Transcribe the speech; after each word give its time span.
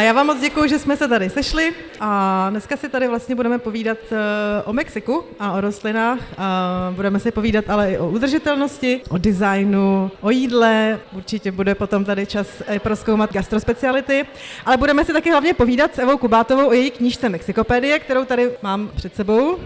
Já 0.00 0.12
vám 0.12 0.26
moc 0.26 0.40
děkuji, 0.40 0.68
že 0.68 0.78
jsme 0.78 0.96
se 0.96 1.08
tady 1.08 1.30
sešli 1.30 1.72
a 2.00 2.46
dneska 2.50 2.76
si 2.76 2.88
tady 2.88 3.08
vlastně 3.08 3.34
budeme 3.34 3.58
povídat 3.58 3.98
eh, 4.12 4.62
o 4.64 4.72
Mexiku 4.72 5.24
a 5.38 5.52
o 5.52 5.60
rostlinách. 5.60 6.18
A 6.38 6.92
budeme 6.96 7.20
si 7.20 7.30
povídat 7.30 7.70
ale 7.70 7.92
i 7.92 7.98
o 7.98 8.08
udržitelnosti, 8.08 9.00
o 9.08 9.18
designu, 9.18 10.10
o 10.20 10.30
jídle. 10.30 10.98
Určitě 11.12 11.52
bude 11.52 11.74
potom 11.74 12.04
tady 12.04 12.26
čas 12.26 12.62
proskoumat 12.78 13.32
gastrospeciality, 13.32 14.26
ale 14.66 14.76
budeme 14.76 15.04
si 15.04 15.12
taky 15.12 15.30
hlavně 15.30 15.54
povídat 15.54 15.94
s 15.94 15.98
Evou 15.98 16.16
Kubátovou 16.16 16.68
o 16.68 16.72
její 16.72 16.90
knížce 16.90 17.28
Mexikopédie, 17.28 17.98
kterou 17.98 18.24
tady 18.24 18.50
mám 18.62 18.90
před 18.96 19.16
sebou 19.16 19.58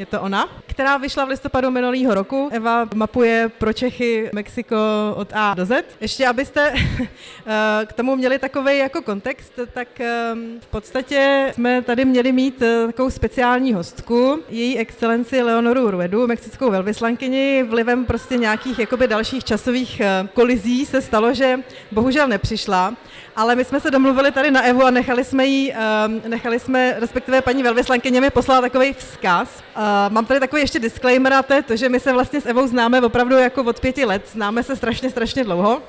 je 0.00 0.06
to 0.06 0.20
ona, 0.20 0.48
která 0.66 0.96
vyšla 0.96 1.24
v 1.24 1.28
listopadu 1.28 1.70
minulého 1.70 2.14
roku. 2.14 2.48
Eva 2.52 2.88
mapuje 2.94 3.50
pro 3.58 3.72
Čechy 3.72 4.30
Mexiko 4.32 4.76
od 5.16 5.28
A 5.34 5.54
do 5.54 5.66
Z. 5.66 5.84
Ještě 6.00 6.26
abyste 6.26 6.72
eh, 7.46 7.86
k 7.86 7.92
tomu 7.92 8.16
měli 8.16 8.38
takový 8.38 8.78
jako 8.78 9.02
kontext, 9.02 9.52
tak 9.72 10.00
ehm, 10.00 10.58
v 10.60 10.66
podstatě 10.66 11.50
jsme 11.54 11.82
tady 11.82 12.04
měli 12.04 12.32
mít 12.32 12.62
eh, 12.62 12.86
takovou 12.86 13.10
speciální 13.10 13.72
hostku, 13.72 14.42
její 14.48 14.78
excelenci 14.78 15.42
Leonoru 15.42 15.90
Ruedu, 15.90 16.26
mexickou 16.26 16.70
velvyslankyni, 16.70 17.62
vlivem 17.62 18.04
prostě 18.04 18.36
nějakých 18.36 18.78
jakoby 18.78 19.08
dalších 19.08 19.44
časových 19.44 20.00
eh, 20.00 20.28
kolizí 20.34 20.86
se 20.86 21.02
stalo, 21.02 21.34
že 21.34 21.58
bohužel 21.92 22.28
nepřišla, 22.28 22.94
ale 23.36 23.56
my 23.56 23.64
jsme 23.64 23.80
se 23.80 23.90
domluvili 23.90 24.32
tady 24.32 24.50
na 24.50 24.62
Evu 24.62 24.84
a 24.84 24.90
nechali 24.90 25.24
jsme 25.24 25.46
jí, 25.46 25.72
um, 25.72 26.22
nechali 26.28 26.58
jsme, 26.58 26.96
respektive 26.98 27.42
paní 27.42 27.62
velvyslankyně 27.62 28.20
mi 28.20 28.30
poslala 28.30 28.60
takový 28.60 28.92
vzkaz. 28.92 29.48
Uh, 29.76 29.82
mám 30.08 30.26
tady 30.26 30.40
takový 30.40 30.62
ještě 30.62 30.78
disclaimer 30.78 31.32
a 31.32 31.42
to 31.42 31.54
je 31.54 31.62
to, 31.62 31.76
že 31.76 31.88
my 31.88 32.00
se 32.00 32.12
vlastně 32.12 32.40
s 32.40 32.46
Evou 32.46 32.66
známe 32.66 33.00
opravdu 33.00 33.36
jako 33.36 33.62
od 33.62 33.80
pěti 33.80 34.04
let, 34.04 34.22
známe 34.32 34.62
se 34.62 34.76
strašně, 34.76 35.10
strašně 35.10 35.44
dlouho. 35.44 35.82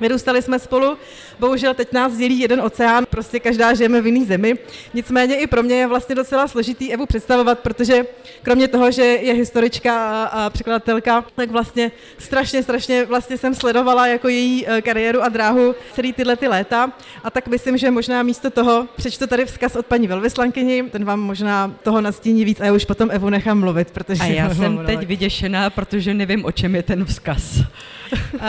Vyrůstali 0.00 0.42
jsme 0.42 0.58
spolu, 0.58 0.96
bohužel 1.38 1.74
teď 1.74 1.92
nás 1.92 2.16
dělí 2.16 2.40
jeden 2.40 2.60
oceán, 2.60 3.06
prostě 3.10 3.40
každá 3.40 3.74
žijeme 3.74 4.00
v 4.00 4.06
jiný 4.06 4.24
zemi. 4.24 4.58
Nicméně 4.94 5.36
i 5.36 5.46
pro 5.46 5.62
mě 5.62 5.74
je 5.74 5.86
vlastně 5.86 6.14
docela 6.14 6.48
složitý 6.48 6.92
Evu 6.92 7.06
představovat, 7.06 7.58
protože 7.58 8.06
kromě 8.42 8.68
toho, 8.68 8.90
že 8.90 9.02
je 9.02 9.34
historička 9.34 10.24
a 10.24 10.50
překladatelka, 10.50 11.24
tak 11.34 11.50
vlastně 11.50 11.90
strašně, 12.18 12.62
strašně 12.62 13.04
vlastně 13.04 13.38
jsem 13.38 13.54
sledovala 13.54 14.06
jako 14.06 14.28
její 14.28 14.66
e, 14.68 14.82
kariéru 14.82 15.22
a 15.22 15.28
dráhu 15.28 15.74
celý 15.92 16.12
tyhle 16.12 16.36
ty 16.36 16.48
léta. 16.48 16.92
A 17.24 17.30
tak 17.30 17.48
myslím, 17.48 17.78
že 17.78 17.90
možná 17.90 18.22
místo 18.22 18.50
toho 18.50 18.88
přečtu 18.96 19.26
tady 19.26 19.44
vzkaz 19.46 19.76
od 19.76 19.86
paní 19.86 20.08
velvyslankyni, 20.08 20.84
ten 20.90 21.04
vám 21.04 21.20
možná 21.20 21.74
toho 21.82 22.00
nastíní 22.00 22.44
víc 22.44 22.60
a 22.60 22.64
já 22.64 22.72
už 22.72 22.84
potom 22.84 23.10
Evu 23.10 23.30
nechám 23.30 23.60
mluvit, 23.60 23.90
protože... 23.90 24.22
A 24.22 24.26
já 24.26 24.54
jsem 24.54 24.86
teď 24.86 25.06
vyděšená, 25.06 25.70
protože 25.70 26.14
nevím, 26.14 26.44
o 26.44 26.52
čem 26.52 26.74
je 26.74 26.82
ten 26.82 27.04
vzkaz. 27.04 27.62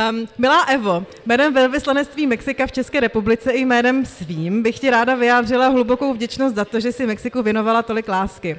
Um, 0.09 0.27
milá 0.37 0.63
Evo, 0.63 1.05
jménem 1.25 1.53
velvyslanectví 1.53 2.27
Mexika 2.27 2.67
v 2.67 2.71
České 2.71 2.99
republice 2.99 3.51
i 3.51 3.61
jménem 3.61 4.05
svým 4.05 4.63
bych 4.63 4.79
ti 4.79 4.89
ráda 4.89 5.15
vyjádřila 5.15 5.67
hlubokou 5.67 6.13
vděčnost 6.13 6.55
za 6.55 6.65
to, 6.65 6.79
že 6.79 6.91
si 6.91 7.05
Mexiku 7.05 7.41
věnovala 7.43 7.81
tolik 7.81 8.07
lásky. 8.07 8.57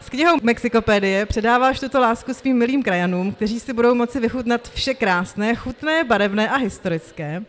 S 0.00 0.08
knihou 0.08 0.36
Mexikopédie 0.42 1.26
předáváš 1.26 1.80
tuto 1.80 2.00
lásku 2.00 2.34
svým 2.34 2.58
milým 2.58 2.82
krajanům, 2.82 3.32
kteří 3.32 3.60
si 3.60 3.72
budou 3.72 3.94
moci 3.94 4.20
vychutnat 4.20 4.70
vše 4.74 4.94
krásné, 4.94 5.54
chutné, 5.54 6.04
barevné 6.04 6.48
a 6.48 6.56
historické, 6.56 7.42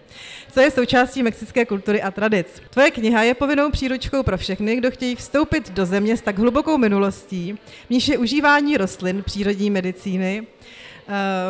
co 0.51 0.59
je 0.59 0.71
součástí 0.71 1.23
mexické 1.23 1.65
kultury 1.65 2.01
a 2.01 2.11
tradic. 2.11 2.47
Tvoje 2.69 2.91
kniha 2.91 3.23
je 3.23 3.33
povinnou 3.33 3.71
příručkou 3.71 4.23
pro 4.23 4.37
všechny, 4.37 4.75
kdo 4.75 4.91
chtějí 4.91 5.15
vstoupit 5.15 5.71
do 5.71 5.85
země 5.85 6.17
s 6.17 6.21
tak 6.21 6.39
hlubokou 6.39 6.77
minulostí, 6.77 7.57
v 7.87 7.89
níž 7.89 8.07
je 8.07 8.17
užívání 8.17 8.77
rostlin, 8.77 9.23
přírodní 9.23 9.69
medicíny, 9.69 10.47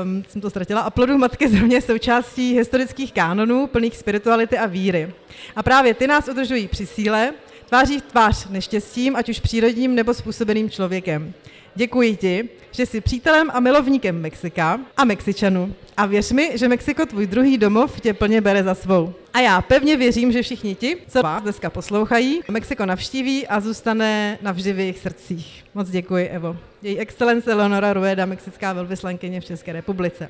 um, 0.03 0.23
jsem 0.29 0.41
to 0.41 0.49
ztratila, 0.49 0.81
a 0.81 0.89
plodů 0.89 1.17
matky 1.17 1.47
země 1.49 1.81
součástí 1.81 2.53
historických 2.53 3.13
kánonů, 3.13 3.67
plných 3.67 3.97
spirituality 3.97 4.57
a 4.57 4.65
víry. 4.65 5.13
A 5.55 5.63
právě 5.63 5.93
ty 5.93 6.07
nás 6.07 6.27
udržují 6.27 6.67
při 6.67 6.85
síle, 6.85 7.33
tváří 7.65 7.99
v 7.99 8.01
tvář 8.01 8.47
neštěstím, 8.49 9.15
ať 9.15 9.29
už 9.29 9.39
přírodním 9.39 9.95
nebo 9.95 10.13
způsobeným 10.13 10.69
člověkem. 10.69 11.33
Děkuji 11.75 12.15
ti, 12.15 12.49
že 12.71 12.85
jsi 12.85 13.01
přítelem 13.01 13.51
a 13.53 13.59
milovníkem 13.59 14.21
Mexika 14.21 14.79
a 14.97 15.05
Mexičanů. 15.05 15.75
A 15.97 16.05
věř 16.05 16.31
mi, 16.31 16.51
že 16.57 16.67
Mexiko, 16.67 17.05
tvůj 17.05 17.27
druhý 17.27 17.57
domov, 17.57 18.01
tě 18.01 18.13
plně 18.13 18.41
bere 18.41 18.63
za 18.63 18.75
svou. 18.75 19.13
A 19.33 19.39
já 19.39 19.61
pevně 19.61 19.97
věřím, 19.97 20.31
že 20.31 20.41
všichni 20.41 20.75
ti, 20.75 20.97
co 21.07 21.21
vás 21.21 21.43
dneska 21.43 21.69
poslouchají, 21.69 22.41
Mexiko 22.51 22.85
navštíví 22.85 23.47
a 23.47 23.59
zůstane 23.59 24.37
navždy 24.41 24.73
v 24.73 24.79
jejich 24.79 24.99
srdcích. 24.99 25.63
Moc 25.75 25.89
děkuji, 25.89 26.27
Evo. 26.27 26.57
Její 26.81 26.99
excelence 26.99 27.53
Leonora 27.53 27.93
Rueda, 27.93 28.25
mexická 28.25 28.73
velvyslankyně 28.73 29.41
v 29.41 29.45
České 29.45 29.73
republice. 29.73 30.29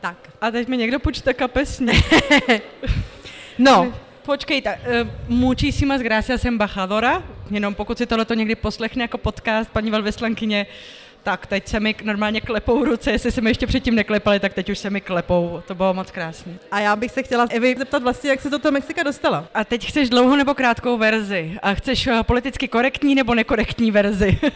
Tak. 0.00 0.30
A 0.40 0.50
teď 0.50 0.68
mi 0.68 0.76
někdo 0.76 0.98
počte 0.98 1.34
kapesně. 1.34 1.92
no, 3.58 3.94
Počkej, 4.24 4.62
tak, 4.62 4.78
uh, 4.88 5.08
muchísimas 5.28 6.00
gracias, 6.00 6.44
embajadora. 6.44 7.22
Jenom 7.50 7.74
pokud 7.74 7.98
si 7.98 8.06
tohle 8.06 8.26
někdy 8.34 8.54
poslechne 8.54 9.04
jako 9.04 9.18
podcast, 9.18 9.70
paní 9.70 9.90
velvyslankyně, 9.90 10.66
tak 11.24 11.46
teď 11.46 11.68
se 11.68 11.80
mi 11.80 11.94
normálně 12.04 12.40
klepou 12.40 12.84
ruce, 12.84 13.10
jestli 13.10 13.32
se 13.32 13.40
mi 13.40 13.50
ještě 13.50 13.66
předtím 13.66 13.94
neklepali, 13.94 14.40
tak 14.40 14.54
teď 14.54 14.70
už 14.70 14.78
se 14.78 14.90
mi 14.90 15.00
klepou. 15.00 15.62
To 15.66 15.74
bylo 15.74 15.94
moc 15.94 16.10
krásné. 16.10 16.52
A 16.70 16.80
já 16.80 16.96
bych 16.96 17.10
se 17.10 17.22
chtěla 17.22 17.46
Evy 17.50 17.74
zeptat 17.78 18.02
vlastně, 18.02 18.30
jak 18.30 18.40
se 18.40 18.50
do 18.50 18.58
toho 18.58 18.72
Mexika 18.72 19.02
dostala. 19.02 19.48
A 19.54 19.64
teď 19.64 19.88
chceš 19.88 20.10
dlouhou 20.10 20.36
nebo 20.36 20.54
krátkou 20.54 20.98
verzi? 20.98 21.58
A 21.62 21.74
chceš 21.74 22.06
uh, 22.06 22.22
politicky 22.22 22.68
korektní 22.68 23.14
nebo 23.14 23.34
nekorektní 23.34 23.90
verzi? 23.90 24.38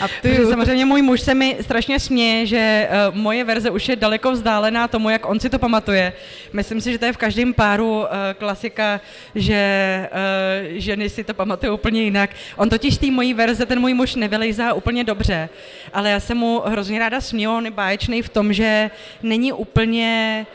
A 0.00 0.08
ty 0.22 0.36
samozřejmě 0.36 0.84
můj 0.84 1.02
muž 1.02 1.20
se 1.20 1.34
mi 1.34 1.56
strašně 1.60 2.00
směje, 2.00 2.46
že 2.46 2.88
uh, 3.08 3.16
moje 3.16 3.44
verze 3.44 3.70
už 3.70 3.88
je 3.88 3.96
daleko 3.96 4.32
vzdálená 4.32 4.88
tomu, 4.88 5.10
jak 5.10 5.28
on 5.28 5.40
si 5.40 5.50
to 5.50 5.58
pamatuje. 5.58 6.12
Myslím 6.52 6.80
si, 6.80 6.92
že 6.92 6.98
to 6.98 7.04
je 7.04 7.12
v 7.12 7.16
každém 7.16 7.54
páru 7.54 7.98
uh, 7.98 8.06
klasika, 8.38 9.00
že 9.34 10.08
uh, 10.12 10.78
ženy 10.78 11.08
si 11.08 11.24
to 11.24 11.34
pamatují 11.34 11.72
úplně 11.72 12.02
jinak. 12.02 12.30
On 12.56 12.70
totiž 12.70 12.98
té 12.98 13.10
mojí 13.10 13.34
verze, 13.34 13.66
ten 13.66 13.80
můj 13.80 13.94
muž 13.94 14.14
nevylejzá 14.14 14.72
úplně 14.72 15.04
dobře 15.04 15.48
ale 15.92 16.10
já 16.10 16.20
jsem 16.20 16.36
mu 16.36 16.62
hrozně 16.66 16.98
ráda 16.98 17.20
směl, 17.20 17.50
on 17.50 17.64
je 17.64 17.70
báječný 17.70 18.22
v 18.22 18.28
tom, 18.28 18.52
že 18.52 18.90
není 19.22 19.52
úplně 19.52 20.46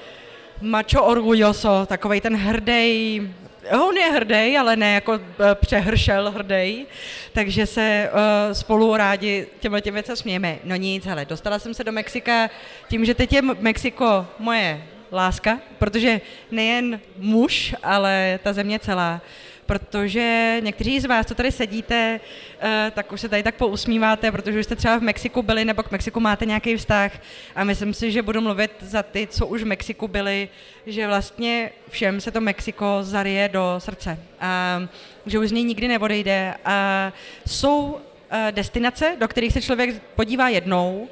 macho 0.61 1.03
orgulloso, 1.03 1.85
takový 1.85 2.21
ten 2.21 2.35
hrdý, 2.35 3.21
on 3.69 3.97
je 3.97 4.11
hrdý, 4.11 4.57
ale 4.57 4.75
ne 4.75 4.93
jako 4.93 5.13
eh, 5.13 5.55
přehršel 5.55 6.31
hrdý, 6.31 6.85
takže 7.33 7.65
se 7.65 8.09
uh, 8.13 8.53
spolu 8.53 8.97
rádi 8.97 9.47
těmhle 9.59 9.81
těm 9.81 9.93
věcem 9.93 10.15
smějeme. 10.15 10.57
No 10.63 10.75
nic, 10.75 11.05
hele, 11.05 11.25
dostala 11.25 11.59
jsem 11.59 11.73
se 11.73 11.83
do 11.83 11.91
Mexika 11.91 12.49
tím, 12.89 13.05
že 13.05 13.13
teď 13.13 13.33
je 13.33 13.41
Mexiko 13.41 14.27
moje 14.39 14.83
láska, 15.11 15.59
protože 15.77 16.21
nejen 16.51 16.99
muž, 17.17 17.75
ale 17.83 18.39
ta 18.43 18.53
země 18.53 18.79
celá 18.79 19.21
protože 19.71 20.57
někteří 20.63 20.99
z 20.99 21.05
vás, 21.05 21.25
co 21.25 21.35
tady 21.35 21.51
sedíte, 21.51 22.19
eh, 22.59 22.91
tak 22.95 23.11
už 23.11 23.21
se 23.21 23.29
tady 23.29 23.43
tak 23.43 23.55
pousmíváte, 23.55 24.31
protože 24.31 24.59
už 24.59 24.65
jste 24.65 24.75
třeba 24.75 24.97
v 24.97 25.01
Mexiku 25.01 25.41
byli 25.41 25.65
nebo 25.65 25.83
k 25.83 25.91
Mexiku 25.91 26.19
máte 26.19 26.45
nějaký 26.45 26.77
vztah. 26.77 27.11
A 27.55 27.63
myslím 27.63 27.93
si, 27.93 28.11
že 28.11 28.21
budu 28.21 28.41
mluvit 28.41 28.71
za 28.81 29.03
ty, 29.03 29.27
co 29.27 29.47
už 29.47 29.63
v 29.63 29.65
Mexiku 29.65 30.07
byli, 30.07 30.49
že 30.85 31.07
vlastně 31.07 31.71
všem 31.89 32.21
se 32.21 32.31
to 32.31 32.41
Mexiko 32.41 32.99
zarije 33.01 33.49
do 33.49 33.75
srdce. 33.77 34.19
A 34.39 34.81
že 35.25 35.39
už 35.39 35.49
z 35.49 35.51
něj 35.51 35.63
nikdy 35.63 35.87
neodejde. 35.87 36.53
A 36.65 37.13
jsou 37.47 37.97
eh, 38.29 38.51
destinace, 38.51 39.15
do 39.19 39.27
kterých 39.27 39.53
se 39.53 39.61
člověk 39.61 40.03
podívá 40.15 40.49
jednou, 40.49 41.07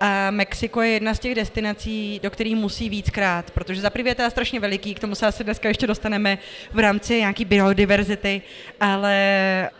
a 0.00 0.30
Mexiko 0.30 0.82
je 0.82 0.90
jedna 0.90 1.14
z 1.14 1.18
těch 1.18 1.34
destinací, 1.34 2.20
do 2.22 2.30
kterých 2.30 2.56
musí 2.56 2.88
víckrát, 2.88 3.50
protože 3.50 3.80
za 3.80 3.90
je 4.04 4.14
teda 4.14 4.30
strašně 4.30 4.60
veliký, 4.60 4.94
k 4.94 5.00
tomu 5.00 5.14
se 5.14 5.26
asi 5.26 5.44
dneska 5.44 5.68
ještě 5.68 5.86
dostaneme 5.86 6.38
v 6.72 6.78
rámci 6.78 7.18
nějaký 7.18 7.44
biodiverzity, 7.44 8.42
ale 8.80 9.14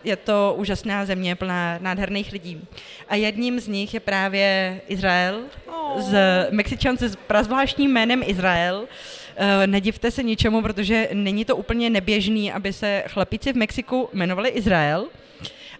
je 0.04 0.16
to 0.16 0.54
úžasná 0.58 1.06
země 1.06 1.36
plná 1.36 1.78
nádherných 1.80 2.32
lidí. 2.32 2.60
A 3.08 3.14
jedním 3.14 3.60
z 3.60 3.68
nich 3.68 3.94
je 3.94 4.00
právě 4.00 4.80
Izrael, 4.88 5.40
oh. 5.66 6.00
z 6.00 6.18
Mexičan 6.50 6.96
s 6.96 7.16
prazvláštním 7.16 7.92
jménem 7.92 8.22
Izrael. 8.26 8.80
Uh, 8.80 9.66
nedivte 9.66 10.10
se 10.10 10.22
ničemu, 10.22 10.62
protože 10.62 11.08
není 11.12 11.44
to 11.44 11.56
úplně 11.56 11.90
neběžný, 11.90 12.52
aby 12.52 12.72
se 12.72 13.04
chlapíci 13.06 13.52
v 13.52 13.56
Mexiku 13.56 14.08
jmenovali 14.12 14.48
Izrael. 14.48 15.06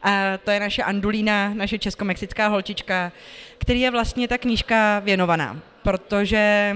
A 0.02 0.38
to 0.44 0.50
je 0.50 0.60
naše 0.60 0.82
Andulína, 0.82 1.54
naše 1.54 1.78
česko-mexická 1.78 2.48
holčička, 2.48 3.12
který 3.58 3.80
je 3.80 3.90
vlastně 3.90 4.28
ta 4.28 4.38
knížka 4.38 4.98
věnovaná, 4.98 5.60
protože 5.82 6.74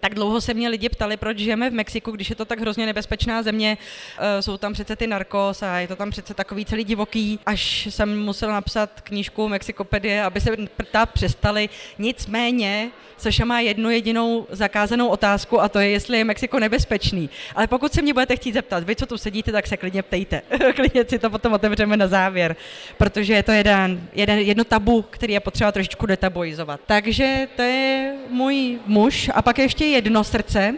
tak 0.00 0.14
dlouho 0.14 0.40
se 0.40 0.54
mě 0.54 0.68
lidi 0.68 0.88
ptali, 0.88 1.16
proč 1.16 1.38
žijeme 1.38 1.70
v 1.70 1.72
Mexiku, 1.72 2.10
když 2.10 2.30
je 2.30 2.36
to 2.36 2.44
tak 2.44 2.60
hrozně 2.60 2.86
nebezpečná 2.86 3.42
země, 3.42 3.78
eh, 4.18 4.42
jsou 4.42 4.56
tam 4.56 4.72
přece 4.72 4.96
ty 4.96 5.06
narkos 5.06 5.62
a 5.62 5.78
je 5.78 5.88
to 5.88 5.96
tam 5.96 6.10
přece 6.10 6.34
takový 6.34 6.64
celý 6.64 6.84
divoký, 6.84 7.38
až 7.46 7.86
jsem 7.86 8.20
musel 8.20 8.52
napsat 8.52 9.00
knížku 9.00 9.48
Mexikopedie, 9.48 10.24
aby 10.24 10.40
se 10.40 10.56
prtá 10.76 11.06
přestali. 11.06 11.68
Nicméně 11.98 12.90
Saša 13.20 13.44
má 13.44 13.60
jednu 13.60 13.90
jedinou 13.90 14.46
zakázanou 14.50 15.08
otázku 15.08 15.60
a 15.60 15.68
to 15.68 15.78
je, 15.78 15.90
jestli 15.90 16.18
je 16.18 16.24
Mexiko 16.24 16.58
nebezpečný. 16.58 17.30
Ale 17.54 17.66
pokud 17.66 17.92
se 17.92 18.02
mě 18.02 18.12
budete 18.12 18.36
chtít 18.36 18.52
zeptat, 18.52 18.84
vy, 18.84 18.96
co 18.96 19.06
tu 19.06 19.18
sedíte, 19.18 19.52
tak 19.52 19.66
se 19.66 19.76
klidně 19.76 20.02
ptejte. 20.02 20.42
klidně 20.74 21.04
si 21.08 21.18
to 21.18 21.30
potom 21.30 21.52
otevřeme 21.52 21.96
na 21.96 22.08
závěr, 22.08 22.56
protože 22.98 23.32
je 23.32 23.42
to 23.42 23.52
jeden, 23.52 24.08
jeden, 24.14 24.38
jedno 24.38 24.64
tabu, 24.64 25.02
který 25.02 25.32
je 25.32 25.40
potřeba 25.40 25.72
trošičku 25.72 26.06
detabuizovat. 26.06 26.80
Takže 26.86 27.48
to 27.56 27.62
je 27.62 28.14
můj 28.30 28.78
muž 28.86 29.30
a 29.34 29.42
pak 29.42 29.58
ještě 29.58 29.84
jedno 29.90 30.24
srdce, 30.24 30.74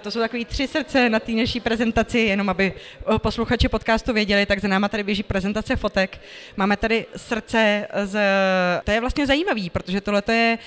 to 0.00 0.10
jsou 0.10 0.20
takový 0.20 0.44
tři 0.44 0.68
srdce 0.68 1.08
na 1.08 1.20
té 1.20 1.32
naší 1.32 1.60
prezentaci, 1.60 2.18
jenom 2.18 2.48
aby 2.48 2.72
posluchači 3.18 3.68
podcastu 3.68 4.12
věděli, 4.12 4.46
tak 4.46 4.60
za 4.60 4.68
náma 4.68 4.88
tady 4.88 5.02
běží 5.02 5.22
prezentace 5.22 5.76
fotek. 5.76 6.20
Máme 6.56 6.76
tady 6.76 7.06
srdce 7.16 7.88
z... 8.04 8.20
To 8.84 8.90
je 8.90 9.00
vlastně 9.00 9.26
zajímavý, 9.26 9.70
protože 9.70 10.00
tohle 10.00 10.22
je 10.28 10.58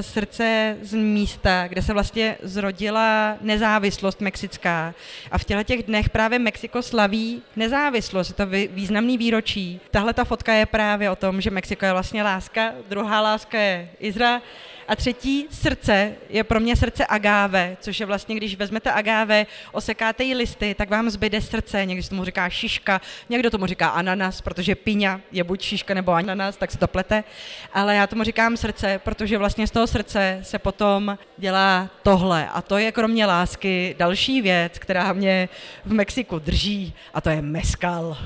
srdce 0.00 0.76
z 0.82 0.94
místa, 0.94 1.68
kde 1.68 1.82
se 1.82 1.92
vlastně 1.92 2.36
zrodila 2.42 3.36
nezávislost 3.40 4.20
mexická. 4.20 4.94
A 5.30 5.38
v 5.38 5.44
těchto 5.44 5.62
těch 5.62 5.82
dnech 5.82 6.10
právě 6.10 6.38
Mexiko 6.38 6.82
slaví 6.82 7.42
nezávislost, 7.56 8.28
je 8.28 8.34
to 8.34 8.46
významný 8.74 9.18
výročí. 9.18 9.80
Tahle 9.90 10.14
ta 10.14 10.24
fotka 10.24 10.52
je 10.52 10.66
právě 10.66 11.10
o 11.10 11.16
tom, 11.16 11.40
že 11.40 11.50
Mexiko 11.50 11.86
je 11.86 11.92
vlastně 11.92 12.22
láska, 12.22 12.72
druhá 12.88 13.20
láska 13.20 13.58
je 13.58 13.88
Izra 14.00 14.42
a 14.88 14.96
třetí 14.96 15.46
srdce 15.50 16.12
je 16.28 16.44
pro 16.44 16.60
mě 16.60 16.76
srdce 16.76 17.06
agáve, 17.06 17.76
což 17.80 18.00
je 18.00 18.06
vlastně, 18.06 18.36
když 18.36 18.56
vezmete 18.56 18.92
agáve, 18.92 19.46
osekáte 19.72 20.24
jí 20.24 20.34
listy, 20.34 20.74
tak 20.78 20.90
vám 20.90 21.10
zbyde 21.10 21.40
srdce, 21.40 21.86
někdy 21.86 22.02
se 22.02 22.10
tomu 22.10 22.24
říká 22.24 22.48
šiška, 22.48 23.00
někdo 23.28 23.50
tomu 23.50 23.66
říká 23.66 23.88
ananas, 23.88 24.40
protože 24.40 24.74
piňa 24.74 25.20
je 25.32 25.44
buď 25.44 25.62
šiška 25.62 25.94
nebo 25.94 26.12
ananas, 26.12 26.56
tak 26.56 26.70
se 26.70 26.78
to 26.78 26.88
plete, 26.88 27.24
ale 27.72 27.94
já 27.94 28.06
tomu 28.06 28.22
říkám 28.22 28.56
srdce, 28.56 29.00
protože 29.04 29.38
vlastně 29.38 29.66
z 29.66 29.70
toho 29.70 29.86
srdce 29.86 30.40
se 30.42 30.58
potom 30.58 31.18
dělá 31.36 31.90
tohle. 32.02 32.48
A 32.48 32.62
to 32.62 32.78
je 32.78 32.92
kromě 32.92 33.26
lásky 33.26 33.94
další 33.98 34.42
věc, 34.42 34.78
která 34.78 35.12
mě 35.12 35.48
v 35.84 35.92
Mexiku 35.92 36.38
drží 36.38 36.94
a 37.14 37.20
to 37.20 37.30
je 37.30 37.42
meskal. 37.42 38.18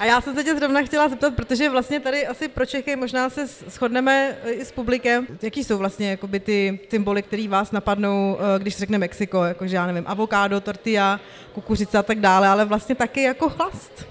A 0.00 0.04
já 0.04 0.20
jsem 0.20 0.34
se 0.34 0.44
tě 0.44 0.56
zrovna 0.56 0.82
chtěla 0.82 1.08
zeptat, 1.08 1.34
protože 1.34 1.68
vlastně 1.68 2.00
tady 2.00 2.26
asi 2.26 2.48
pro 2.48 2.66
Čechy 2.66 2.96
možná 2.96 3.30
se 3.30 3.46
shodneme 3.46 4.36
i 4.44 4.64
s 4.64 4.72
publikem, 4.72 5.26
jaký 5.52 5.64
jsou 5.64 5.78
vlastně 5.78 6.10
jakoby 6.10 6.40
ty 6.40 6.80
symboly, 6.90 7.22
které 7.22 7.48
vás 7.48 7.72
napadnou, 7.72 8.38
eh, 8.40 8.58
když 8.58 8.76
řekne 8.76 8.98
Mexiko, 8.98 9.44
jakože 9.44 9.76
já 9.76 9.86
nevím, 9.86 10.04
avokádo, 10.06 10.60
tortilla, 10.60 11.20
kukuřice 11.54 11.98
a 11.98 12.02
tak 12.02 12.20
dále, 12.20 12.48
ale 12.48 12.64
vlastně 12.64 12.94
taky 12.94 13.22
jako 13.22 13.48
chlast. 13.48 14.06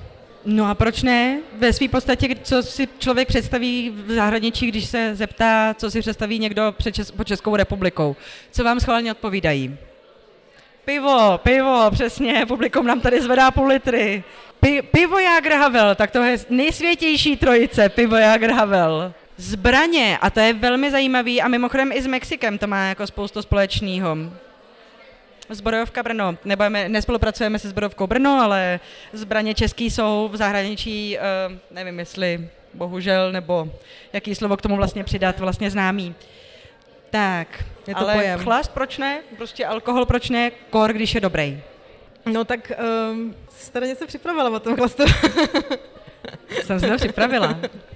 No 0.45 0.65
a 0.65 0.75
proč 0.75 1.03
ne? 1.03 1.39
Ve 1.57 1.73
své 1.73 1.87
podstatě, 1.87 2.35
co 2.43 2.63
si 2.63 2.87
člověk 2.99 3.27
představí 3.27 3.89
v 3.89 4.11
zahraničí, 4.11 4.67
když 4.67 4.85
se 4.85 5.15
zeptá, 5.15 5.73
co 5.77 5.91
si 5.91 5.99
představí 5.99 6.39
někdo 6.39 6.73
před 6.77 6.95
Čes- 6.95 7.11
pod 7.15 7.27
Českou 7.27 7.55
republikou. 7.55 8.15
Co 8.51 8.63
vám 8.63 8.79
schválně 8.79 9.11
odpovídají? 9.11 9.77
Pivo, 10.85 11.37
pivo, 11.43 11.91
přesně, 11.91 12.45
publikum 12.47 12.85
nám 12.85 13.01
tady 13.01 13.21
zvedá 13.21 13.51
půl 13.51 13.67
litry. 13.67 14.23
Pi- 14.59 14.81
pivo 14.81 15.19
Jager 15.19 15.53
Havel, 15.53 15.95
tak 15.95 16.11
to 16.11 16.23
je 16.23 16.37
nejsvětější 16.49 17.37
trojice, 17.37 17.89
pivo 17.89 18.15
Jager 18.15 18.51
Havel. 18.51 19.13
Zbraně, 19.41 20.17
a 20.21 20.29
to 20.29 20.39
je 20.39 20.53
velmi 20.53 20.91
zajímavý 20.91 21.41
a 21.41 21.47
mimochodem 21.47 21.91
i 21.91 22.01
s 22.01 22.07
Mexikem 22.07 22.57
to 22.57 22.67
má 22.67 22.85
jako 22.85 23.07
spoustu 23.07 23.41
společného. 23.41 24.17
Zbrojovka 25.49 26.03
Brno. 26.03 26.37
Nebojeme, 26.45 26.89
nespolupracujeme 26.89 27.59
se 27.59 27.69
zbrojovkou 27.69 28.07
Brno, 28.07 28.39
ale 28.41 28.79
zbraně 29.13 29.53
český 29.53 29.89
jsou 29.89 30.29
v 30.31 30.35
zahraničí, 30.37 31.17
uh, 31.17 31.57
nevím 31.71 31.99
jestli 31.99 32.49
bohužel, 32.73 33.31
nebo 33.31 33.69
jaký 34.13 34.35
slovo 34.35 34.57
k 34.57 34.61
tomu 34.61 34.75
vlastně 34.75 35.03
přidat, 35.03 35.39
vlastně 35.39 35.71
známý. 35.71 36.15
Tak, 37.09 37.63
je 37.87 37.95
to 37.95 38.01
ale 38.01 38.13
pojem. 38.13 38.39
chlast 38.39 38.71
proč 38.71 38.97
ne? 38.97 39.19
Prostě 39.37 39.65
alkohol 39.65 40.05
proč 40.05 40.29
ne? 40.29 40.51
Kor, 40.69 40.93
když 40.93 41.15
je 41.15 41.21
dobrý. 41.21 41.61
No 42.25 42.45
tak 42.45 42.71
um, 43.11 43.35
jste 43.49 43.79
něco 43.79 44.07
připravila 44.07 44.49
o 44.49 44.59
tom 44.59 44.75
chlastu. 44.75 45.03
Jsem 46.63 46.79
se 46.79 46.87
to 46.87 46.95
připravila. 46.95 47.59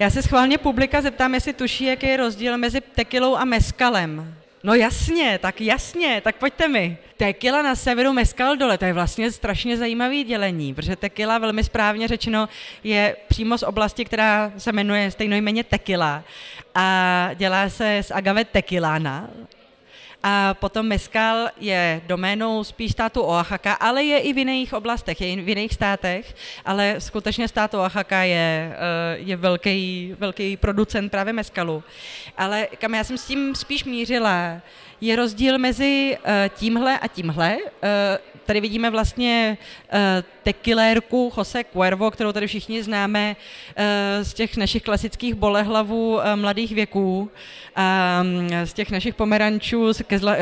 Já 0.00 0.10
se 0.10 0.22
schválně 0.22 0.58
publika 0.58 1.00
zeptám, 1.00 1.34
jestli 1.34 1.52
tuší, 1.52 1.84
jaký 1.84 2.06
je 2.06 2.16
rozdíl 2.16 2.58
mezi 2.58 2.80
tekilou 2.80 3.36
a 3.36 3.44
meskalem. 3.44 4.34
No 4.62 4.74
jasně, 4.74 5.38
tak 5.42 5.60
jasně, 5.60 6.20
tak 6.24 6.36
pojďte 6.36 6.68
mi. 6.68 6.98
Tekila 7.16 7.62
na 7.62 7.74
severu, 7.74 8.12
meskal 8.12 8.56
dole, 8.56 8.78
to 8.78 8.84
je 8.84 8.92
vlastně 8.92 9.32
strašně 9.32 9.76
zajímavý 9.76 10.24
dělení, 10.24 10.74
protože 10.74 10.96
tekila, 10.96 11.38
velmi 11.38 11.64
správně 11.64 12.08
řečeno, 12.08 12.48
je 12.84 13.16
přímo 13.28 13.58
z 13.58 13.62
oblasti, 13.62 14.04
která 14.04 14.52
se 14.58 14.72
jmenuje 14.72 15.10
stejnojmenně 15.10 15.64
tekila 15.64 16.24
a 16.74 17.30
dělá 17.34 17.68
se 17.68 18.02
z 18.02 18.10
agave 18.10 18.44
tequilana, 18.44 19.30
a 20.22 20.54
potom 20.54 20.86
mezcal 20.86 21.48
je 21.60 22.00
doménou 22.06 22.64
spíš 22.64 22.92
státu 22.92 23.22
Oaxaca, 23.22 23.72
ale 23.72 24.04
je 24.04 24.18
i 24.18 24.32
v 24.32 24.38
jiných 24.38 24.72
oblastech, 24.72 25.20
je 25.20 25.32
i 25.32 25.40
v 25.40 25.48
jiných 25.48 25.74
státech, 25.74 26.34
ale 26.64 26.94
skutečně 26.98 27.48
stát 27.48 27.74
Oaxaca 27.74 28.22
je, 28.22 28.72
eh, 28.72 29.18
je 29.18 29.36
velký, 29.36 30.14
velký 30.18 30.56
producent 30.56 31.10
právě 31.10 31.32
mezcalu. 31.32 31.84
Ale 32.36 32.68
kam 32.78 32.94
já 32.94 33.04
jsem 33.04 33.18
s 33.18 33.26
tím 33.26 33.54
spíš 33.54 33.84
mířila, 33.84 34.60
je 35.00 35.16
rozdíl 35.16 35.58
mezi 35.58 36.18
uh, 36.18 36.30
tímhle 36.58 36.98
a 36.98 37.08
tímhle. 37.08 37.56
Tady 38.50 38.60
vidíme 38.60 38.90
vlastně 38.90 39.58
uh, 39.92 39.98
tekilérku 40.42 41.32
Jose 41.36 41.64
Cuervo, 41.64 42.10
kterou 42.10 42.32
tady 42.32 42.46
všichni 42.46 42.82
známe 42.82 43.36
uh, 43.36 43.84
z 44.22 44.34
těch 44.34 44.56
našich 44.56 44.82
klasických 44.82 45.34
bolehlavů 45.34 46.14
uh, 46.14 46.22
mladých 46.34 46.74
věků, 46.74 47.30
z 48.64 48.72
těch 48.72 48.90
našich 48.90 49.14
pomerančů 49.14 49.92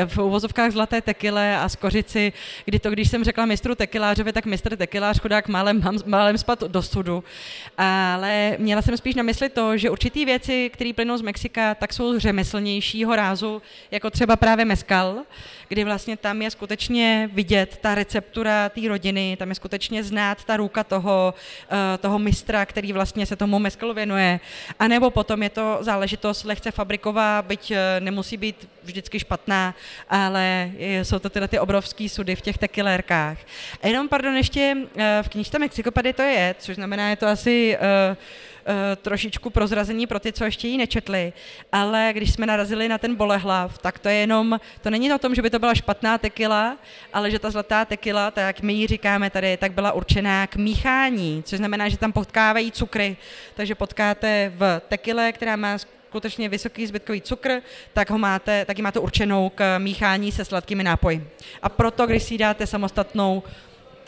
v 0.05 0.17
uvozovkách 0.17 0.71
zlaté 0.71 1.01
tekile 1.01 1.57
a 1.57 1.69
z 1.69 1.75
kořici, 1.75 2.33
kdy 2.65 2.79
to, 2.79 2.91
když 2.91 3.09
jsem 3.09 3.23
řekla 3.23 3.45
mistru 3.45 3.75
tekilářovi, 3.75 4.33
tak 4.33 4.45
mistr 4.45 4.77
tekilář 4.77 5.19
chudák 5.19 5.47
málem, 5.47 5.81
málem 6.05 6.37
spad 6.37 6.63
do 6.63 6.81
studu. 6.81 7.23
Ale 7.77 8.55
měla 8.59 8.81
jsem 8.81 8.97
spíš 8.97 9.15
na 9.15 9.23
mysli 9.23 9.49
to, 9.49 9.77
že 9.77 9.89
určitý 9.89 10.25
věci, 10.25 10.69
které 10.73 10.93
plynou 10.93 11.17
z 11.17 11.21
Mexika, 11.21 11.75
tak 11.75 11.93
jsou 11.93 12.19
řemeslnějšího 12.19 13.15
rázu, 13.15 13.61
jako 13.91 14.09
třeba 14.09 14.35
právě 14.35 14.65
meskal, 14.65 15.17
kdy 15.69 15.83
vlastně 15.83 16.17
tam 16.17 16.41
je 16.41 16.51
skutečně 16.51 17.29
vidět 17.33 17.77
ta 17.81 17.95
receptura 17.95 18.69
té 18.69 18.87
rodiny, 18.87 19.35
tam 19.39 19.49
je 19.49 19.55
skutečně 19.55 20.03
znát 20.03 20.43
ta 20.43 20.57
ruka 20.57 20.83
toho, 20.83 21.33
uh, 21.71 21.77
toho 21.99 22.19
mistra, 22.19 22.65
který 22.65 22.93
vlastně 22.93 23.25
se 23.25 23.35
tomu 23.35 23.59
meskalu 23.59 23.93
věnuje. 23.93 24.39
A 24.79 24.87
nebo 24.87 25.09
potom 25.09 25.43
je 25.43 25.49
to 25.49 25.77
záležitost 25.81 26.43
lehce 26.43 26.71
fabriková, 26.71 27.41
byť 27.41 27.71
uh, 27.71 27.77
nemusí 27.99 28.37
být 28.37 28.67
vždycky 28.83 29.19
špatná, 29.19 29.75
ale 30.09 30.71
jsou 31.03 31.19
to 31.19 31.29
tyhle 31.29 31.47
ty 31.47 31.59
obrovský 31.59 32.09
sudy 32.09 32.35
v 32.35 32.41
těch 32.41 32.57
tekilérkách. 32.57 33.37
A 33.81 33.87
jenom, 33.87 34.09
pardon, 34.09 34.35
ještě 34.35 34.75
uh, 34.75 35.01
v 35.21 35.29
knižce 35.29 35.59
Mexikopady 35.59 36.13
to 36.13 36.21
je, 36.21 36.55
což 36.59 36.75
znamená, 36.75 37.09
je 37.09 37.15
to 37.15 37.27
asi 37.27 37.77
uh, 37.77 37.89
Eh, 38.09 38.15
trošičku 39.01 39.49
prozrazení 39.49 40.07
pro 40.07 40.19
ty, 40.19 40.33
co 40.33 40.45
ještě 40.45 40.67
ji 40.67 40.77
nečetli, 40.77 41.33
ale 41.71 42.09
když 42.13 42.33
jsme 42.33 42.45
narazili 42.45 42.87
na 42.87 42.97
ten 42.97 43.15
bolehlav, 43.15 43.77
tak 43.77 43.99
to 43.99 44.09
je 44.09 44.15
jenom, 44.15 44.59
to 44.81 44.89
není 44.89 45.13
o 45.13 45.17
tom, 45.17 45.35
že 45.35 45.41
by 45.41 45.49
to 45.49 45.59
byla 45.59 45.75
špatná 45.75 46.17
tekila, 46.17 46.77
ale 47.13 47.31
že 47.31 47.39
ta 47.39 47.51
zlatá 47.51 47.85
tekila, 47.85 48.31
tak 48.31 48.43
jak 48.43 48.61
my 48.61 48.73
ji 48.73 48.87
říkáme 48.87 49.29
tady, 49.29 49.57
tak 49.57 49.71
byla 49.71 49.91
určená 49.91 50.47
k 50.47 50.55
míchání, 50.55 51.43
což 51.43 51.57
znamená, 51.57 51.89
že 51.89 51.97
tam 51.97 52.11
potkávají 52.11 52.71
cukry, 52.71 53.17
takže 53.55 53.75
potkáte 53.75 54.53
v 54.55 54.81
tekile, 54.87 55.31
která 55.31 55.55
má 55.55 55.77
skutečně 56.09 56.49
vysoký 56.49 56.87
zbytkový 56.87 57.21
cukr, 57.21 57.61
tak, 57.93 58.09
ho 58.09 58.17
máte, 58.17 58.65
tak 58.65 58.77
ji 58.77 58.83
máte 58.83 58.99
určenou 58.99 59.51
k 59.55 59.77
míchání 59.77 60.31
se 60.31 60.45
sladkými 60.45 60.83
nápoji. 60.83 61.29
A 61.61 61.69
proto, 61.69 62.07
když 62.07 62.23
si 62.23 62.37
dáte 62.37 62.67
samostatnou, 62.67 63.43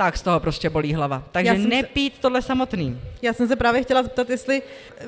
tak 0.04 0.18
z 0.18 0.22
toho 0.22 0.40
prostě 0.40 0.70
bolí 0.70 0.94
hlava. 0.94 1.24
Takže 1.32 1.54
nepít 1.54 2.16
se, 2.16 2.22
tohle 2.22 2.42
samotný. 2.42 3.02
Já 3.22 3.34
jsem 3.34 3.48
se 3.48 3.56
právě 3.56 3.84
chtěla 3.84 4.04
zeptat, 4.04 4.30
jestli 4.30 4.62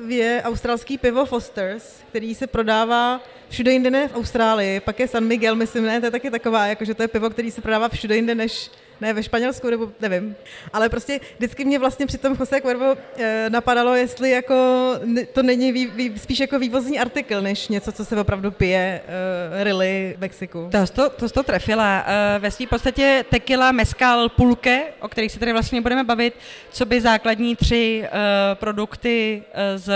je 0.08 0.42
australský 0.44 0.98
pivo 0.98 1.26
Foster's, 1.26 2.02
který 2.08 2.34
se 2.34 2.46
prodává 2.46 3.20
všude 3.48 3.72
jinde 3.72 3.90
ne 3.90 4.08
v 4.08 4.16
Austrálii, 4.16 4.80
pak 4.80 5.00
je 5.00 5.08
San 5.08 5.24
Miguel, 5.24 5.54
myslím, 5.54 5.84
ne, 5.84 6.00
to 6.00 6.06
je 6.06 6.10
taky 6.10 6.30
taková, 6.30 6.66
jakože 6.66 6.94
to 6.94 7.02
je 7.02 7.08
pivo, 7.08 7.30
který 7.30 7.50
se 7.50 7.60
prodává 7.60 7.88
všude 7.88 8.16
jinde 8.16 8.34
než 8.34 8.70
ne 9.00 9.12
ve 9.12 9.22
Španělsku, 9.22 9.70
nebo 9.70 9.92
nevím. 10.00 10.36
Ale 10.72 10.88
prostě 10.88 11.20
vždycky 11.36 11.64
mě 11.64 11.78
vlastně 11.78 12.06
při 12.06 12.18
tom 12.18 12.36
Jose 12.40 12.60
Cuervo 12.60 12.96
e, 13.16 13.50
napadalo, 13.50 13.94
jestli 13.94 14.30
jako 14.30 14.54
to 15.32 15.42
není 15.42 15.72
vý, 15.72 15.86
vý, 15.86 16.18
spíš 16.18 16.40
jako 16.40 16.58
vývozní 16.58 16.98
artikl, 16.98 17.40
než 17.40 17.68
něco, 17.68 17.92
co 17.92 18.04
se 18.04 18.20
opravdu 18.20 18.50
pije 18.50 19.00
e, 19.60 19.64
really 19.64 20.14
v 20.16 20.20
Mexiku. 20.20 20.68
To 20.72 20.86
to, 20.86 21.10
to, 21.10 21.28
to 21.28 21.42
trefila. 21.42 22.04
E, 22.06 22.38
ve 22.38 22.50
své 22.50 22.66
podstatě 22.66 23.24
tequila, 23.30 23.72
mezcal, 23.72 24.28
pulke, 24.28 24.82
o 25.00 25.08
kterých 25.08 25.32
se 25.32 25.38
tady 25.38 25.52
vlastně 25.52 25.80
budeme 25.80 26.04
bavit, 26.04 26.34
co 26.70 26.84
by 26.84 27.00
základní 27.00 27.56
tři 27.56 28.04
e, 28.04 28.10
produkty 28.54 29.42
z, 29.76 29.92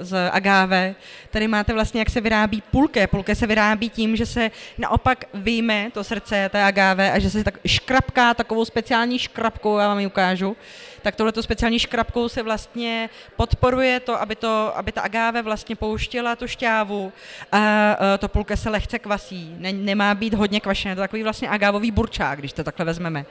z 0.00 0.30
agave. 0.30 0.94
Tady 1.34 1.48
máte 1.48 1.72
vlastně, 1.72 2.00
jak 2.00 2.10
se 2.10 2.20
vyrábí 2.20 2.62
pulke. 2.70 3.06
Pulke 3.06 3.34
se 3.34 3.46
vyrábí 3.46 3.90
tím, 3.90 4.16
že 4.16 4.26
se 4.26 4.50
naopak 4.78 5.24
vyjme 5.34 5.90
to 5.94 6.04
srdce 6.04 6.48
té 6.52 6.62
agave 6.62 7.12
a 7.12 7.18
že 7.18 7.30
se 7.30 7.44
tak 7.44 7.58
škrap 7.66 8.04
škrapká 8.04 8.34
takovou 8.34 8.64
speciální 8.64 9.18
škrapkou, 9.18 9.78
já 9.78 9.88
vám 9.88 9.98
ji 9.98 10.06
ukážu, 10.06 10.56
tak 11.04 11.16
tohleto 11.16 11.42
speciální 11.42 11.78
škrapkou 11.78 12.28
se 12.28 12.42
vlastně 12.42 13.10
podporuje 13.36 14.00
to, 14.00 14.20
aby, 14.20 14.36
to, 14.36 14.76
aby 14.76 14.92
ta 14.92 15.00
agáve 15.00 15.42
vlastně 15.42 15.76
pouštěla 15.76 16.36
tu 16.36 16.48
šťávu 16.48 17.12
a 17.52 17.96
e, 18.14 18.18
to 18.18 18.28
pulke 18.28 18.56
se 18.56 18.70
lehce 18.70 18.98
kvasí. 18.98 19.54
Ne, 19.58 19.72
nemá 19.72 20.14
být 20.14 20.34
hodně 20.34 20.60
kvašené, 20.60 20.94
to 20.94 21.00
je 21.00 21.08
takový 21.08 21.22
vlastně 21.22 21.48
agávový 21.48 21.90
burčák, 21.90 22.38
když 22.38 22.52
to 22.52 22.64
takhle 22.64 22.84
vezmeme. 22.84 23.26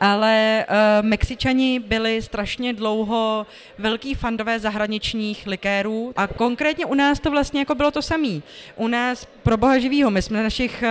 Ale 0.00 0.66
uh, 0.68 1.06
Mexičani 1.06 1.80
byli 1.80 2.22
strašně 2.22 2.72
dlouho 2.72 3.46
velký 3.78 4.14
fandové 4.14 4.58
zahraničních 4.58 5.46
likérů 5.46 6.12
a 6.16 6.26
konkrétně 6.26 6.86
u 6.86 6.94
nás 6.94 7.20
to 7.20 7.30
vlastně 7.30 7.60
jako 7.60 7.74
bylo 7.74 7.90
to 7.90 8.02
samé. 8.02 8.40
U 8.76 8.88
nás 8.88 9.26
pro 9.42 9.56
boha 9.56 9.78
živýho, 9.78 10.10
my 10.10 10.22
jsme 10.22 10.36
na 10.36 10.42
našich 10.42 10.84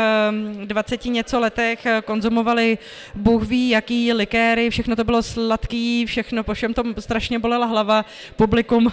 uh, 0.59 0.65
20 0.65 1.05
něco 1.05 1.39
letech 1.39 1.87
konzumovali 2.05 2.77
bůh 3.15 3.43
ví 3.43 3.69
jaký 3.69 4.13
likéry, 4.13 4.69
všechno 4.69 4.95
to 4.95 5.03
bylo 5.03 5.23
sladký, 5.23 6.05
všechno 6.05 6.18
všechno, 6.23 6.43
po 6.43 6.53
všem 6.53 6.73
tom 6.73 6.95
strašně 6.99 7.39
bolela 7.39 7.65
hlava, 7.65 8.05
publikum 8.35 8.91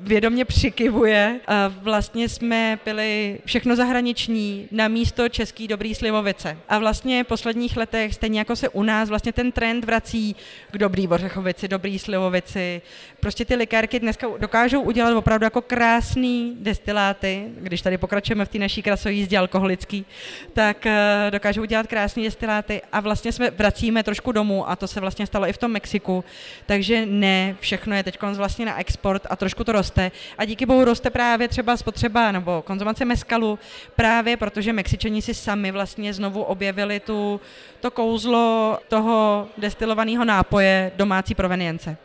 vědomě 0.00 0.44
přikivuje. 0.44 1.40
A 1.46 1.68
vlastně 1.68 2.28
jsme 2.28 2.78
pili 2.84 3.38
všechno 3.44 3.76
zahraniční 3.76 4.68
na 4.70 4.88
místo 4.88 5.28
český 5.28 5.68
dobrý 5.68 5.94
slivovice. 5.94 6.58
A 6.68 6.78
vlastně 6.78 7.24
v 7.24 7.26
posledních 7.26 7.76
letech, 7.76 8.14
stejně 8.14 8.38
jako 8.38 8.56
se 8.56 8.68
u 8.68 8.82
nás, 8.82 9.08
vlastně 9.08 9.32
ten 9.32 9.52
trend 9.52 9.84
vrací 9.84 10.36
k 10.70 10.78
dobrý 10.78 11.08
ořechovici, 11.08 11.68
dobrý 11.68 11.98
slivovici. 11.98 12.82
Prostě 13.20 13.44
ty 13.44 13.54
likérky 13.54 14.00
dneska 14.00 14.26
dokážou 14.38 14.80
udělat 14.80 15.16
opravdu 15.16 15.44
jako 15.44 15.62
krásný 15.62 16.56
destiláty, 16.60 17.44
když 17.60 17.82
tady 17.82 17.98
pokračujeme 17.98 18.44
v 18.44 18.48
té 18.48 18.58
naší 18.58 18.82
krasojízdě 18.82 19.38
alkoholický, 19.38 20.06
tak 20.52 20.86
eh, 20.86 21.28
dokážou 21.30 21.62
udělat 21.62 21.86
krásné 21.86 22.22
destiláty 22.22 22.82
a 22.92 23.00
vlastně 23.00 23.32
jsme 23.32 23.50
vracíme 23.50 24.02
trošku 24.02 24.32
domů 24.32 24.70
a 24.70 24.76
to 24.76 24.88
se 24.88 25.00
vlastně 25.00 25.26
stalo 25.26 25.48
i 25.48 25.52
v 25.52 25.58
tom 25.58 25.72
Mexiku, 25.72 26.24
takže 26.66 27.06
ne, 27.06 27.56
všechno 27.60 27.96
je 27.96 28.02
teď 28.02 28.22
vlastně 28.22 28.66
na 28.66 28.80
export 28.80 29.26
a 29.30 29.36
trošku 29.36 29.64
to 29.64 29.72
roste. 29.72 30.12
A 30.38 30.44
díky 30.44 30.66
bohu 30.66 30.84
roste 30.84 31.10
právě 31.10 31.48
třeba 31.48 31.76
spotřeba 31.76 32.32
nebo 32.32 32.62
konzumace 32.62 33.04
meskalu, 33.04 33.58
právě 33.96 34.36
protože 34.36 34.72
Mexičani 34.72 35.22
si 35.22 35.34
sami 35.34 35.70
vlastně 35.70 36.14
znovu 36.14 36.42
objevili 36.42 37.00
tu, 37.00 37.40
to 37.80 37.90
kouzlo 37.90 38.78
toho 38.88 39.48
destilovaného 39.58 40.24
nápoje 40.24 40.92
domácí 40.96 41.34
provenience. 41.34 41.96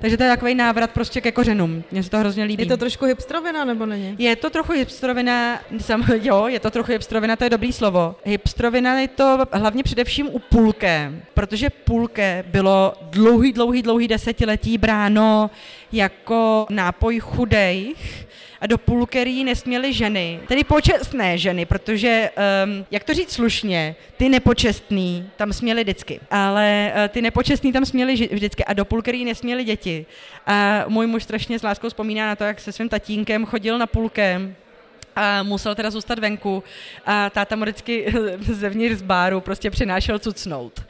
Takže 0.00 0.16
to 0.16 0.22
je 0.22 0.28
takový 0.28 0.54
návrat 0.54 0.90
prostě 0.90 1.20
ke 1.20 1.32
kořenům. 1.32 1.84
Mně 1.90 2.02
se 2.02 2.10
to 2.10 2.18
hrozně 2.18 2.44
líbí. 2.44 2.62
Je 2.62 2.68
to 2.68 2.76
trošku 2.76 3.04
hipstrovina, 3.04 3.64
nebo 3.64 3.86
není? 3.86 4.14
Je 4.18 4.36
to 4.36 4.50
trochu 4.50 4.72
hipstrovina, 4.72 5.60
sam, 5.78 6.04
jo, 6.22 6.46
je 6.48 6.60
to 6.60 6.70
trochu 6.70 6.92
hipstrovina, 6.92 7.36
to 7.36 7.44
je 7.44 7.50
dobrý 7.50 7.72
slovo. 7.72 8.16
Hipstrovina 8.24 9.00
je 9.00 9.08
to 9.08 9.38
hlavně 9.52 9.82
především 9.82 10.28
u 10.32 10.38
půlke, 10.38 11.12
protože 11.34 11.70
půlke 11.70 12.44
bylo 12.48 12.92
dlouhý, 13.00 13.52
dlouhý, 13.52 13.82
dlouhý 13.82 14.08
desetiletí 14.08 14.78
bráno 14.78 15.50
jako 15.92 16.66
nápoj 16.70 17.20
chudejch, 17.20 18.25
a 18.60 18.66
do 18.66 18.78
půlkerí 18.78 19.44
nesměly 19.44 19.92
ženy, 19.92 20.40
tedy 20.48 20.64
počestné 20.64 21.38
ženy, 21.38 21.66
protože, 21.66 22.30
um, 22.64 22.86
jak 22.90 23.04
to 23.04 23.14
říct 23.14 23.32
slušně, 23.32 23.96
ty 24.16 24.28
nepočestný 24.28 25.30
tam 25.36 25.52
směly 25.52 25.82
vždycky, 25.82 26.20
ale 26.30 26.92
uh, 26.94 27.08
ty 27.08 27.22
nepočestný 27.22 27.72
tam 27.72 27.84
směly 27.84 28.28
vždycky 28.32 28.64
a 28.64 28.72
do 28.72 28.84
půlkerí 28.84 29.24
nesměly 29.24 29.64
děti. 29.64 30.06
A 30.46 30.84
můj 30.88 31.06
muž 31.06 31.22
strašně 31.22 31.58
s 31.58 31.62
láskou 31.62 31.88
vzpomíná 31.88 32.26
na 32.26 32.36
to, 32.36 32.44
jak 32.44 32.60
se 32.60 32.72
svým 32.72 32.88
tatínkem 32.88 33.46
chodil 33.46 33.78
na 33.78 33.86
půlkem 33.86 34.56
a 35.16 35.42
musel 35.42 35.74
teda 35.74 35.90
zůstat 35.90 36.18
venku 36.18 36.64
a 37.06 37.30
táta 37.30 37.56
mu 37.56 37.62
vždycky 37.62 38.14
zevnitř 38.40 38.94
z 38.96 39.02
báru 39.02 39.40
prostě 39.40 39.70
přinášel 39.70 40.18
cucnout. 40.18 40.84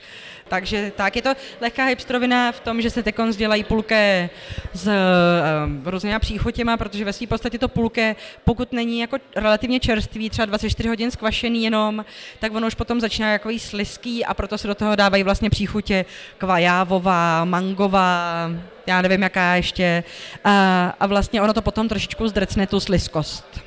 Takže 0.48 0.92
tak, 0.96 1.16
je 1.16 1.22
to 1.22 1.34
lehká 1.60 1.84
hipstrovina 1.84 2.52
v 2.52 2.60
tom, 2.60 2.82
že 2.82 2.90
se 2.90 3.02
tekon 3.02 3.30
dělají 3.30 3.64
pulke 3.64 4.30
s 4.76 4.86
um, 4.86 5.82
různýma 5.84 6.18
příchutěma, 6.18 6.76
protože 6.76 7.04
ve 7.04 7.12
své 7.12 7.26
podstatě 7.26 7.58
to 7.58 7.68
pulke, 7.68 8.16
pokud 8.44 8.72
není 8.72 9.00
jako 9.00 9.16
relativně 9.36 9.80
čerstvý, 9.80 10.30
třeba 10.30 10.46
24 10.46 10.88
hodin 10.88 11.10
skvašený 11.10 11.64
jenom, 11.64 12.04
tak 12.40 12.54
ono 12.54 12.66
už 12.66 12.74
potom 12.74 13.00
začíná 13.00 13.32
jako 13.32 13.50
sliský 13.58 14.24
a 14.24 14.34
proto 14.34 14.58
se 14.58 14.68
do 14.68 14.74
toho 14.74 14.96
dávají 14.96 15.22
vlastně 15.22 15.50
příchutě 15.50 16.04
kvajávová, 16.38 17.44
mangová, 17.44 18.50
já 18.86 19.02
nevím 19.02 19.22
jaká 19.22 19.54
ještě. 19.54 20.04
A, 20.44 20.94
a 21.00 21.06
vlastně 21.06 21.42
ono 21.42 21.52
to 21.52 21.62
potom 21.62 21.88
trošičku 21.88 22.28
zdrcne 22.28 22.66
tu 22.66 22.80
sliskost. 22.80 23.60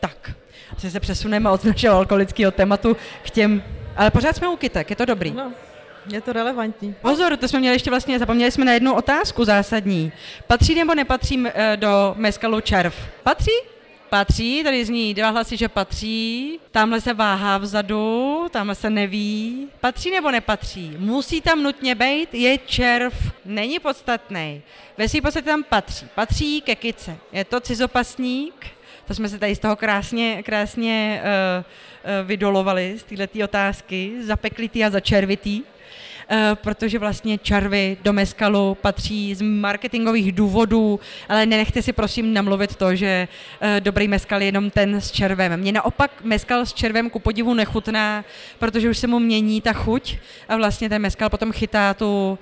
Tak, 0.00 0.30
asi 0.76 0.90
se 0.90 1.00
přesuneme 1.00 1.50
od 1.50 1.64
našeho 1.64 1.96
alkoholického 1.96 2.52
tématu 2.52 2.96
k 3.22 3.30
těm 3.30 3.62
ale 3.96 4.10
pořád 4.10 4.36
jsme 4.36 4.48
u 4.48 4.56
kytek, 4.56 4.90
je 4.90 4.96
to 4.96 5.04
dobrý. 5.04 5.30
No. 5.30 5.52
Je 6.10 6.20
to 6.20 6.32
relevantní. 6.32 6.94
Pozor, 7.00 7.36
to 7.36 7.48
jsme 7.48 7.60
měli 7.60 7.74
ještě 7.74 7.90
vlastně, 7.90 8.18
zapomněli 8.18 8.50
jsme 8.50 8.64
na 8.64 8.72
jednu 8.72 8.94
otázku 8.94 9.44
zásadní. 9.44 10.12
Patří 10.46 10.74
nebo 10.74 10.94
nepatří 10.94 11.44
eh, 11.46 11.76
do 11.76 12.14
meskalu 12.16 12.60
červ? 12.60 12.94
Patří? 13.22 13.50
Patří, 14.08 14.64
tady 14.64 14.84
zní 14.84 15.14
dva 15.14 15.30
hlasy, 15.30 15.56
že 15.56 15.68
patří, 15.68 16.58
tamhle 16.70 17.00
se 17.00 17.14
váhá 17.14 17.58
vzadu, 17.58 18.46
tamhle 18.50 18.74
se 18.74 18.90
neví. 18.90 19.68
Patří 19.80 20.10
nebo 20.10 20.30
nepatří? 20.30 20.96
Musí 20.98 21.40
tam 21.40 21.62
nutně 21.62 21.94
být, 21.94 22.34
je 22.34 22.58
červ, 22.58 23.32
není 23.44 23.78
podstatný. 23.78 24.62
Ve 24.98 25.08
svým 25.08 25.22
podstatě 25.22 25.46
tam 25.46 25.62
patří. 25.62 26.06
Patří 26.14 26.60
ke 26.60 26.74
kice. 26.74 27.16
Je 27.32 27.44
to 27.44 27.60
cizopasník, 27.60 28.66
to 29.06 29.14
jsme 29.14 29.28
se 29.28 29.38
tady 29.38 29.54
z 29.54 29.58
toho 29.58 29.76
krásně, 29.76 30.42
krásně 30.42 31.22
uh, 31.22 31.64
uh, 32.20 32.26
vydolovali, 32.26 32.98
z 32.98 33.02
této 33.02 33.44
otázky, 33.44 34.12
zapeklitý 34.20 34.84
a 34.84 34.90
začervitý. 34.90 35.62
Eh, 36.28 36.50
protože 36.54 36.98
vlastně 36.98 37.38
čarvy 37.38 37.96
do 38.02 38.12
meskalu 38.12 38.76
patří 38.80 39.34
z 39.34 39.42
marketingových 39.42 40.32
důvodů, 40.32 41.00
ale 41.28 41.46
nenechte 41.46 41.82
si 41.82 41.92
prosím 41.92 42.32
namluvit 42.32 42.76
to, 42.76 42.94
že 42.94 43.28
eh, 43.60 43.80
dobrý 43.80 44.08
meskal 44.08 44.40
je 44.40 44.48
jenom 44.48 44.70
ten 44.70 44.94
s 44.94 45.10
červem. 45.10 45.56
Mně 45.56 45.72
naopak 45.72 46.10
meskal 46.22 46.66
s 46.66 46.72
červem 46.72 47.10
ku 47.10 47.18
podivu 47.18 47.54
nechutná, 47.54 48.24
protože 48.58 48.90
už 48.90 48.98
se 48.98 49.06
mu 49.06 49.18
mění 49.18 49.60
ta 49.60 49.72
chuť 49.72 50.16
a 50.48 50.56
vlastně 50.56 50.88
ten 50.88 51.02
meskal 51.02 51.30
potom 51.30 51.52
chytá 51.52 51.94
tu, 51.94 52.38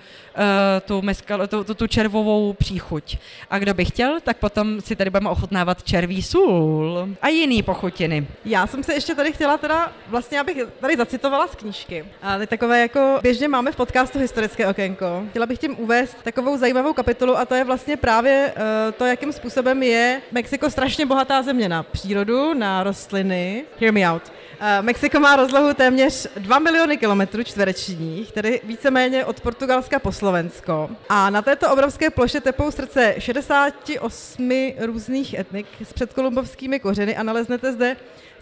tu, 0.87 1.03
meskal, 1.03 1.47
tu, 1.47 1.65
tu, 1.65 1.75
tu 1.75 1.87
červovou 1.87 2.53
příchuť. 2.53 3.17
A 3.51 3.59
kdo 3.59 3.75
by 3.75 3.85
chtěl, 3.85 4.21
tak 4.21 4.37
potom 4.37 4.81
si 4.81 4.97
tady 4.97 5.11
budeme 5.11 5.31
ochutnávat 5.31 5.83
červí 5.83 6.23
sůl 6.23 7.09
a 7.23 7.29
jiný 7.29 7.62
pochutiny. 7.62 8.27
Já 8.45 8.67
jsem 8.67 8.83
se 8.83 8.95
ještě 8.95 9.15
tady 9.15 9.33
chtěla 9.33 9.59
teda, 9.59 9.93
vlastně 10.09 10.41
abych 10.41 10.57
tady 10.81 10.97
zacitovala 10.97 11.47
z 11.47 11.55
knížky. 11.55 12.05
A 12.23 12.39
ty 12.39 12.47
takové 12.47 12.81
jako 12.81 13.19
běžně 13.23 13.49
máme 13.49 13.73
v 13.73 13.77
podcastu 13.77 14.19
Historické 14.19 14.67
okénko. 14.67 15.23
Chtěla 15.31 15.47
bych 15.47 15.59
tím 15.59 15.77
uvést 15.79 16.17
takovou 16.23 16.57
zajímavou 16.57 16.93
kapitolu 16.93 17.39
a 17.39 17.45
to 17.45 17.55
je 17.55 17.65
vlastně 17.65 17.97
právě 17.97 18.53
uh, 18.57 18.62
to, 18.93 19.07
jakým 19.07 19.33
způsobem 19.33 19.83
je 19.83 20.21
Mexiko 20.33 20.71
strašně 20.71 21.07
bohatá 21.07 21.43
země 21.43 21.69
na 21.69 21.83
přírodu, 21.83 22.55
na 22.55 22.83
rostliny. 22.83 23.65
Hear 23.81 23.93
me 23.93 24.12
out. 24.12 24.23
Uh, 24.62 24.85
Mexiko 24.85 25.21
má 25.21 25.37
rozlohu 25.37 25.75
téměř 25.75 26.28
2 26.37 26.59
miliony 26.59 26.99
kilometrů 26.99 27.42
čtverečních, 27.42 28.33
tedy 28.33 28.61
víceméně 28.64 29.25
od 29.25 29.40
Portugalska 29.40 29.99
po 29.99 30.12
Slovensko. 30.12 30.90
A 31.09 31.31
na 31.31 31.42
této 31.42 31.73
obrovské 31.73 32.11
ploše 32.11 32.40
tepou 32.40 32.71
srdce 32.71 33.14
68 33.19 34.50
různých 34.78 35.35
etnik 35.35 35.66
s 35.85 35.92
předkolumbovskými 35.92 36.81
kořeny 36.81 37.16
a 37.16 37.23
naleznete 37.23 37.73
zde 37.73 37.97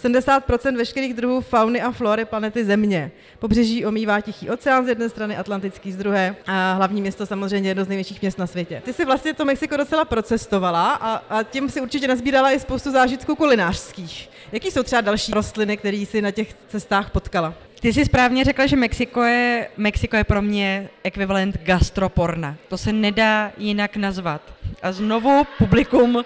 70% 0.05 0.77
veškerých 0.77 1.15
druhů 1.15 1.41
fauny 1.41 1.83
a 1.83 1.91
flory 1.91 2.25
planety 2.25 2.65
Země. 2.65 3.11
Pobřeží 3.39 3.87
omývá 3.87 4.21
Tichý 4.21 4.51
oceán 4.51 4.85
z 4.85 4.89
jedné 4.89 5.09
strany, 5.09 5.37
Atlantický 5.37 5.93
z 5.93 5.97
druhé 5.97 6.37
a 6.47 6.73
hlavní 6.73 7.01
město 7.01 7.27
samozřejmě 7.27 7.71
jedno 7.71 7.85
z 7.85 7.89
největších 7.89 8.23
měst 8.23 8.39
na 8.39 8.47
světě. 8.47 8.83
Ty 8.85 8.93
si 8.93 9.05
vlastně 9.05 9.35
to 9.35 9.45
Mexiko 9.45 9.77
docela 9.77 10.05
procestovala 10.05 10.93
a, 10.95 11.15
a 11.39 11.43
tím 11.43 11.69
si 11.69 11.81
určitě 11.81 12.09
nazbírala 12.09 12.53
i 12.53 12.61
spoustu 12.61 12.91
zážitků 12.91 13.35
kulinářských. 13.35 14.31
Jaký 14.53 14.71
jsou 14.71 14.83
třeba 14.83 15.01
další 15.01 15.33
rostliny, 15.33 15.77
které 15.77 16.05
si 16.07 16.23
na 16.23 16.31
těch 16.31 16.55
cestách 16.69 17.11
potkala? 17.11 17.55
Ty 17.81 17.93
jsi 17.93 18.05
správně 18.05 18.45
řekla, 18.45 18.67
že 18.67 18.77
Mexiko 18.77 19.23
je, 19.23 19.69
Mexiko 19.77 20.17
je 20.17 20.25
pro 20.25 20.43
mě 20.43 20.89
ekvivalent 21.03 21.57
gastroporna. 21.63 22.57
To 22.69 22.79
se 22.79 22.93
nedá 22.93 23.53
jinak 23.59 23.97
nazvat. 23.97 24.43
A 24.83 24.93
znovu 24.93 25.47
publikum 25.59 26.25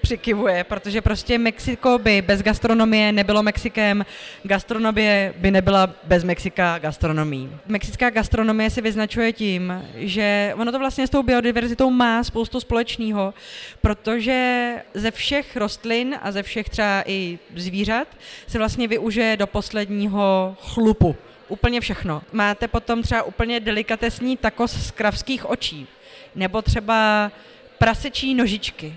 přikivuje, 0.00 0.64
protože 0.64 1.02
prostě 1.02 1.38
Mexiko 1.38 1.98
by 1.98 2.22
bez 2.22 2.42
gastronomie 2.42 3.12
nebylo 3.12 3.42
Mexikem, 3.42 4.06
gastronomie 4.42 5.34
by 5.36 5.50
nebyla 5.50 5.94
bez 6.04 6.24
Mexika 6.24 6.78
gastronomí. 6.78 7.50
Mexická 7.66 8.10
gastronomie 8.10 8.70
se 8.70 8.80
vyznačuje 8.80 9.32
tím, 9.32 9.84
že 9.94 10.54
ono 10.56 10.72
to 10.72 10.78
vlastně 10.78 11.06
s 11.06 11.10
tou 11.10 11.22
biodiverzitou 11.22 11.90
má 11.90 12.24
spoustu 12.24 12.60
společného, 12.60 13.34
protože 13.80 14.74
ze 14.94 15.10
všech 15.10 15.56
rostlin 15.56 16.16
a 16.22 16.32
ze 16.32 16.42
všech 16.42 16.68
třeba 16.68 17.02
i 17.06 17.38
zvířat 17.56 18.08
se 18.46 18.58
vlastně 18.58 18.88
využije 18.88 19.36
do 19.36 19.46
posledního 19.46 20.56
chlupu. 20.60 21.16
Úplně 21.48 21.80
všechno. 21.80 22.22
Máte 22.32 22.68
potom 22.68 23.02
třeba 23.02 23.22
úplně 23.22 23.60
delikatesní 23.60 24.36
takos 24.36 24.72
z 24.72 24.90
kravských 24.90 25.50
očí, 25.50 25.86
nebo 26.34 26.62
třeba 26.62 27.32
prasečí 27.78 28.34
nožičky, 28.34 28.94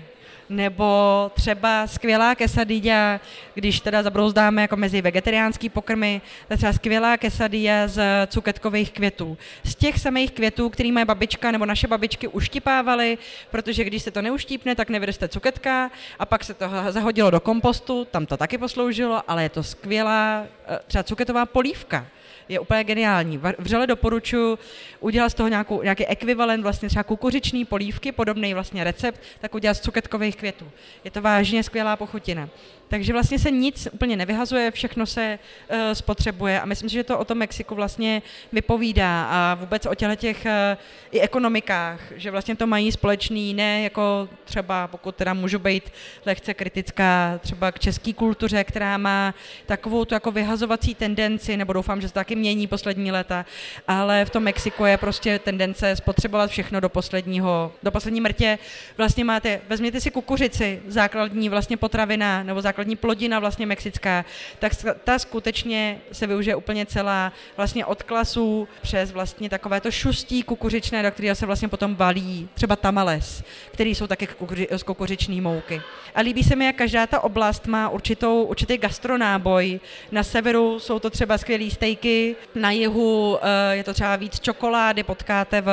nebo 0.52 1.30
třeba 1.34 1.86
skvělá 1.86 2.34
quesadilla, 2.34 3.20
když 3.54 3.80
teda 3.80 4.02
zabrouzdáme 4.02 4.62
jako 4.62 4.76
mezi 4.76 5.02
vegetariánský 5.02 5.68
pokrmy, 5.68 6.20
tak 6.48 6.58
třeba 6.58 6.72
skvělá 6.72 7.16
quesadilla 7.16 7.88
z 7.88 8.02
cuketkových 8.26 8.92
květů. 8.92 9.38
Z 9.64 9.74
těch 9.74 9.98
samých 9.98 10.32
květů, 10.32 10.70
který 10.70 10.92
moje 10.92 11.04
babička 11.04 11.50
nebo 11.50 11.66
naše 11.66 11.88
babičky 11.88 12.28
uštípávaly, 12.28 13.18
protože 13.50 13.84
když 13.84 14.02
se 14.02 14.10
to 14.10 14.22
neuštípne, 14.22 14.74
tak 14.74 14.88
nevyroste 14.88 15.28
cuketka 15.28 15.90
a 16.18 16.26
pak 16.26 16.44
se 16.44 16.54
to 16.54 16.64
zahodilo 16.88 17.30
do 17.30 17.40
kompostu, 17.40 18.04
tam 18.04 18.26
to 18.26 18.36
taky 18.36 18.58
posloužilo, 18.58 19.22
ale 19.28 19.42
je 19.42 19.48
to 19.48 19.62
skvělá 19.62 20.44
eh, 20.66 20.78
třeba 20.86 21.02
cuketová 21.02 21.46
polívka 21.46 22.06
je 22.48 22.60
úplně 22.60 22.84
geniální. 22.84 23.40
Vřele 23.58 23.86
doporučuji 23.86 24.58
udělat 25.00 25.28
z 25.28 25.34
toho 25.34 25.48
nějakou, 25.48 25.82
nějaký 25.82 26.06
ekvivalent 26.06 26.62
vlastně 26.62 26.88
třeba 26.88 27.02
kukuřiční 27.02 27.64
polívky, 27.64 28.12
podobný 28.12 28.54
vlastně 28.54 28.84
recept, 28.84 29.20
tak 29.40 29.54
udělat 29.54 29.74
z 29.74 29.80
cuketkových 29.80 30.36
květů. 30.36 30.70
Je 31.04 31.10
to 31.10 31.22
vážně 31.22 31.62
skvělá 31.62 31.96
pochutina. 31.96 32.48
Takže 32.92 33.12
vlastně 33.12 33.38
se 33.38 33.50
nic 33.50 33.88
úplně 33.92 34.16
nevyhazuje, 34.16 34.70
všechno 34.70 35.06
se 35.06 35.38
uh, 35.68 35.76
spotřebuje 35.92 36.60
a 36.60 36.64
myslím 36.64 36.88
si, 36.88 36.94
že 36.94 37.04
to 37.04 37.18
o 37.18 37.24
tom 37.24 37.38
Mexiku 37.38 37.74
vlastně 37.74 38.22
vypovídá 38.52 39.24
a 39.30 39.54
vůbec 39.54 39.86
o 39.86 39.94
těchto 39.94 40.16
těch 40.16 40.46
uh, 40.46 40.78
i 41.10 41.20
ekonomikách, 41.20 42.00
že 42.16 42.30
vlastně 42.30 42.56
to 42.56 42.66
mají 42.66 42.92
společný, 42.92 43.54
ne 43.54 43.82
jako 43.82 44.28
třeba, 44.44 44.86
pokud 44.86 45.16
teda 45.16 45.34
můžu 45.34 45.58
být 45.58 45.92
lehce 46.26 46.54
kritická, 46.54 47.38
třeba 47.42 47.72
k 47.72 47.78
české 47.78 48.12
kultuře, 48.12 48.64
která 48.64 48.98
má 48.98 49.34
takovou 49.66 50.04
tu 50.04 50.14
jako 50.14 50.30
vyhazovací 50.30 50.94
tendenci, 50.94 51.56
nebo 51.56 51.72
doufám, 51.72 52.00
že 52.00 52.08
se 52.08 52.14
taky 52.14 52.36
mění 52.36 52.66
poslední 52.66 53.12
léta, 53.12 53.46
ale 53.88 54.24
v 54.24 54.30
tom 54.30 54.42
Mexiku 54.42 54.84
je 54.84 54.96
prostě 54.96 55.38
tendence 55.38 55.96
spotřebovat 55.96 56.50
všechno 56.50 56.80
do 56.80 56.88
posledního, 56.88 57.72
do 57.82 57.90
poslední 57.90 58.20
mrtě. 58.20 58.58
Vlastně 58.96 59.24
máte, 59.24 59.60
vezměte 59.68 60.00
si 60.00 60.10
kukuřici, 60.10 60.82
základní 60.86 61.48
vlastně 61.48 61.76
potravina, 61.76 62.42
nebo 62.42 62.62
základní 62.62 62.81
základní 62.82 62.96
plodina 62.96 63.40
vlastně 63.40 63.66
mexická, 63.66 64.24
tak 64.58 64.72
ta 65.04 65.18
skutečně 65.18 65.98
se 66.12 66.26
využije 66.26 66.56
úplně 66.56 66.86
celá 66.86 67.32
vlastně 67.56 67.86
od 67.86 68.02
klasů 68.02 68.68
přes 68.82 69.12
vlastně 69.12 69.48
takové 69.48 69.80
to 69.80 69.90
šustí 69.90 70.42
kukuřičné, 70.42 71.02
do 71.02 71.10
kterého 71.10 71.34
se 71.34 71.46
vlastně 71.46 71.68
potom 71.68 71.94
valí 71.94 72.48
třeba 72.54 72.76
tamales, 72.76 73.42
který 73.72 73.94
jsou 73.94 74.06
taky 74.06 74.28
z 74.76 74.82
kukuřičné 74.82 75.40
mouky. 75.40 75.82
A 76.14 76.20
líbí 76.20 76.42
se 76.42 76.56
mi, 76.56 76.64
jak 76.64 76.76
každá 76.76 77.06
ta 77.06 77.20
oblast 77.20 77.66
má 77.66 77.88
určitou, 77.88 78.42
určitý 78.42 78.78
gastronáboj. 78.78 79.80
Na 80.12 80.22
severu 80.22 80.80
jsou 80.80 80.98
to 80.98 81.10
třeba 81.10 81.38
skvělé 81.38 81.70
stejky, 81.70 82.36
na 82.54 82.70
jihu 82.70 83.38
eh, 83.38 83.76
je 83.76 83.84
to 83.84 83.94
třeba 83.94 84.16
víc 84.16 84.40
čokolády, 84.40 85.02
potkáte 85.02 85.60
v, 85.60 85.70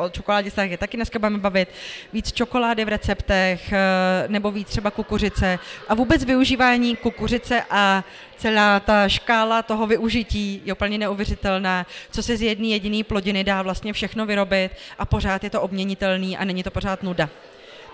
o 0.00 0.08
čokoládě 0.10 0.50
se 0.50 0.76
taky 0.78 0.96
dneska 0.96 1.18
budeme 1.18 1.38
bavit, 1.38 1.68
víc 2.12 2.32
čokolády 2.32 2.84
v 2.84 2.88
receptech, 2.88 3.72
eh, 3.72 3.78
nebo 4.28 4.50
víc 4.50 4.68
třeba 4.68 4.90
kukuřice. 4.90 5.58
A 5.88 5.94
vůbec 5.94 6.24
využít 6.24 6.47
využívání 6.48 6.96
kukuřice 6.96 7.62
a 7.70 8.04
celá 8.36 8.80
ta 8.80 9.08
škála 9.08 9.62
toho 9.62 9.86
využití 9.86 10.62
je 10.64 10.72
úplně 10.72 10.98
neuvěřitelná, 10.98 11.86
co 12.10 12.22
se 12.22 12.36
z 12.36 12.42
jedné 12.42 12.66
jediné 12.66 13.04
plodiny 13.04 13.44
dá 13.44 13.62
vlastně 13.62 13.92
všechno 13.92 14.26
vyrobit 14.26 14.72
a 14.98 15.04
pořád 15.04 15.44
je 15.44 15.50
to 15.50 15.60
obměnitelný 15.60 16.36
a 16.36 16.44
není 16.44 16.62
to 16.62 16.70
pořád 16.70 17.02
nuda. 17.02 17.28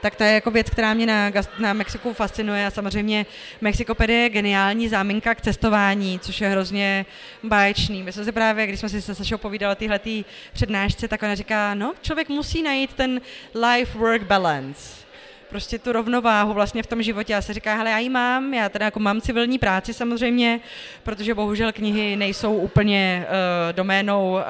Tak 0.02 0.14
to 0.14 0.24
je 0.24 0.32
jako 0.32 0.50
věc, 0.50 0.70
která 0.70 0.94
mě 0.94 1.06
na, 1.06 1.30
na 1.58 1.72
Mexiku 1.72 2.12
fascinuje 2.12 2.66
a 2.66 2.70
samozřejmě 2.70 3.26
Mexikopedie 3.60 4.18
je 4.20 4.28
geniální 4.28 4.88
záminka 4.88 5.34
k 5.34 5.40
cestování, 5.40 6.18
což 6.18 6.40
je 6.40 6.48
hrozně 6.48 7.06
báječný. 7.42 8.02
My 8.02 8.12
jsme 8.12 8.24
se 8.24 8.32
právě, 8.32 8.66
když 8.66 8.80
jsme 8.80 8.88
si 8.88 9.02
se 9.02 9.14
Sašou 9.14 9.38
povídali 9.38 9.76
tyhle 9.76 10.00
přednášce, 10.52 11.08
tak 11.08 11.22
ona 11.22 11.34
říká, 11.34 11.74
no, 11.74 11.94
člověk 12.02 12.28
musí 12.28 12.62
najít 12.62 12.94
ten 12.94 13.20
life-work 13.54 14.24
balance 14.24 15.03
prostě 15.54 15.78
tu 15.78 15.92
rovnováhu 15.92 16.52
vlastně 16.52 16.82
v 16.82 16.86
tom 16.86 17.02
životě. 17.02 17.32
Já 17.32 17.42
se 17.42 17.54
říká, 17.54 17.74
hele, 17.74 17.90
já 17.90 17.98
ji 17.98 18.08
mám, 18.08 18.54
já 18.54 18.68
teda 18.68 18.84
jako 18.84 19.00
mám 19.00 19.20
civilní 19.20 19.58
práci 19.58 19.94
samozřejmě, 19.94 20.60
protože 21.02 21.34
bohužel 21.34 21.72
knihy 21.72 22.16
nejsou 22.16 22.54
úplně 22.54 23.26
uh, 23.26 23.72
doménou 23.72 24.32
uh, 24.32 24.40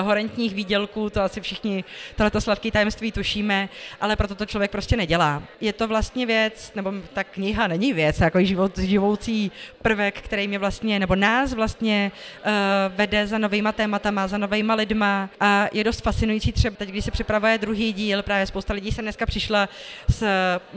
horentních 0.00 0.54
výdělků, 0.54 1.10
to 1.10 1.22
asi 1.22 1.40
všichni 1.40 1.84
tohleto 2.16 2.40
sladký 2.40 2.70
tajemství 2.70 3.12
tušíme, 3.12 3.68
ale 4.00 4.16
proto 4.16 4.34
to 4.34 4.46
člověk 4.46 4.70
prostě 4.70 4.96
nedělá. 4.96 5.42
Je 5.60 5.72
to 5.72 5.88
vlastně 5.88 6.26
věc, 6.26 6.72
nebo 6.74 6.92
ta 7.12 7.24
kniha 7.24 7.66
není 7.66 7.92
věc, 7.92 8.20
jako 8.20 8.44
život, 8.44 8.78
živoucí 8.78 9.52
prvek, 9.82 10.20
který 10.20 10.48
mě 10.48 10.58
vlastně, 10.58 10.98
nebo 10.98 11.14
nás 11.14 11.52
vlastně 11.54 12.12
uh, 12.12 12.50
vede 12.96 13.26
za 13.26 13.38
novýma 13.38 13.72
tématama, 13.72 14.28
za 14.28 14.38
novýma 14.38 14.74
lidma 14.74 15.30
a 15.40 15.66
je 15.72 15.84
dost 15.84 16.02
fascinující 16.02 16.52
třeba 16.52 16.76
teď, 16.76 16.88
když 16.88 17.04
se 17.04 17.10
připravuje 17.10 17.58
druhý 17.58 17.92
díl, 17.92 18.22
právě 18.22 18.46
spousta 18.46 18.74
lidí 18.74 18.92
se 18.92 19.02
dneska 19.02 19.26
přišla 19.26 19.68
s 20.08 20.31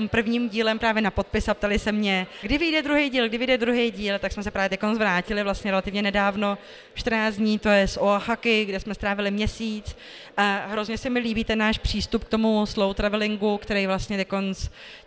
prvním 0.10 0.50
dílem 0.50 0.80
právě 0.80 1.02
na 1.02 1.12
podpis 1.12 1.48
a 1.48 1.54
ptali 1.54 1.80
se 1.80 1.92
mě, 1.92 2.28
kdy 2.42 2.58
vyjde 2.58 2.82
druhý 2.82 3.10
díl, 3.10 3.30
kdy 3.30 3.38
vyjde 3.38 3.58
druhý 3.58 3.92
díl, 3.92 4.20
tak 4.20 4.32
jsme 4.32 4.44
se 4.44 4.52
právě 4.52 4.70
teď 4.70 4.80
zvrátili 4.94 5.44
vlastně 5.44 5.72
relativně 5.72 6.02
nedávno, 6.02 6.58
14 6.94 7.36
dní, 7.36 7.60
to 7.60 7.70
je 7.70 7.88
z 7.88 7.98
Oaxaky, 7.98 8.66
kde 8.66 8.80
jsme 8.80 8.94
strávili 8.94 9.32
měsíc. 9.32 9.98
A 10.38 10.66
hrozně 10.68 10.98
se 10.98 11.10
mi 11.10 11.20
líbí 11.20 11.44
ten 11.44 11.60
náš 11.60 11.78
přístup 11.78 12.24
k 12.24 12.30
tomu 12.30 12.66
slow 12.66 12.94
travelingu, 12.96 13.58
který 13.58 13.88
vlastně 13.88 14.18
teď 14.18 14.28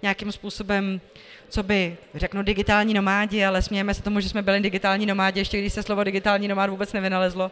nějakým 0.03 0.33
způsobem 0.33 1.01
co 1.49 1.63
by, 1.63 1.97
řeknu 2.15 2.43
digitální 2.43 2.95
nomádi, 2.95 3.45
ale 3.45 3.63
smějeme 3.63 3.95
se 3.95 4.03
tomu, 4.03 4.21
že 4.21 4.29
jsme 4.29 4.43
byli 4.43 4.61
digitální 4.61 5.07
nomádi, 5.07 5.41
ještě 5.41 5.59
když 5.59 5.73
se 5.73 5.83
slovo 5.83 6.05
digitální 6.05 6.49
nomád 6.49 6.71
vůbec 6.71 6.93
nevynalezlo 6.93 7.51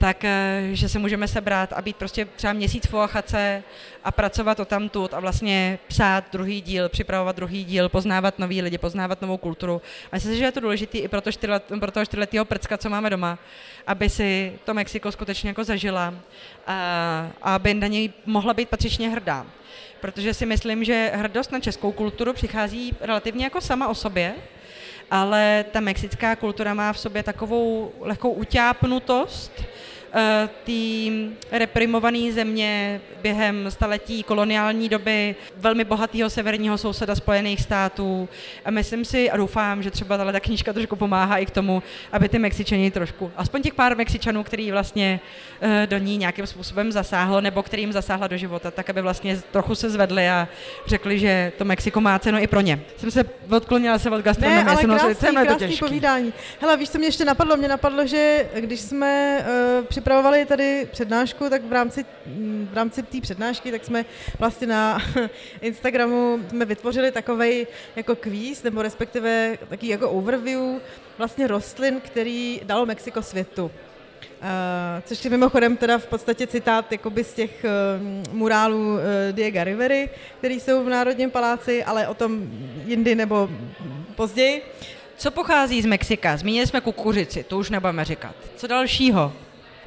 tak 0.00 0.24
eh, 0.24 0.68
že 0.72 0.88
se 0.88 0.98
můžeme 0.98 1.28
sebrat 1.28 1.72
a 1.72 1.82
být 1.82 1.96
prostě 1.96 2.24
třeba 2.24 2.52
měsíc 2.52 2.86
v 2.86 2.94
Oaxace 2.94 3.62
a 4.04 4.12
pracovat 4.12 4.60
o 4.60 4.64
tamtud 4.64 5.14
a 5.14 5.20
vlastně 5.20 5.78
psát 5.88 6.24
druhý 6.32 6.60
díl, 6.60 6.88
připravovat 6.88 7.36
druhý 7.36 7.64
díl, 7.64 7.88
poznávat 7.88 8.38
nový 8.38 8.62
lidi, 8.62 8.78
poznávat 8.78 9.22
novou 9.22 9.36
kulturu. 9.36 9.82
A 10.12 10.16
myslím 10.16 10.32
si, 10.32 10.38
že 10.38 10.44
je 10.44 10.52
to 10.52 10.60
důležité 10.60 10.98
i 10.98 11.08
pro, 11.08 11.20
to 11.20 11.32
čtyřlet, 11.32 11.64
pro 11.80 11.90
toho 11.90 12.06
čtyřletého 12.06 12.44
prcka, 12.44 12.78
co 12.78 12.90
máme 12.90 13.10
doma, 13.10 13.38
aby 13.86 14.10
si 14.10 14.52
to 14.64 14.74
Mexiko 14.74 15.12
skutečně 15.12 15.50
jako 15.50 15.64
zažila 15.64 16.14
a, 16.66 16.74
a 17.42 17.54
aby 17.54 17.74
na 17.74 17.86
něj 17.86 18.12
mohla 18.26 18.54
být 18.54 18.68
patřičně 18.68 19.08
hrdá. 19.08 19.46
Protože 20.00 20.34
si 20.34 20.46
myslím, 20.46 20.84
že 20.84 21.12
hrdost 21.14 21.52
na 21.52 21.60
českou 21.60 21.92
kulturu 21.92 22.32
přichází 22.32 22.96
relativně 23.00 23.44
jako 23.44 23.60
sama 23.60 23.88
o 23.88 23.94
sobě, 23.94 24.34
ale 25.10 25.64
ta 25.70 25.80
mexická 25.80 26.36
kultura 26.36 26.74
má 26.74 26.92
v 26.92 26.98
sobě 26.98 27.22
takovou 27.22 27.92
lehkou 28.00 28.30
utápnutost, 28.30 29.52
té 30.64 31.58
reprimované 31.58 32.32
země 32.32 33.00
během 33.22 33.70
staletí 33.70 34.22
koloniální 34.22 34.88
doby, 34.88 35.36
velmi 35.56 35.84
bohatého 35.84 36.30
severního 36.30 36.78
souseda 36.78 37.14
Spojených 37.14 37.60
států. 37.60 38.28
A 38.64 38.70
myslím 38.70 39.04
si 39.04 39.30
a 39.30 39.36
doufám, 39.36 39.82
že 39.82 39.90
třeba 39.90 40.16
tahle 40.16 40.32
ta 40.32 40.40
knížka 40.40 40.72
trošku 40.72 40.96
pomáhá 40.96 41.38
i 41.38 41.46
k 41.46 41.50
tomu, 41.50 41.82
aby 42.12 42.28
ty 42.28 42.38
Mexičani 42.38 42.90
trošku, 42.90 43.30
aspoň 43.36 43.62
těch 43.62 43.74
pár 43.74 43.96
Mexičanů, 43.96 44.42
který 44.42 44.72
vlastně 44.72 45.20
eh, 45.60 45.86
do 45.90 45.98
ní 45.98 46.16
nějakým 46.16 46.46
způsobem 46.46 46.92
zasáhlo, 46.92 47.40
nebo 47.40 47.62
kterým 47.62 47.92
zasáhla 47.92 48.26
do 48.26 48.36
života, 48.36 48.70
tak 48.70 48.90
aby 48.90 49.02
vlastně 49.02 49.36
trochu 49.50 49.74
se 49.74 49.90
zvedli 49.90 50.28
a 50.28 50.48
řekli, 50.86 51.18
že 51.18 51.52
to 51.58 51.64
Mexiko 51.64 52.00
má 52.00 52.18
cenu 52.18 52.38
i 52.38 52.46
pro 52.46 52.60
ně. 52.60 52.80
Jsem 52.96 53.10
se 53.10 53.24
odklonila 53.50 53.98
se 53.98 54.10
od 54.10 54.22
gastronomie. 54.22 54.64
Ne, 54.64 54.70
ale 54.70 54.84
krásný, 54.84 55.36
krásný 55.46 55.76
povídání. 55.76 56.32
Hele, 56.60 56.76
víš, 56.76 56.90
co 56.90 56.98
mě 56.98 57.06
ještě 57.06 57.24
napadlo? 57.24 57.56
Mě 57.56 57.68
napadlo, 57.68 58.06
že 58.06 58.46
když 58.60 58.80
jsme 58.80 59.38
uh, 59.78 59.84
připravovali 60.00 60.46
tady 60.46 60.88
přednášku, 60.90 61.50
tak 61.50 61.64
v 61.64 61.72
rámci, 61.72 62.04
v 62.70 62.74
rámci 62.74 63.02
té 63.02 63.20
přednášky, 63.20 63.70
tak 63.70 63.84
jsme 63.84 64.04
vlastně 64.38 64.66
na 64.66 64.98
Instagramu 65.60 66.38
jsme 66.48 66.64
vytvořili 66.64 67.12
takový 67.12 67.66
jako 67.96 68.16
kvíz, 68.16 68.62
nebo 68.62 68.82
respektive 68.82 69.58
taký 69.68 69.88
jako 69.88 70.10
overview 70.10 70.60
vlastně 71.18 71.46
rostlin, 71.46 72.00
který 72.00 72.60
dalo 72.64 72.86
Mexiko 72.86 73.22
světu. 73.22 73.64
Uh, 73.64 73.70
což 75.04 75.24
je 75.24 75.30
mimochodem 75.30 75.76
teda 75.76 75.98
v 75.98 76.06
podstatě 76.06 76.46
citát 76.46 76.92
jakoby 76.92 77.24
z 77.24 77.34
těch 77.34 77.64
uh, 77.64 78.34
murálů 78.34 78.94
uh, 78.94 79.00
Diego 79.32 79.64
Rivery, 79.64 80.10
který 80.38 80.60
jsou 80.60 80.84
v 80.84 80.88
Národním 80.88 81.30
paláci, 81.30 81.84
ale 81.84 82.08
o 82.08 82.14
tom 82.14 82.48
jindy 82.86 83.14
nebo 83.14 83.50
později. 84.14 84.62
Co 85.16 85.30
pochází 85.30 85.82
z 85.82 85.86
Mexika? 85.86 86.36
Zmínili 86.36 86.66
jsme 86.66 86.80
kukuřici, 86.80 87.44
to 87.44 87.58
už 87.58 87.70
nebudeme 87.70 88.04
říkat. 88.04 88.34
Co 88.56 88.66
dalšího? 88.66 89.32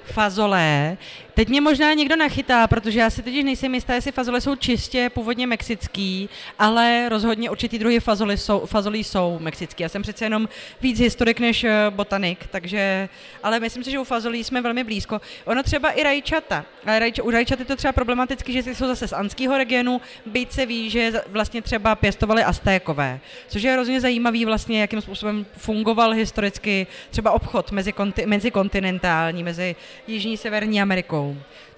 Fazolé. 0.06 0.98
Teď 1.36 1.50
mě 1.50 1.62
možná 1.62 1.94
někdo 1.94 2.16
nachytá, 2.16 2.68
protože 2.68 3.00
já 3.00 3.10
si 3.10 3.22
teď 3.22 3.44
nejsem 3.44 3.76
jistá, 3.76 3.94
jestli 3.94 4.12
fazole 4.12 4.42
jsou 4.42 4.56
čistě 4.56 5.10
původně 5.10 5.48
mexický, 5.48 6.30
ale 6.60 7.10
rozhodně 7.10 7.50
určitý 7.50 7.80
druhy 7.80 8.00
fazolí 8.00 8.38
jsou, 8.38 8.66
fazolí 8.66 9.04
jsou 9.04 9.38
mexický. 9.42 9.84
Já 9.84 9.90
jsem 9.90 10.02
přece 10.02 10.26
jenom 10.26 10.50
víc 10.82 11.00
historik 11.00 11.40
než 11.40 11.64
eh, 11.64 11.86
botanik, 11.90 12.48
takže, 12.52 13.10
ale 13.44 13.60
myslím 13.60 13.84
si, 13.84 13.92
že 13.92 14.00
u 14.00 14.04
fazolí 14.04 14.44
jsme 14.44 14.62
velmi 14.62 14.84
blízko. 14.84 15.22
Ono 15.46 15.64
třeba 15.64 15.90
i 15.92 16.04
rajčata. 16.04 16.66
Ale 16.86 17.00
rajč, 17.00 17.20
u 17.24 17.32
rajčat 17.32 17.60
je 17.60 17.66
to 17.66 17.76
třeba 17.76 17.92
problematicky, 17.92 18.54
že 18.54 18.76
jsou 18.76 18.88
zase 18.88 19.08
z 19.08 19.14
anského 19.14 19.58
regionu, 19.58 20.02
byť 20.26 20.52
se 20.52 20.66
ví, 20.66 20.90
že 20.90 21.12
vlastně 21.28 21.62
třeba 21.62 21.96
pěstovali 21.96 22.44
astékové, 22.44 23.20
což 23.48 23.64
je 23.64 23.74
hrozně 23.74 24.02
zajímavý 24.02 24.46
vlastně, 24.46 24.82
jakým 24.82 25.02
způsobem 25.02 25.46
fungoval 25.58 26.12
historicky 26.12 26.88
třeba 27.10 27.32
obchod 27.32 27.72
mezi, 27.72 27.94
konti, 27.94 28.26
mezi 28.26 28.52
kontinentální, 28.52 29.44
mezi 29.44 29.76
Jižní 30.08 30.38
Severní 30.38 30.82
Amerikou. 30.82 31.23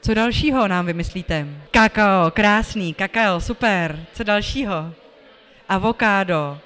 Co 0.02 0.14
dalšího 0.14 0.68
nám 0.68 0.86
vymyslíte? 0.86 1.48
Kakao, 1.72 2.32
krásný, 2.32 2.94
kakao, 2.94 3.42
super. 3.42 4.00
Co 4.14 4.24
dalšího? 4.24 4.94
avokádo. 5.70 6.58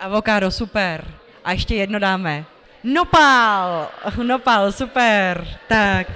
Avokádo, 0.00 0.50
super. 0.50 1.04
A 1.44 1.52
ještě 1.52 1.74
jedno 1.74 1.98
dáme. 1.98 2.44
Nopal! 2.84 3.88
Nopal, 4.22 4.72
super. 4.72 5.48
Tak, 5.68 6.06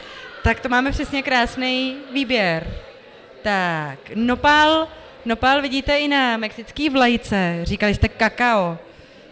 tak 0.43 0.61
to 0.61 0.69
máme 0.69 0.91
přesně 0.91 1.23
krásný 1.23 1.97
výběr. 2.13 2.67
Tak, 3.43 3.99
nopal, 4.15 4.89
nopal 5.25 5.63
vidíte 5.63 5.99
i 5.99 6.09
na 6.09 6.37
mexický 6.37 6.89
vlajce. 6.89 7.61
Říkali 7.63 7.95
jste 7.95 8.09
kakao. 8.09 8.79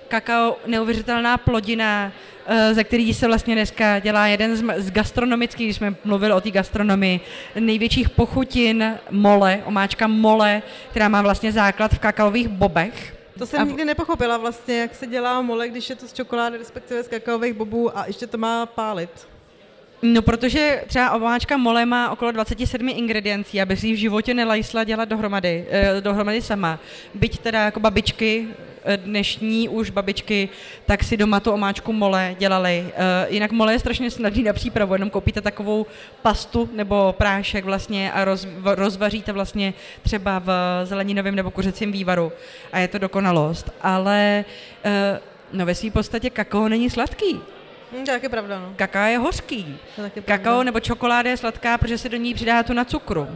Kakao, 0.09 0.57
neuvěřitelná 0.67 1.37
plodina, 1.37 2.13
ze 2.73 2.85
který 2.85 3.15
se 3.15 3.27
vlastně 3.27 3.55
dneska 3.55 3.99
dělá 3.99 4.27
jeden 4.27 4.57
z, 4.57 4.65
z 4.77 4.91
gastronomických, 4.91 5.67
když 5.67 5.77
jsme 5.77 5.95
mluvili 6.05 6.33
o 6.33 6.41
té 6.41 6.51
gastronomii, 6.51 7.21
největších 7.61 8.11
pochutin 8.11 8.95
mole, 9.11 9.63
omáčka 9.65 10.07
mole, 10.07 10.63
která 10.91 11.09
má 11.09 11.23
vlastně 11.23 11.53
základ 11.53 11.95
v 11.95 11.99
kakaových 11.99 12.49
bobech. 12.49 13.17
To 13.39 13.47
jsem 13.47 13.61
a... 13.63 13.65
nikdy 13.65 13.85
nepochopila 13.85 14.37
vlastně, 14.37 14.79
jak 14.79 14.95
se 14.95 15.07
dělá 15.07 15.43
mole, 15.43 15.69
když 15.69 15.91
je 15.91 15.97
to 15.97 16.09
z 16.09 16.13
čokolády, 16.13 16.59
respektive 16.59 17.03
z 17.03 17.09
kakaových 17.09 17.53
bobů 17.53 17.99
a 17.99 18.07
ještě 18.07 18.27
to 18.27 18.39
má 18.39 18.67
pálit. 18.67 19.11
No, 20.03 20.23
protože 20.23 20.85
třeba 20.87 21.11
omáčka 21.11 21.57
mole 21.57 21.87
má 21.87 22.11
okolo 22.11 22.33
27 22.33 22.89
ingrediencí, 22.89 23.61
aby 23.61 23.77
si 23.77 23.93
v 23.93 23.97
životě 23.97 24.35
nelajsla 24.35 24.85
dělat 24.85 25.09
dohromady, 25.09 25.67
eh, 25.71 26.01
dohromady 26.01 26.43
sama. 26.43 26.79
Byť 27.15 27.39
teda 27.39 27.65
jako 27.65 27.81
babičky, 27.81 28.49
eh, 28.51 28.76
dnešní 28.97 29.69
už 29.69 29.91
babičky, 29.91 30.49
tak 30.87 31.05
si 31.05 31.17
doma 31.17 31.41
tu 31.41 31.51
omáčku 31.51 31.93
mole 31.93 32.37
dělali. 32.39 32.87
Eh, 32.89 33.27
jinak 33.29 33.53
mole 33.53 33.73
je 33.73 33.79
strašně 33.79 34.11
snadný 34.11 34.43
na 34.43 34.53
přípravu, 34.53 34.93
jenom 34.95 35.11
koupíte 35.11 35.41
takovou 35.41 35.87
pastu 36.23 36.71
nebo 36.73 37.15
prášek 37.19 37.65
vlastně 37.65 38.13
a 38.13 38.25
roz, 38.25 38.47
rozvaříte 38.65 39.33
vlastně 39.33 39.75
třeba 40.03 40.39
v 40.39 40.51
zeleninovém 40.85 41.35
nebo 41.35 41.51
kuřecím 41.51 41.93
vývaru 41.93 42.33
a 42.73 42.79
je 42.79 42.89
to 42.89 42.99
dokonalost. 42.99 43.71
Ale 43.83 44.45
eh, 44.85 45.21
no 45.53 45.67
ve 45.67 45.75
své 45.75 45.91
podstatě 45.91 46.31
kakao 46.31 46.69
není 46.69 46.91
sladký. 46.91 47.41
Hmm, 47.93 48.05
to 48.05 48.13
je 48.13 48.29
pravda, 48.29 48.61
no. 48.61 48.73
Kakao 48.77 49.07
je 49.07 49.19
hořký. 49.19 49.77
Je 50.17 50.23
Kakao 50.23 50.63
nebo 50.63 50.81
čokoláda 50.81 51.31
je 51.31 51.37
sladká, 51.37 51.79
protože 51.79 51.99
se 51.99 52.09
do 52.09 52.17
ní 52.17 52.35
přidá 52.35 52.63
tu 52.63 52.73
na 52.73 52.85
cukru. 52.85 53.29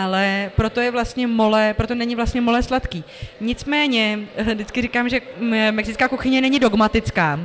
Ale 0.00 0.50
proto 0.56 0.80
je 0.80 0.90
vlastně 0.90 1.26
mole, 1.26 1.74
proto 1.74 1.94
není 1.94 2.16
vlastně 2.16 2.40
mole 2.40 2.62
sladký. 2.62 3.04
Nicméně, 3.40 4.18
vždycky 4.38 4.82
říkám, 4.82 5.08
že 5.08 5.20
mexická 5.70 6.08
kuchyně 6.08 6.40
není 6.40 6.58
dogmatická, 6.58 7.40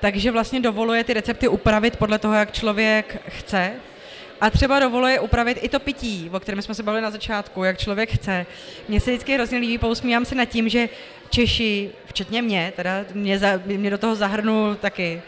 takže 0.00 0.30
vlastně 0.30 0.60
dovoluje 0.60 1.04
ty 1.04 1.14
recepty 1.14 1.48
upravit 1.48 1.96
podle 1.96 2.18
toho, 2.18 2.34
jak 2.34 2.52
člověk 2.52 3.22
chce. 3.28 3.72
A 4.40 4.50
třeba 4.50 4.80
dovoluje 4.80 5.20
upravit 5.20 5.58
i 5.62 5.68
to 5.68 5.80
pití, 5.80 6.30
o 6.32 6.40
kterém 6.40 6.62
jsme 6.62 6.74
se 6.74 6.82
bavili 6.82 7.02
na 7.02 7.10
začátku, 7.10 7.64
jak 7.64 7.78
člověk 7.78 8.12
chce. 8.12 8.46
Mně 8.88 9.00
se 9.00 9.10
vždycky 9.10 9.34
hrozně 9.34 9.58
líbí, 9.58 9.78
pousmívám 9.78 10.24
se 10.24 10.34
nad 10.34 10.44
tím, 10.44 10.68
že 10.68 10.88
Češi, 11.30 11.90
včetně 12.06 12.42
mě, 12.42 12.72
teda 12.76 13.04
mě, 13.14 13.38
za, 13.38 13.48
mě 13.64 13.90
do 13.90 13.98
toho 13.98 14.14
zahrnu 14.14 14.74
taky, 14.74 15.22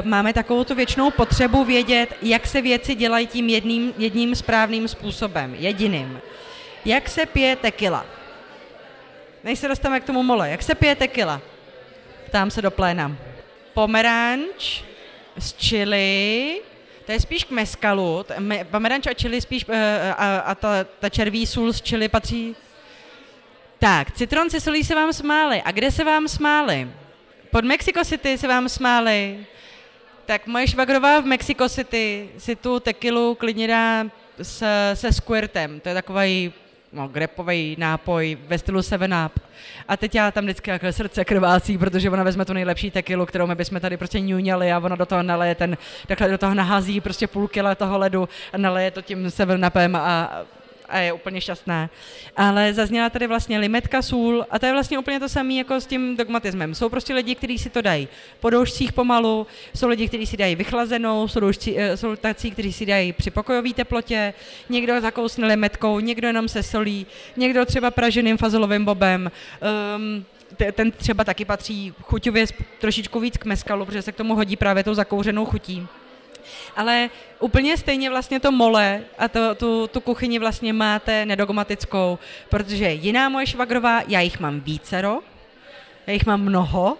uh, 0.00 0.06
máme 0.06 0.32
takovou 0.32 0.64
tu 0.64 0.74
věčnou 0.74 1.10
potřebu 1.10 1.64
vědět, 1.64 2.16
jak 2.22 2.46
se 2.46 2.62
věci 2.62 2.94
dělají 2.94 3.26
tím 3.26 3.48
jedním, 3.48 3.94
jedním 3.98 4.34
správným 4.34 4.88
způsobem, 4.88 5.54
jediným. 5.54 6.20
Jak 6.84 7.08
se 7.08 7.26
pije 7.26 7.56
tequila? 7.56 8.06
Než 9.44 9.58
se 9.58 9.68
dostaneme 9.68 10.00
k 10.00 10.04
tomu 10.04 10.22
mole, 10.22 10.50
jak 10.50 10.62
se 10.62 10.74
pije 10.74 10.94
tequila? 10.94 11.40
Ptám 12.26 12.50
se 12.50 12.62
do 12.62 12.70
pléna. 12.70 13.16
Pomeranč 13.74 14.82
z 15.38 15.54
chili, 15.58 16.60
to 17.06 17.12
je 17.12 17.20
spíš 17.20 17.44
k 17.44 17.50
meskalu, 17.50 18.24
pomeranč 18.70 19.06
a 19.06 19.14
chili 19.14 19.40
spíš, 19.40 19.64
uh, 19.68 19.74
a, 20.16 20.38
a 20.38 20.54
ta, 20.54 20.84
ta 20.84 21.08
červí 21.08 21.46
sůl 21.46 21.72
z 21.72 21.82
chili 21.82 22.08
patří 22.08 22.56
tak, 23.78 24.12
citron 24.12 24.50
se 24.50 24.60
solí 24.60 24.84
se 24.84 24.94
vám 24.94 25.12
smáli. 25.12 25.62
A 25.62 25.70
kde 25.70 25.90
se 25.90 26.04
vám 26.04 26.28
smáli? 26.28 26.90
Pod 27.50 27.64
Mexico 27.64 28.04
City 28.04 28.38
se 28.38 28.48
vám 28.48 28.68
smáli. 28.68 29.46
Tak 30.26 30.46
moje 30.46 30.68
švagrová 30.68 31.20
v 31.20 31.24
Mexico 31.24 31.68
City 31.68 32.30
si 32.38 32.56
tu 32.56 32.80
tekilu 32.80 33.34
klidně 33.34 33.68
dá 33.68 34.04
se, 34.42 34.90
se 34.94 35.12
squirtem. 35.12 35.80
To 35.80 35.88
je 35.88 35.94
takový 35.94 36.52
no, 36.96 37.08
grepový 37.08 37.76
nápoj 37.78 38.38
ve 38.48 38.58
stylu 38.58 38.82
7 38.82 39.10
Up. 39.26 39.38
A 39.88 39.96
teď 39.96 40.14
já 40.14 40.30
tam 40.30 40.44
vždycky 40.44 40.70
jako 40.70 40.92
srdce 40.92 41.24
krvácí, 41.24 41.78
protože 41.78 42.10
ona 42.10 42.22
vezme 42.22 42.44
tu 42.44 42.52
nejlepší 42.52 42.90
tekilu, 42.90 43.26
kterou 43.26 43.46
my 43.46 43.54
bychom 43.54 43.80
tady 43.80 43.96
prostě 43.96 44.20
ňuňali 44.20 44.72
a 44.72 44.78
ona 44.78 44.96
do 44.96 45.06
toho 45.06 45.22
naleje 45.22 45.54
ten, 45.54 45.76
takhle 46.06 46.28
do 46.28 46.38
toho 46.38 46.54
nahází 46.54 47.00
prostě 47.00 47.26
půl 47.26 47.48
kila 47.48 47.74
toho 47.74 47.98
ledu 47.98 48.28
a 48.52 48.58
naleje 48.58 48.90
to 48.90 49.02
tím 49.02 49.30
7 49.30 49.64
Upem 49.66 49.96
a 49.96 50.30
a 50.88 50.98
je 50.98 51.12
úplně 51.12 51.40
šťastná. 51.40 51.90
Ale 52.36 52.74
zazněla 52.74 53.10
tady 53.10 53.26
vlastně 53.26 53.58
limetka 53.58 54.02
sůl 54.02 54.46
a 54.50 54.58
to 54.58 54.66
je 54.66 54.72
vlastně 54.72 54.98
úplně 54.98 55.20
to 55.20 55.28
samé 55.28 55.54
jako 55.54 55.80
s 55.80 55.86
tím 55.86 56.16
dogmatismem. 56.16 56.74
Jsou 56.74 56.88
prostě 56.88 57.14
lidi, 57.14 57.34
kteří 57.34 57.58
si 57.58 57.70
to 57.70 57.82
dají 57.82 58.08
po 58.40 58.50
doušcích 58.50 58.92
pomalu, 58.92 59.46
jsou 59.74 59.88
lidi, 59.88 60.08
kteří 60.08 60.26
si 60.26 60.36
dají 60.36 60.54
vychlazenou, 60.56 61.28
jsou, 61.28 61.40
doušci, 61.40 61.74
eh, 61.78 61.96
jsou 61.96 62.16
tací, 62.16 62.50
kteří 62.50 62.72
si 62.72 62.86
dají 62.86 63.12
při 63.12 63.30
pokojové 63.30 63.74
teplotě, 63.74 64.34
někdo 64.68 65.00
zakousne 65.00 65.46
limetkou, 65.46 66.00
někdo 66.00 66.26
jenom 66.26 66.48
se 66.48 66.62
solí, 66.62 67.06
někdo 67.36 67.64
třeba 67.66 67.90
praženým 67.90 68.36
fazolovým 68.36 68.84
bobem. 68.84 69.30
Um, 69.96 70.24
ten 70.72 70.90
třeba 70.90 71.24
taky 71.24 71.44
patří 71.44 71.94
chuťově 72.02 72.46
trošičku 72.78 73.20
víc 73.20 73.36
k 73.36 73.44
meskalu, 73.44 73.86
protože 73.86 74.02
se 74.02 74.12
k 74.12 74.16
tomu 74.16 74.34
hodí 74.34 74.56
právě 74.56 74.84
tou 74.84 74.94
zakouřenou 74.94 75.44
chutí. 75.44 75.86
Ale 76.76 77.10
úplně 77.40 77.76
stejně 77.76 78.10
vlastně 78.10 78.40
to 78.40 78.52
mole 78.52 79.00
a 79.18 79.28
to, 79.28 79.54
tu, 79.54 79.86
tu 79.86 80.00
kuchyni 80.00 80.38
vlastně 80.38 80.72
máte 80.72 81.26
nedogmatickou, 81.26 82.18
protože 82.48 82.90
jiná 82.90 83.28
moje 83.28 83.46
švagrová, 83.46 84.02
já 84.08 84.20
jich 84.20 84.40
mám 84.40 84.60
vícero, 84.60 85.20
já 86.06 86.12
jich 86.12 86.26
mám 86.26 86.42
mnoho, 86.42 86.98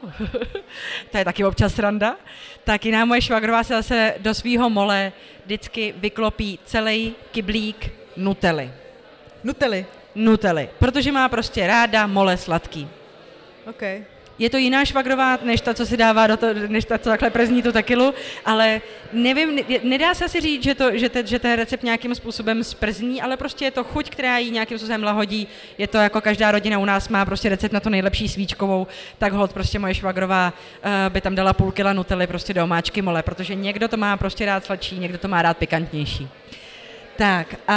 to 1.11 1.19
je 1.19 1.25
taky 1.25 1.45
občas 1.45 1.79
randa, 1.79 2.17
tak 2.65 2.85
jiná 2.85 3.05
moje 3.05 3.23
švagrová 3.23 3.65
se 3.65 3.75
zase 3.75 4.15
do 4.19 4.35
svého 4.35 4.71
mole 4.71 5.13
vždycky 5.45 5.95
vyklopí 5.97 6.59
celý 6.65 7.15
kyblík 7.33 7.93
nutely. 8.17 8.71
Nutely? 9.45 9.87
Nutely, 10.15 10.69
protože 10.79 11.13
má 11.13 11.29
prostě 11.29 11.67
ráda 11.67 12.07
mole 12.07 12.37
sladký. 12.37 12.89
Okay 13.67 14.16
je 14.39 14.51
to 14.51 14.57
jiná 14.57 14.85
švagrová, 14.85 15.39
než 15.43 15.61
ta, 15.61 15.75
co 15.75 15.87
si 15.87 15.97
dává 15.97 16.27
do 16.27 16.37
to, 16.37 16.47
než 16.55 16.85
ta, 16.85 16.99
co 16.99 17.09
takhle 17.09 17.31
prezní 17.31 17.63
tu 17.63 17.73
tekilu, 17.73 18.15
ale 18.45 18.81
nevím, 19.13 19.59
nedá 19.83 20.15
se 20.15 20.25
asi 20.25 20.41
říct, 20.41 20.63
že, 20.63 20.75
to, 20.75 20.99
že, 20.99 21.09
te, 21.09 21.27
že 21.27 21.39
ten 21.39 21.53
recept 21.53 21.83
nějakým 21.83 22.15
způsobem 22.15 22.65
sprzní, 22.65 23.23
ale 23.23 23.37
prostě 23.37 23.65
je 23.65 23.71
to 23.71 23.85
chuť, 23.85 24.11
která 24.11 24.39
jí 24.39 24.51
nějakým 24.51 24.79
způsobem 24.79 25.03
lahodí. 25.03 25.49
Je 25.79 25.87
to 25.87 25.99
jako 25.99 26.21
každá 26.21 26.51
rodina 26.51 26.79
u 26.79 26.85
nás 26.85 27.09
má 27.09 27.25
prostě 27.25 27.49
recept 27.49 27.73
na 27.73 27.81
to 27.81 27.91
nejlepší 27.91 28.29
svíčkovou, 28.29 28.87
tak 29.19 29.33
hod 29.33 29.53
prostě 29.53 29.79
moje 29.79 29.95
švagrová 29.95 30.53
uh, 30.53 31.13
by 31.13 31.21
tam 31.21 31.35
dala 31.35 31.53
půl 31.53 31.73
kila 31.73 31.93
nutely 31.93 32.27
prostě 32.27 32.55
do 32.55 32.65
omáčky 32.65 33.03
mole, 33.03 33.23
protože 33.23 33.55
někdo 33.55 33.89
to 33.89 33.97
má 33.97 34.17
prostě 34.17 34.47
rád 34.47 34.65
sladší, 34.65 34.99
někdo 34.99 35.19
to 35.19 35.29
má 35.29 35.43
rád 35.43 35.57
pikantnější. 35.57 36.29
Tak 37.17 37.55
a 37.69 37.77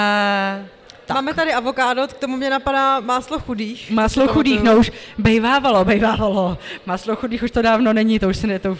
tak. 1.09 1.15
Máme 1.15 1.33
tady 1.33 1.53
avokádo, 1.53 2.07
k 2.07 2.13
tomu 2.13 2.37
mě 2.37 2.49
napadá 2.49 2.99
máslo 2.99 3.39
chudých. 3.39 3.91
Máslo 3.91 4.27
chudých, 4.27 4.63
no 4.63 4.77
už 4.77 4.91
bejvávalo, 5.17 5.85
bejvávalo. 5.85 6.57
Máslo 6.85 7.15
chudých 7.15 7.43
už 7.43 7.51
to 7.51 7.61
dávno 7.61 7.93
není, 7.93 8.19
to 8.19 8.29
už 8.29 8.37
se 8.37 8.47
ne, 8.47 8.59
to 8.59 8.77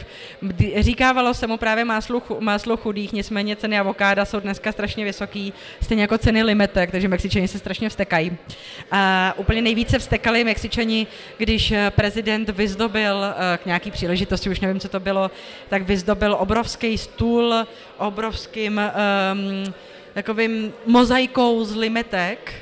říkávalo 0.80 1.34
se 1.34 1.48
mu 1.48 1.58
právě 1.58 1.86
máslo, 1.86 2.22
máslo 2.40 2.78
chudých, 2.78 3.14
nicméně 3.14 3.56
ceny 3.56 3.80
avokáda 3.80 4.26
jsou 4.26 4.40
dneska 4.40 4.72
strašně 4.72 5.06
vysoký, 5.06 5.54
stejně 5.82 6.02
jako 6.02 6.18
ceny 6.18 6.44
limetek, 6.44 6.92
takže 6.92 7.08
Mexičani 7.08 7.48
se 7.48 7.60
strašně 7.60 7.90
vstekají. 7.90 8.38
A 8.92 9.34
úplně 9.38 9.62
nejvíce 9.62 10.00
vstekali 10.00 10.44
Mexičani, 10.44 11.08
když 11.38 11.72
eh, 11.72 11.92
prezident 11.92 12.50
vyzdobil 12.50 13.26
eh, 13.26 13.58
k 13.58 13.66
nějaký 13.66 13.92
příležitosti, 13.92 14.50
už 14.50 14.60
nevím, 14.60 14.80
co 14.80 14.90
to 14.90 15.00
bylo, 15.00 15.32
tak 15.70 15.82
vyzdobil 15.82 16.36
obrovský 16.40 16.98
stůl 16.98 17.66
obrovským 17.98 18.82
um, 18.82 19.74
takovým 20.20 20.74
mozaikou 20.86 21.64
z 21.66 21.76
limetek, 21.76 22.54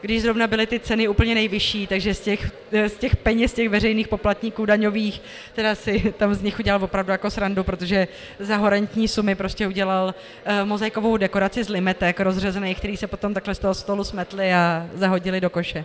když 0.00 0.22
zrovna 0.22 0.46
byly 0.46 0.66
ty 0.66 0.80
ceny 0.80 1.08
úplně 1.08 1.34
nejvyšší, 1.34 1.86
takže 1.86 2.14
z 2.14 2.20
těch, 2.20 2.50
z 2.86 2.92
těch 2.92 3.16
peněz 3.16 3.52
těch 3.52 3.68
veřejných 3.68 4.08
poplatníků 4.08 4.66
daňových, 4.66 5.22
teda 5.54 5.74
si 5.74 6.14
tam 6.18 6.34
z 6.34 6.42
nich 6.42 6.58
udělal 6.58 6.84
opravdu 6.84 7.12
jako 7.12 7.30
srandu, 7.30 7.64
protože 7.64 8.08
za 8.38 8.56
horentní 8.56 9.08
sumy 9.08 9.34
prostě 9.34 9.66
udělal 9.66 10.14
uh, 10.14 10.68
mozaikovou 10.68 11.16
dekoraci 11.16 11.64
z 11.64 11.68
limetek 11.68 12.20
rozřezených, 12.20 12.78
který 12.78 12.96
se 12.96 13.06
potom 13.06 13.34
takhle 13.34 13.54
z 13.54 13.58
toho 13.58 13.74
stolu 13.74 14.04
smetli 14.04 14.54
a 14.54 14.86
zahodili 14.94 15.40
do 15.40 15.50
koše. 15.50 15.84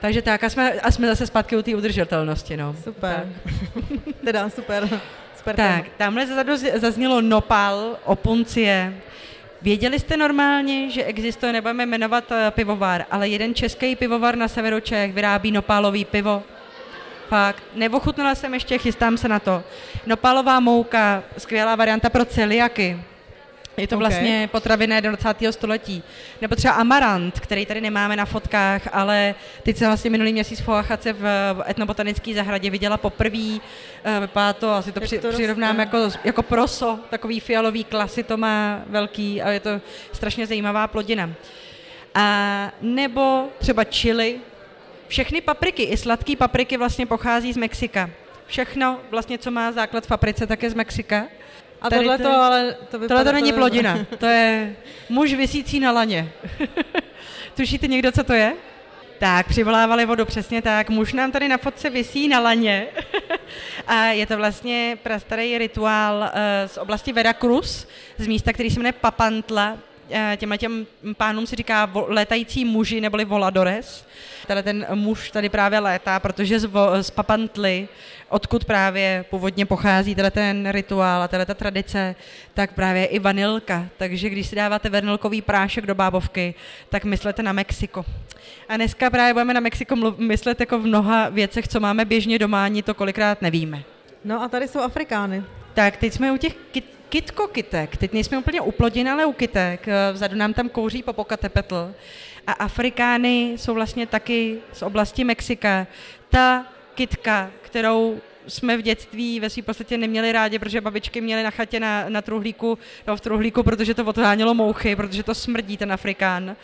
Takže 0.00 0.22
tak, 0.22 0.44
a 0.44 0.50
jsme, 0.50 0.72
a 0.72 0.90
jsme 0.90 1.06
zase 1.06 1.26
zpátky 1.26 1.56
u 1.56 1.62
té 1.62 1.76
udržitelnosti, 1.76 2.56
no. 2.56 2.76
Super. 2.84 3.32
teda 4.24 4.50
super. 4.50 5.00
super 5.38 5.56
tak, 5.56 5.84
tamhle 5.96 6.26
zaznělo 6.78 7.20
nopal, 7.20 7.96
opuncie, 8.04 8.94
Věděli 9.62 9.98
jste 9.98 10.16
normálně, 10.16 10.90
že 10.90 11.04
existuje, 11.04 11.52
nebudeme 11.52 11.86
jmenovat 11.86 12.32
eh, 12.32 12.50
pivovar, 12.50 13.04
ale 13.10 13.28
jeden 13.28 13.54
český 13.54 13.96
pivovar 13.96 14.36
na 14.36 14.48
severu 14.48 14.80
Čech 14.80 15.12
vyrábí 15.12 15.52
nopálový 15.52 16.04
pivo? 16.04 16.42
Fakt, 17.28 17.62
neochutnala 17.74 18.34
jsem 18.34 18.54
ještě, 18.54 18.78
chystám 18.78 19.16
se 19.16 19.28
na 19.28 19.38
to. 19.38 19.64
Nopálová 20.06 20.60
mouka, 20.60 21.22
skvělá 21.38 21.76
varianta 21.76 22.10
pro 22.10 22.24
celiaky. 22.24 22.98
Je 23.78 23.86
to 23.86 23.96
okay. 23.96 24.08
vlastně 24.08 24.48
potraviné 24.52 25.00
do 25.00 25.08
20. 25.08 25.36
století. 25.50 26.02
Nebo 26.40 26.56
třeba 26.56 26.74
amarant, 26.74 27.40
který 27.40 27.66
tady 27.66 27.80
nemáme 27.80 28.16
na 28.16 28.24
fotkách, 28.24 28.88
ale 28.92 29.34
teď 29.62 29.76
jsem 29.76 29.88
vlastně 29.88 30.10
minulý 30.10 30.32
měsíc 30.32 30.60
v 30.60 30.68
Oaxace 30.68 31.12
v 31.12 31.24
etnobotanické 31.68 32.34
zahradě 32.34 32.70
viděla 32.70 32.96
poprvé. 32.96 33.58
Eh, 34.04 34.20
vypadá 34.20 34.52
to, 34.52 34.70
asi 34.70 34.92
to, 34.92 35.00
při, 35.00 35.18
to 35.18 35.28
přirovnám 35.28 35.78
jako, 35.78 35.98
jako 36.24 36.42
proso, 36.42 36.98
takový 37.10 37.40
fialový 37.40 37.84
klasy 37.84 38.22
to 38.22 38.36
má 38.36 38.82
velký 38.86 39.42
a 39.42 39.50
je 39.50 39.60
to 39.60 39.80
strašně 40.12 40.46
zajímavá 40.46 40.86
plodina. 40.86 41.30
A 42.14 42.72
nebo 42.82 43.48
třeba 43.58 43.84
chili. 43.84 44.38
Všechny 45.08 45.40
papriky, 45.40 45.82
i 45.82 45.96
sladké 45.96 46.36
papriky 46.36 46.76
vlastně 46.76 47.06
pochází 47.06 47.52
z 47.52 47.56
Mexika. 47.56 48.10
Všechno, 48.46 49.00
vlastně, 49.10 49.38
co 49.38 49.50
má 49.50 49.72
základ 49.72 50.04
v 50.04 50.08
paprice, 50.08 50.46
tak 50.46 50.62
je 50.62 50.70
z 50.70 50.74
Mexika. 50.74 51.26
A 51.82 51.90
tohle 51.90 52.18
to, 52.18 52.30
ale 52.30 52.76
to 52.90 52.98
Tohle 52.98 53.24
to 53.24 53.32
není 53.32 53.52
plodina, 53.52 54.06
to 54.18 54.26
je 54.26 54.76
muž 55.08 55.34
vysící 55.34 55.80
na 55.80 55.92
laně. 55.92 56.32
Tušíte 57.56 57.86
někdo, 57.86 58.12
co 58.12 58.24
to 58.24 58.32
je? 58.32 58.54
Tak, 59.18 59.48
přivolávali 59.48 60.06
vodu, 60.06 60.24
přesně 60.24 60.62
tak. 60.62 60.90
Muž 60.90 61.12
nám 61.12 61.32
tady 61.32 61.48
na 61.48 61.58
fotce 61.58 61.90
vysí 61.90 62.28
na 62.28 62.40
laně. 62.40 62.86
a 63.86 64.04
je 64.04 64.26
to 64.26 64.36
vlastně 64.36 64.98
prastarý 65.02 65.58
rituál 65.58 66.18
uh, 66.18 66.28
z 66.66 66.76
oblasti 66.78 67.12
Veracruz, 67.12 67.86
z 68.18 68.26
místa, 68.26 68.52
který 68.52 68.70
se 68.70 68.80
jmenuje 68.80 68.92
Papantla. 68.92 69.78
Uh, 70.10 70.36
těmhle 70.36 70.58
těm 70.58 70.86
pánům 71.16 71.46
se 71.46 71.56
říká 71.56 71.90
létající 72.06 72.64
muži 72.64 73.00
neboli 73.00 73.24
voladores. 73.24 74.06
Tady 74.46 74.62
ten 74.62 74.86
muž 74.94 75.30
tady 75.30 75.48
právě 75.48 75.78
létá, 75.78 76.20
protože 76.20 76.60
z, 76.60 76.64
vo, 76.64 77.02
z 77.02 77.10
Papantly 77.10 77.88
odkud 78.28 78.64
právě 78.64 79.24
původně 79.30 79.66
pochází 79.66 80.14
teda 80.14 80.30
ten 80.30 80.70
rituál 80.70 81.22
a 81.22 81.28
teda 81.28 81.44
ta 81.44 81.54
tradice, 81.54 82.14
tak 82.54 82.72
právě 82.72 83.04
i 83.04 83.18
vanilka. 83.18 83.86
Takže 83.96 84.30
když 84.30 84.46
si 84.46 84.56
dáváte 84.56 84.90
vanilkový 84.90 85.42
prášek 85.42 85.86
do 85.86 85.94
bábovky, 85.94 86.54
tak 86.88 87.04
myslete 87.04 87.42
na 87.42 87.52
Mexiko. 87.52 88.04
A 88.68 88.76
dneska 88.76 89.10
právě 89.10 89.32
budeme 89.32 89.54
na 89.54 89.60
Mexiko 89.60 89.96
myslet 90.18 90.60
jako 90.60 90.78
v 90.78 90.86
mnoha 90.86 91.28
věcech, 91.28 91.68
co 91.68 91.80
máme 91.80 92.04
běžně 92.04 92.38
doma, 92.38 92.64
ani 92.64 92.82
to 92.82 92.94
kolikrát 92.94 93.42
nevíme. 93.42 93.82
No 94.24 94.42
a 94.42 94.48
tady 94.48 94.68
jsou 94.68 94.80
Afrikány. 94.80 95.42
Tak, 95.74 95.96
teď 95.96 96.12
jsme 96.12 96.32
u 96.32 96.36
těch 96.36 96.54
kit, 96.72 96.97
kitko 97.08 97.48
kytek. 97.48 97.96
Teď 97.96 98.12
nejsme 98.12 98.38
úplně 98.38 98.60
u 98.60 98.72
plodin, 98.72 99.08
ale 99.08 99.26
u 99.26 99.32
kytek. 99.32 99.86
Vzadu 100.12 100.36
nám 100.36 100.54
tam 100.54 100.68
kouří 100.68 101.02
popokatepetl. 101.02 101.94
A 102.46 102.52
Afrikány 102.52 103.52
jsou 103.56 103.74
vlastně 103.74 104.06
taky 104.06 104.58
z 104.72 104.82
oblasti 104.82 105.24
Mexika. 105.24 105.86
Ta 106.30 106.66
kitka, 106.94 107.50
kterou 107.62 108.20
jsme 108.48 108.76
v 108.76 108.82
dětství 108.82 109.40
ve 109.40 109.50
své 109.50 109.62
podstatě 109.62 109.98
neměli 109.98 110.32
rádi, 110.32 110.58
protože 110.58 110.80
babičky 110.80 111.20
měly 111.20 111.42
na 111.42 111.50
chatě 111.50 111.80
na, 111.80 112.08
na 112.08 112.22
truhlíku, 112.22 112.78
no 113.06 113.16
v 113.16 113.20
truhlíku, 113.20 113.62
protože 113.62 113.94
to 113.94 114.04
odhánělo 114.04 114.54
mouchy, 114.54 114.96
protože 114.96 115.22
to 115.22 115.34
smrdí 115.34 115.76
ten 115.76 115.92
Afrikán, 115.92 116.56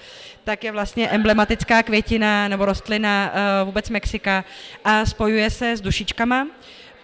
tak 0.44 0.64
je 0.64 0.72
vlastně 0.72 1.09
emblematická 1.09 1.83
květina 1.83 2.48
nebo 2.48 2.64
rostlina 2.64 3.33
uh, 3.33 3.66
vůbec 3.66 3.90
Mexika 3.90 4.44
a 4.85 5.07
spojuje 5.07 5.50
se 5.50 5.76
s 5.76 5.80
dušičkama, 5.80 6.46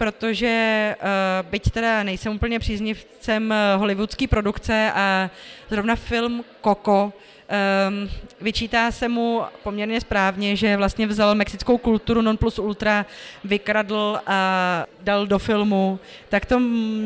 protože 0.01 0.97
uh, 0.97 1.51
byť 1.51 1.71
teda 1.71 2.03
nejsem 2.03 2.33
úplně 2.33 2.59
příznivcem 2.59 3.51
uh, 3.51 3.81
hollywoodské 3.81 4.29
produkce 4.29 4.93
a 4.95 5.31
zrovna 5.71 5.97
film 5.97 6.45
Coco 6.65 7.13
Um, 7.51 8.11
vyčítá 8.41 8.91
se 8.91 9.09
mu 9.09 9.43
poměrně 9.63 10.01
správně, 10.01 10.57
že 10.57 10.77
vlastně 10.77 11.07
vzal 11.07 11.35
mexickou 11.35 11.79
kulturu 11.79 12.23
non 12.23 12.37
plus 12.37 12.59
ultra, 12.59 13.07
vykradl 13.45 14.21
a 14.27 14.87
dal 15.03 15.27
do 15.27 15.39
filmu, 15.39 15.99
tak 16.29 16.47
to 16.47 16.61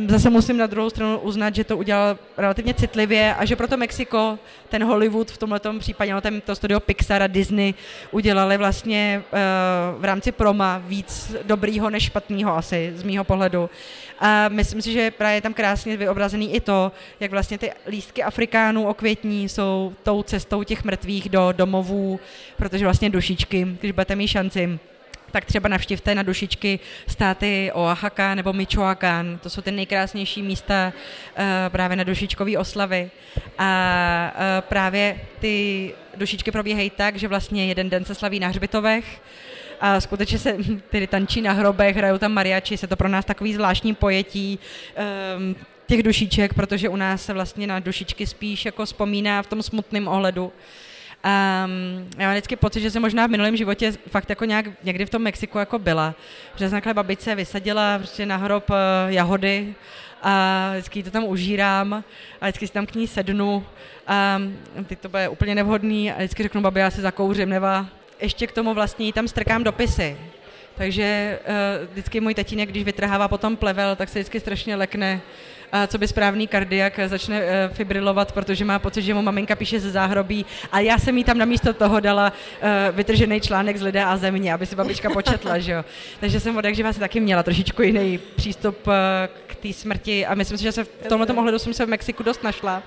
zase 0.09 0.31
musím 0.31 0.57
na 0.57 0.67
druhou 0.67 0.91
stranu 0.91 1.19
uznat, 1.19 1.55
že 1.55 1.65
to 1.65 1.77
udělal 1.77 2.19
relativně 2.37 2.75
citlivě 2.75 3.35
a 3.35 3.45
že 3.45 3.57
proto 3.57 3.77
Mexiko, 3.77 4.39
ten 4.69 4.85
Hollywood 4.85 5.31
v 5.31 5.39
tomhle 5.39 5.61
případě, 5.79 6.13
no 6.13 6.21
ten, 6.21 6.41
to 6.41 6.55
studio 6.55 6.81
Pixar 6.81 7.23
a 7.23 7.27
Disney 7.27 7.75
udělali 8.11 8.57
vlastně 8.57 9.23
uh, 9.25 10.01
v 10.01 10.05
rámci 10.05 10.33
proma 10.33 10.83
víc 10.87 11.37
dobrýho 11.43 11.91
než 11.91 12.03
špatného 12.03 12.57
asi, 12.57 12.93
z 12.97 13.03
mýho 13.03 13.25
pohledu. 13.25 13.71
A 14.19 14.49
myslím 14.49 14.83
si, 14.83 14.93
že 14.93 15.11
právě 15.11 15.37
je 15.37 15.41
tam 15.41 15.55
krásně 15.55 15.97
vyobrazený 15.97 16.55
i 16.55 16.61
to, 16.61 16.93
jak 17.21 17.31
vlastně 17.31 17.59
ty 17.59 17.73
lístky 17.87 18.23
Afrikánů 18.23 18.87
o 18.87 18.95
květní 18.95 19.49
jsou 19.49 19.93
tou 20.03 20.23
cestou 20.23 20.63
těch 20.63 20.85
mrtvých 20.85 21.29
do 21.29 21.53
domovů, 21.53 22.21
protože 22.57 22.85
vlastně 22.85 23.11
dušičky, 23.11 23.67
když 23.81 23.93
budete 23.93 24.17
mít 24.17 24.29
šanci, 24.29 24.79
tak 25.35 25.45
třeba 25.45 25.69
navštivte 25.69 26.15
na 26.15 26.23
dušičky 26.23 26.81
státy 27.07 27.71
Oaxaca 27.75 28.35
nebo 28.35 28.53
Michoacán. 28.53 29.39
To 29.43 29.51
jsou 29.51 29.63
ty 29.63 29.71
nejkrásnější 29.71 30.43
místa 30.43 30.93
uh, 30.93 31.45
právě 31.69 31.97
na 31.97 32.05
dušičkové 32.05 32.59
oslavy. 32.59 33.11
A 33.59 34.33
uh, 34.35 34.69
právě 34.69 35.21
ty 35.41 35.95
dušičky 36.17 36.51
probíhají 36.51 36.91
tak, 36.91 37.17
že 37.17 37.29
vlastně 37.29 37.67
jeden 37.67 37.91
den 37.91 38.05
se 38.05 38.15
slaví 38.15 38.41
na 38.41 38.49
hřbitovech, 38.49 39.23
a 39.81 40.01
skutečně 40.01 40.39
se 40.39 40.57
tedy 40.91 41.07
tančí 41.07 41.41
na 41.41 41.53
hrobech, 41.53 41.97
hrajou 41.97 42.19
tam 42.19 42.33
mariači, 42.33 42.77
se 42.77 42.87
to 42.87 42.97
pro 42.97 43.09
nás 43.09 43.25
takový 43.25 43.55
zvláštní 43.55 43.95
pojetí 43.95 44.59
um, 45.37 45.57
těch 45.87 46.03
dušiček, 46.03 46.55
protože 46.55 46.89
u 46.89 46.97
nás 46.97 47.25
se 47.25 47.33
vlastně 47.33 47.67
na 47.67 47.81
dušičky 47.81 48.27
spíš 48.27 48.65
jako 48.65 48.85
vzpomíná 48.85 49.43
v 49.43 49.47
tom 49.47 49.63
smutném 49.63 50.09
ohledu. 50.09 50.53
Um, 51.25 52.09
já 52.19 52.27
mám 52.27 52.33
vždycky 52.33 52.57
pocit, 52.57 52.81
že 52.81 52.91
jsem 52.91 53.03
možná 53.03 53.27
v 53.27 53.31
minulém 53.31 53.57
životě 53.57 53.93
fakt 54.09 54.31
jako 54.31 54.45
nějak 54.45 54.67
někdy 54.85 55.07
v 55.07 55.11
tom 55.11 55.23
Mexiku 55.23 55.59
jako 55.59 55.79
byla. 55.79 56.15
Že 56.57 56.69
jsem 56.69 56.81
babice 56.93 57.35
vysadila 57.35 57.99
prostě 57.99 58.27
na 58.27 58.37
hrob 58.37 58.71
uh, 58.71 58.77
jahody 59.07 59.75
a 60.23 60.71
vždycky 60.73 61.03
to 61.03 61.11
tam 61.11 61.25
užírám 61.25 62.05
a 62.41 62.45
vždycky 62.45 62.67
si 62.67 62.73
tam 62.73 62.87
k 62.87 62.95
ní 62.95 63.07
sednu 63.07 63.67
a 64.07 64.43
teď 64.87 64.99
to 64.99 65.09
bude 65.09 65.29
úplně 65.29 65.55
nevhodný 65.55 66.13
a 66.13 66.17
vždycky 66.17 66.43
řeknu, 66.43 66.61
babi, 66.61 66.81
já 66.81 66.91
se 66.91 67.01
zakouřím, 67.01 67.49
neva, 67.49 67.87
ještě 68.21 68.47
k 68.47 68.53
tomu 68.53 68.75
vlastně 68.75 69.13
tam 69.13 69.29
strkám 69.29 69.65
dopisy. 69.65 70.17
Takže 70.77 71.39
uh, 71.49 71.87
vždycky 71.93 72.21
můj 72.21 72.35
tatínek, 72.35 72.69
když 72.69 72.85
vytrhává 72.85 73.29
potom 73.29 73.57
plevel, 73.57 73.97
tak 73.97 74.09
se 74.09 74.19
vždycky 74.19 74.41
strašně 74.41 74.77
lekne, 74.77 75.21
a 75.73 75.87
co 75.87 75.99
by 75.99 76.09
správný 76.09 76.47
kardiak 76.47 77.01
začne 77.07 77.41
uh, 77.41 77.47
fibrilovat, 77.75 78.33
protože 78.33 78.65
má 78.65 78.79
pocit, 78.79 79.03
že 79.03 79.15
mu 79.15 79.23
maminka 79.23 79.57
píše 79.57 79.81
ze 79.81 79.91
záhrobí 79.91 80.47
a 80.73 80.81
já 80.81 80.99
jsem 80.99 81.19
jí 81.19 81.25
tam 81.25 81.39
namísto 81.39 81.73
toho 81.73 82.01
dala 82.01 82.33
uh, 82.33 82.97
vytržený 82.97 83.41
článek 83.41 83.77
z 83.77 83.83
lidé 83.83 84.05
a 84.05 84.17
země, 84.17 84.55
aby 84.55 84.67
si 84.67 84.77
babička 84.77 85.11
početla, 85.11 85.59
že 85.59 85.73
jo. 85.73 85.85
Takže 86.21 86.41
jsem 86.41 86.57
od 86.57 86.65
jakživa 86.65 86.93
si 86.93 87.01
taky 87.01 87.21
měla 87.21 87.43
trošičku 87.43 87.83
jiný 87.83 88.19
přístup 88.37 88.87
uh, 88.87 88.93
k 89.47 89.55
té 89.55 89.73
smrti 89.73 90.27
a 90.27 90.35
myslím 90.35 90.59
si, 90.59 90.65
že 90.65 90.73
se 90.73 90.85
v 90.85 91.09
tomto 91.09 91.35
ohledu 91.35 91.59
jsem 91.59 91.75
se 91.75 91.87
v 91.87 91.89
Mexiku 91.89 92.23
dost 92.23 92.43
našla. 92.43 92.83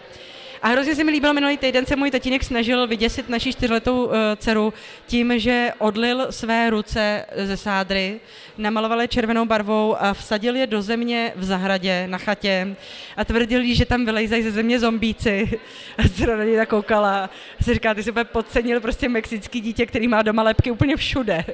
A 0.61 0.67
hrozně 0.67 0.95
se 0.95 1.03
mi 1.03 1.11
líbilo 1.11 1.33
minulý 1.33 1.57
týden 1.57 1.85
se 1.85 1.95
můj 1.95 2.11
tatínek 2.11 2.43
snažil 2.43 2.87
vyděsit 2.87 3.29
naší 3.29 3.51
čtyřletou 3.51 4.05
uh, 4.05 4.11
dceru 4.37 4.73
tím, 5.07 5.39
že 5.39 5.71
odlil 5.77 6.27
své 6.29 6.69
ruce 6.69 7.25
ze 7.35 7.57
sádry, 7.57 8.19
namaloval 8.57 9.01
je 9.01 9.07
červenou 9.07 9.45
barvou 9.45 9.95
a 9.99 10.13
vsadil 10.13 10.55
je 10.55 10.67
do 10.67 10.81
země 10.81 11.33
v 11.35 11.43
zahradě 11.43 12.07
na 12.07 12.17
chatě 12.17 12.75
a 13.17 13.25
tvrdil 13.25 13.61
jí, 13.61 13.75
že 13.75 13.85
tam 13.85 14.05
vylejzají 14.05 14.43
ze 14.43 14.51
země 14.51 14.79
zombíci. 14.79 15.59
A 15.97 16.07
se 16.07 16.27
na 16.27 16.43
něj 16.43 16.57
tak 16.57 16.69
koukala 16.69 17.23
a 17.23 17.29
se 17.63 17.73
říká, 17.73 17.93
ty 17.93 18.03
jsi 18.03 18.11
úplně 18.11 18.23
podcenil 18.23 18.81
prostě 18.81 19.09
mexický 19.09 19.61
dítě, 19.61 19.85
který 19.85 20.07
má 20.07 20.21
doma 20.21 20.43
lepky 20.43 20.71
úplně 20.71 20.95
všude. 20.95 21.45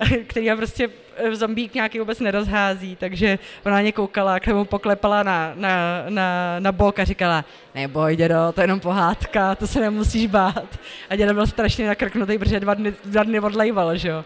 který 0.26 0.50
prostě 0.56 0.88
eh, 1.16 1.36
zombík 1.36 1.74
nějaký 1.74 1.98
vůbec 1.98 2.20
nerozhází, 2.20 2.96
takže 2.96 3.38
ona 3.66 3.74
na 3.74 3.80
ně 3.80 3.92
koukala, 3.92 4.40
k 4.40 4.46
němu 4.46 4.64
poklepala 4.64 5.22
na, 5.22 5.52
na, 5.54 6.04
na, 6.08 6.56
na 6.58 6.72
bok 6.72 6.98
a 6.98 7.04
říkala, 7.04 7.44
neboj 7.74 8.16
dědo, 8.16 8.36
to 8.54 8.60
je 8.60 8.64
jenom 8.64 8.80
pohádka, 8.80 9.54
to 9.54 9.66
se 9.66 9.80
nemusíš 9.80 10.26
bát. 10.26 10.78
A 11.10 11.16
dědo 11.16 11.34
byl 11.34 11.46
strašně 11.46 11.86
nakrknutý, 11.86 12.38
protože 12.38 12.60
dva 12.60 12.74
dny, 12.74 12.94
dva 13.04 13.22
dny 13.22 13.40
odlejval, 13.40 13.96
že 13.96 14.08
jo. 14.08 14.24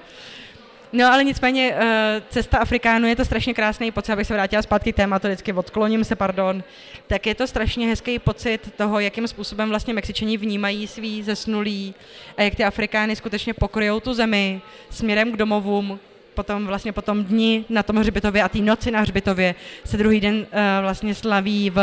No 0.96 1.12
ale 1.12 1.24
nicméně 1.24 1.74
eh, 1.74 2.22
cesta 2.30 2.58
Afrikánu 2.58 3.08
je 3.08 3.16
to 3.16 3.24
strašně 3.24 3.54
krásný 3.54 3.90
pocit, 3.90 4.12
abych 4.12 4.26
se 4.26 4.34
vrátila 4.34 4.62
zpátky 4.62 4.92
tématu, 4.92 5.26
vždycky 5.26 5.52
odkloním 5.52 6.04
se, 6.04 6.16
pardon, 6.16 6.64
tak 7.06 7.26
je 7.26 7.34
to 7.34 7.46
strašně 7.46 7.88
hezký 7.88 8.18
pocit 8.18 8.72
toho, 8.76 9.00
jakým 9.00 9.28
způsobem 9.28 9.68
vlastně 9.68 9.94
Mexičani 9.94 10.36
vnímají 10.36 10.86
svý 10.86 11.22
zesnulý 11.22 11.94
a 12.36 12.42
jak 12.42 12.54
ty 12.54 12.64
Afrikány 12.64 13.16
skutečně 13.16 13.54
pokryjou 13.54 14.00
tu 14.00 14.14
zemi 14.14 14.60
směrem 14.90 15.32
k 15.32 15.36
domovům, 15.36 15.98
potom 16.34 16.66
vlastně 16.66 16.92
po 16.92 17.02
tom 17.02 17.26
na 17.68 17.82
tom 17.82 17.96
hřbitově 17.96 18.42
a 18.42 18.48
té 18.48 18.58
noci 18.58 18.90
na 18.90 19.00
hřbitově 19.00 19.54
se 19.84 19.96
druhý 19.96 20.20
den 20.20 20.34
uh, 20.36 20.44
vlastně 20.80 21.14
slaví 21.14 21.70
v 21.70 21.80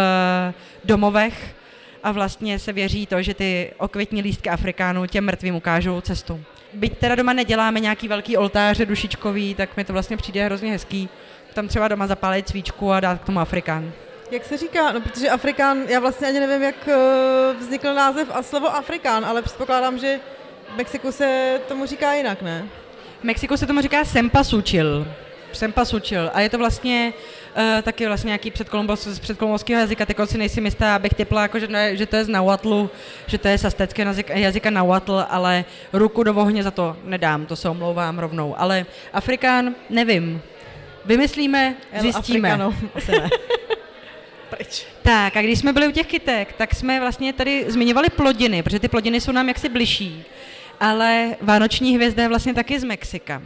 domovech 0.83 1.55
a 2.03 2.11
vlastně 2.11 2.59
se 2.59 2.73
věří 2.73 3.05
to, 3.05 3.21
že 3.21 3.33
ty 3.33 3.71
okvětní 3.77 4.21
lístky 4.21 4.49
Afrikánů 4.49 5.05
těm 5.05 5.25
mrtvým 5.25 5.55
ukážou 5.55 6.01
cestu 6.01 6.43
byť 6.73 6.97
teda 6.97 7.15
doma 7.15 7.33
neděláme 7.33 7.79
nějaký 7.79 8.07
velký 8.07 8.37
oltáře 8.37 8.85
dušičkový, 8.85 9.55
tak 9.55 9.77
mi 9.77 9.83
to 9.83 9.93
vlastně 9.93 10.17
přijde 10.17 10.45
hrozně 10.45 10.71
hezký. 10.71 11.09
Tam 11.53 11.67
třeba 11.67 11.87
doma 11.87 12.07
zapálit 12.07 12.49
svíčku 12.49 12.91
a 12.91 12.99
dát 12.99 13.21
k 13.21 13.25
tomu 13.25 13.39
Afrikán. 13.39 13.91
Jak 14.31 14.45
se 14.45 14.57
říká? 14.57 14.91
No, 14.91 15.01
protože 15.01 15.29
Afrikán, 15.29 15.77
já 15.87 15.99
vlastně 15.99 16.27
ani 16.27 16.39
nevím, 16.39 16.61
jak 16.61 16.87
eh, 16.87 17.53
vznikl 17.59 17.93
název 17.93 18.27
a 18.33 18.43
slovo 18.43 18.75
Afrikán, 18.75 19.25
ale 19.25 19.41
předpokládám, 19.41 19.97
že 19.97 20.19
v 20.73 20.77
Mexiku 20.77 21.11
se 21.11 21.59
tomu 21.67 21.85
říká 21.85 22.13
jinak, 22.13 22.41
ne? 22.41 22.67
V 23.21 23.23
Mexiku 23.23 23.57
se 23.57 23.67
tomu 23.67 23.81
říká 23.81 24.05
sempasuchil. 24.05 25.07
Jsem 25.55 25.71
pasučil. 25.71 26.31
A 26.33 26.41
je 26.41 26.49
to 26.49 26.57
vlastně 26.57 27.13
uh, 27.57 27.81
taky 27.81 28.07
vlastně 28.07 28.27
nějaký 28.27 28.51
předkolombos, 28.51 29.07
z 29.07 29.19
předkolombovského 29.19 29.79
jazyka, 29.79 30.05
teď 30.05 30.17
si 30.25 30.37
nejsem 30.37 30.65
jistá, 30.65 30.95
abych 30.95 31.13
typla, 31.13 31.41
jako, 31.41 31.59
že, 31.59 31.67
ne, 31.67 31.97
že 31.97 32.05
to 32.05 32.15
je 32.15 32.25
z 32.25 32.27
Nahuatlu, 32.27 32.89
že 33.27 33.37
to 33.37 33.47
je 33.47 33.57
z 33.57 33.65
azteckého 33.65 34.09
jazyka, 34.09 34.33
jazyka 34.33 34.69
Nahuatl, 34.69 35.25
ale 35.29 35.65
ruku 35.93 36.23
do 36.23 36.35
ohně 36.35 36.63
za 36.63 36.71
to 36.71 36.97
nedám, 37.03 37.45
to 37.45 37.55
se 37.55 37.69
omlouvám 37.69 38.19
rovnou. 38.19 38.55
Ale 38.57 38.85
Afrikán, 39.13 39.75
nevím. 39.89 40.41
Vymyslíme, 41.05 41.75
zjistíme. 41.99 42.49
El 42.49 42.73
asi 42.95 43.11
ne. 43.11 43.29
Pryč. 44.49 44.85
Tak 45.01 45.37
a 45.37 45.41
když 45.41 45.59
jsme 45.59 45.73
byli 45.73 45.87
u 45.87 45.91
těch 45.91 46.07
kytek, 46.07 46.53
tak 46.53 46.75
jsme 46.75 46.99
vlastně 46.99 47.33
tady 47.33 47.65
zmiňovali 47.67 48.09
plodiny, 48.09 48.63
protože 48.63 48.79
ty 48.79 48.87
plodiny 48.87 49.21
jsou 49.21 49.31
nám 49.31 49.47
jaksi 49.47 49.69
bližší. 49.69 50.23
Ale 50.79 51.35
vánoční 51.41 51.95
hvězda 51.95 52.23
je 52.23 52.29
vlastně 52.29 52.53
taky 52.53 52.79
z 52.79 52.83
Mexika. 52.83 53.41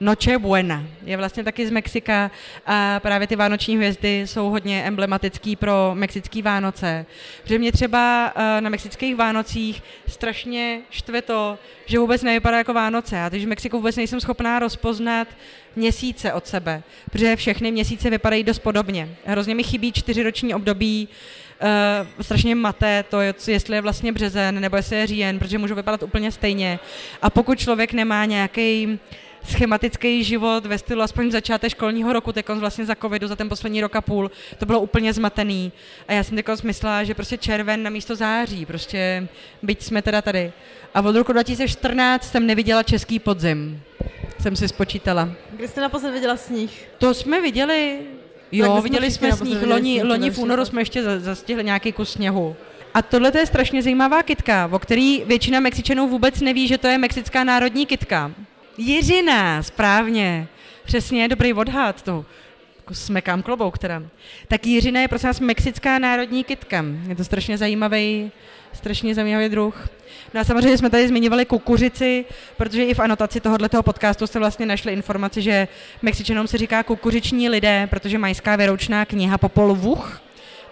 Noche 0.00 0.38
Buena 0.38 0.84
je 1.04 1.16
vlastně 1.16 1.44
taky 1.44 1.66
z 1.66 1.70
Mexika 1.70 2.30
a 2.66 3.00
právě 3.00 3.26
ty 3.26 3.36
vánoční 3.36 3.76
hvězdy 3.76 4.22
jsou 4.26 4.50
hodně 4.50 4.84
emblematický 4.84 5.56
pro 5.56 5.90
mexický 5.94 6.42
Vánoce. 6.42 7.06
Protože 7.42 7.58
mě 7.58 7.72
třeba 7.72 8.32
eh, 8.36 8.60
na 8.60 8.70
mexických 8.70 9.16
Vánocích 9.16 9.82
strašně 10.06 10.80
štve 10.90 11.22
to, 11.22 11.58
že 11.86 11.98
vůbec 11.98 12.22
nevypadá 12.22 12.58
jako 12.58 12.74
Vánoce. 12.74 13.16
Já 13.16 13.30
teď 13.30 13.44
v 13.44 13.48
Mexiku 13.48 13.76
vůbec 13.76 13.96
nejsem 13.96 14.20
schopná 14.20 14.58
rozpoznat 14.58 15.28
měsíce 15.76 16.32
od 16.32 16.46
sebe, 16.46 16.82
protože 17.10 17.36
všechny 17.36 17.72
měsíce 17.72 18.10
vypadají 18.10 18.44
dost 18.44 18.58
podobně. 18.58 19.08
Hrozně 19.24 19.54
mi 19.54 19.62
chybí 19.62 19.92
čtyřiroční 19.92 20.54
období, 20.54 21.08
Uh, 21.62 22.22
strašně 22.22 22.54
maté 22.54 23.02
to, 23.02 23.20
jestli 23.20 23.76
je 23.76 23.80
vlastně 23.80 24.12
březen 24.12 24.60
nebo 24.60 24.76
jestli 24.76 24.96
je 24.96 25.06
říjen, 25.06 25.38
protože 25.38 25.58
můžou 25.58 25.74
vypadat 25.74 26.02
úplně 26.02 26.32
stejně. 26.32 26.78
A 27.22 27.30
pokud 27.30 27.58
člověk 27.58 27.92
nemá 27.92 28.24
nějaký 28.24 28.98
schematický 29.44 30.24
život 30.24 30.66
ve 30.66 30.78
stylu 30.78 31.02
aspoň 31.02 31.30
začátek 31.30 31.70
školního 31.70 32.12
roku, 32.12 32.32
teď 32.32 32.48
vlastně 32.48 32.84
za 32.84 32.94
covidu, 32.94 33.28
za 33.28 33.36
ten 33.36 33.48
poslední 33.48 33.80
rok 33.80 33.96
a 33.96 34.00
půl, 34.00 34.30
to 34.58 34.66
bylo 34.66 34.80
úplně 34.80 35.12
zmatený. 35.12 35.72
A 36.08 36.12
já 36.12 36.24
jsem 36.24 36.36
teď 36.36 36.46
myslela, 36.62 37.04
že 37.04 37.14
prostě 37.14 37.38
červen 37.38 37.82
na 37.82 37.90
místo 37.90 38.16
září, 38.16 38.66
prostě 38.66 39.28
byť 39.62 39.82
jsme 39.82 40.02
teda 40.02 40.22
tady. 40.22 40.52
A 40.94 41.00
od 41.00 41.16
roku 41.16 41.32
2014 41.32 42.30
jsem 42.30 42.46
neviděla 42.46 42.82
český 42.82 43.18
podzim. 43.18 43.82
Jsem 44.40 44.56
si 44.56 44.68
spočítala. 44.68 45.28
Kdy 45.50 45.68
jste 45.68 45.80
naposled 45.80 46.12
viděla 46.12 46.36
sníh? 46.36 46.88
To 46.98 47.14
jsme 47.14 47.40
viděli, 47.40 47.98
jo, 48.52 48.80
viděli 48.82 49.10
jsme 49.10 49.32
sníh. 49.32 49.62
Loni, 49.62 50.02
loni 50.02 50.30
v 50.30 50.38
únoru 50.38 50.64
jsme 50.64 50.80
ještě 50.80 51.20
zastihli 51.20 51.64
nějaký 51.64 51.92
kus 51.92 52.12
sněhu. 52.12 52.56
A 52.94 53.02
tohle 53.02 53.32
je 53.38 53.46
strašně 53.46 53.82
zajímavá 53.82 54.22
kitka, 54.22 54.68
o 54.72 54.78
který 54.78 55.24
většina 55.24 55.60
Mexičanů 55.60 56.08
vůbec 56.08 56.40
neví, 56.40 56.68
že 56.68 56.78
to 56.78 56.86
je 56.86 56.98
mexická 56.98 57.44
národní 57.44 57.86
kitka. 57.86 58.30
Jiřina, 58.78 59.62
správně. 59.62 60.48
Přesně, 60.84 61.28
dobrý 61.28 61.52
odhad, 61.52 62.02
to 62.02 62.24
smekám 62.92 63.42
klobouk 63.42 63.78
teda. 63.78 64.02
Tak 64.48 64.66
Jiřina 64.66 65.00
je 65.00 65.08
prosím 65.08 65.26
nás 65.26 65.40
mexická 65.40 65.98
národní 65.98 66.44
kytka. 66.44 66.84
Je 67.08 67.14
to 67.14 67.24
strašně 67.24 67.58
zajímavý, 67.58 68.32
strašně 68.72 69.14
zajímavý 69.14 69.48
druh. 69.48 69.88
No 70.34 70.40
a 70.40 70.44
samozřejmě 70.44 70.78
jsme 70.78 70.90
tady 70.90 71.08
zmiňovali 71.08 71.44
kukuřici, 71.44 72.24
protože 72.56 72.84
i 72.84 72.94
v 72.94 72.98
anotaci 72.98 73.40
tohoto 73.40 73.82
podcastu 73.82 74.26
jste 74.26 74.38
vlastně 74.38 74.66
našli 74.66 74.92
informaci, 74.92 75.42
že 75.42 75.68
Mexičanům 76.02 76.46
se 76.46 76.58
říká 76.58 76.82
kukuřiční 76.82 77.48
lidé, 77.48 77.86
protože 77.90 78.18
majská 78.18 78.56
věroučná 78.56 79.04
kniha 79.04 79.38
Popol 79.38 79.74
Vuh 79.74 80.20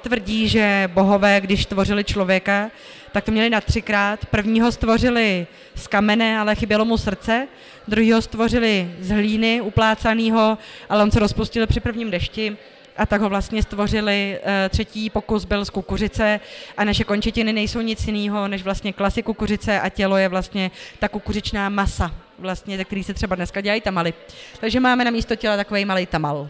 tvrdí, 0.02 0.48
že 0.48 0.90
bohové, 0.94 1.40
když 1.40 1.66
tvořili 1.66 2.04
člověka, 2.04 2.70
tak 3.12 3.24
to 3.24 3.32
měli 3.32 3.50
na 3.50 3.60
třikrát. 3.60 4.26
Prvního 4.26 4.72
stvořili 4.72 5.46
z 5.74 5.86
kamene, 5.86 6.38
ale 6.38 6.54
chybělo 6.54 6.84
mu 6.84 6.98
srdce. 6.98 7.48
Druhýho 7.88 8.22
stvořili 8.22 8.94
z 9.00 9.10
hlíny 9.10 9.60
uplácanýho, 9.60 10.58
ale 10.88 11.02
on 11.02 11.10
se 11.10 11.20
rozpustil 11.20 11.66
při 11.66 11.80
prvním 11.80 12.10
dešti 12.10 12.56
a 12.96 13.06
tak 13.06 13.20
ho 13.20 13.28
vlastně 13.28 13.62
stvořili. 13.62 14.38
Eh, 14.42 14.68
třetí 14.68 15.10
pokus 15.10 15.44
byl 15.44 15.64
z 15.64 15.70
kukuřice 15.70 16.40
a 16.76 16.84
naše 16.84 17.04
končetiny 17.04 17.52
nejsou 17.52 17.80
nic 17.80 18.06
jiného 18.06 18.48
než 18.48 18.62
vlastně 18.62 18.92
klasy 18.92 19.22
kukuřice 19.22 19.80
a 19.80 19.88
tělo 19.88 20.16
je 20.16 20.28
vlastně 20.28 20.70
ta 20.98 21.08
kukuřičná 21.08 21.68
masa, 21.68 22.14
vlastně, 22.38 22.76
ze 22.76 22.84
který 22.84 23.04
se 23.04 23.14
třeba 23.14 23.36
dneska 23.36 23.60
dělají 23.60 23.80
tamaly. 23.80 24.14
Takže 24.60 24.80
máme 24.80 25.04
na 25.04 25.10
místo 25.10 25.36
těla 25.36 25.56
takový 25.56 25.84
malý 25.84 26.06
tamal. 26.06 26.48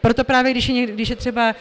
Proto 0.00 0.24
právě, 0.24 0.52
když 0.52 0.68
je, 0.68 0.86
když 0.86 1.08
je 1.08 1.16
třeba 1.16 1.54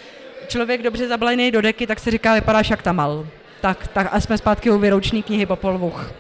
člověk 0.48 0.82
dobře 0.82 1.08
zabalený 1.08 1.52
do 1.52 1.62
deky, 1.62 1.88
tak 1.88 2.00
se 2.00 2.12
říká, 2.12 2.34
vypadáš 2.34 2.70
jak 2.70 2.82
tamal. 2.82 3.28
Tak, 3.66 3.88
tak 3.88 4.08
a 4.12 4.20
jsme 4.20 4.38
zpátky 4.38 4.72
u 4.72 4.78
výroční 4.78 5.24
knihy 5.24 5.46
po 5.46 5.56
polvuch. 5.56 6.12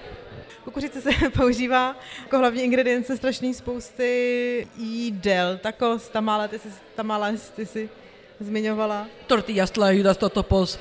Kukuřice 0.63 1.01
se 1.01 1.09
používá 1.37 1.95
jako 2.23 2.37
hlavní 2.37 2.63
ingredience 2.63 3.17
strašný 3.17 3.53
spousty 3.53 4.67
jídel. 4.77 5.57
Tacos, 5.57 6.09
tamale, 6.09 6.47
ty 6.47 6.59
jsi, 6.59 6.67
tamales, 6.95 7.49
ty 7.49 7.65
jsi 7.65 7.89
zmiňovala. 8.39 9.07
Tortillas 9.27 9.71
tlajudas, 9.71 10.17
totopos, 10.17 10.79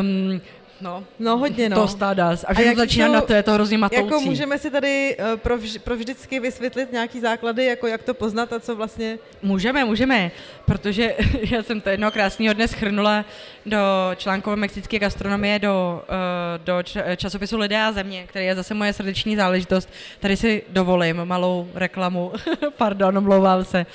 um, 0.00 0.40
No, 0.82 1.04
no 1.18 1.36
hodně, 1.38 1.68
no. 1.68 1.76
Tostadas. 1.76 2.44
A 2.48 2.54
všechno 2.54 2.74
začíná 2.74 3.08
na 3.08 3.20
to, 3.20 3.32
je 3.32 3.42
to 3.42 3.52
hrozně 3.52 3.78
matoucí. 3.78 4.04
Jako 4.04 4.20
můžeme 4.20 4.58
si 4.58 4.70
tady 4.70 5.16
uh, 5.16 5.36
pro, 5.36 5.58
vž, 5.58 5.78
pro 5.78 5.96
vždycky 5.96 6.40
vysvětlit 6.40 6.92
nějaký 6.92 7.20
základy, 7.20 7.64
jako 7.64 7.86
jak 7.86 8.02
to 8.02 8.14
poznat 8.14 8.52
a 8.52 8.60
co 8.60 8.76
vlastně... 8.76 9.18
Můžeme, 9.42 9.84
můžeme, 9.84 10.30
protože 10.64 11.14
já 11.50 11.62
jsem 11.62 11.80
to 11.80 11.88
jednoho 11.88 12.10
krásného 12.10 12.54
dne 12.54 12.68
schrnula 12.68 13.24
do 13.66 13.78
článkové 14.16 14.56
mexické 14.56 14.98
gastronomie, 14.98 15.58
do, 15.58 16.02
uh, 16.08 16.64
do 16.64 16.82
časopisu 17.16 17.58
Lidé 17.58 17.82
a 17.82 17.92
země, 17.92 18.24
který 18.26 18.46
je 18.46 18.54
zase 18.54 18.74
moje 18.74 18.92
srdeční 18.92 19.36
záležitost. 19.36 19.88
Tady 20.20 20.36
si 20.36 20.62
dovolím 20.68 21.24
malou 21.24 21.68
reklamu, 21.74 22.32
pardon, 22.76 23.18
omlouvám 23.18 23.64
se 23.64 23.86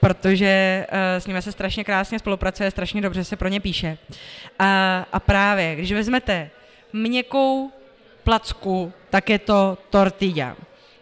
protože 0.00 0.86
uh, 0.92 0.98
s 1.18 1.26
nimi 1.26 1.42
se 1.42 1.52
strašně 1.52 1.84
krásně 1.84 2.18
spolupracuje, 2.18 2.70
strašně 2.70 3.00
dobře 3.00 3.24
se 3.24 3.36
pro 3.36 3.48
ně 3.48 3.60
píše. 3.60 3.98
A, 4.58 5.06
a 5.12 5.20
právě, 5.20 5.74
když 5.74 5.92
vezmete 5.92 6.50
měkkou 6.92 7.70
placku, 8.24 8.92
tak 9.10 9.30
je 9.30 9.38
to 9.38 9.78
tortilla. 9.90 10.56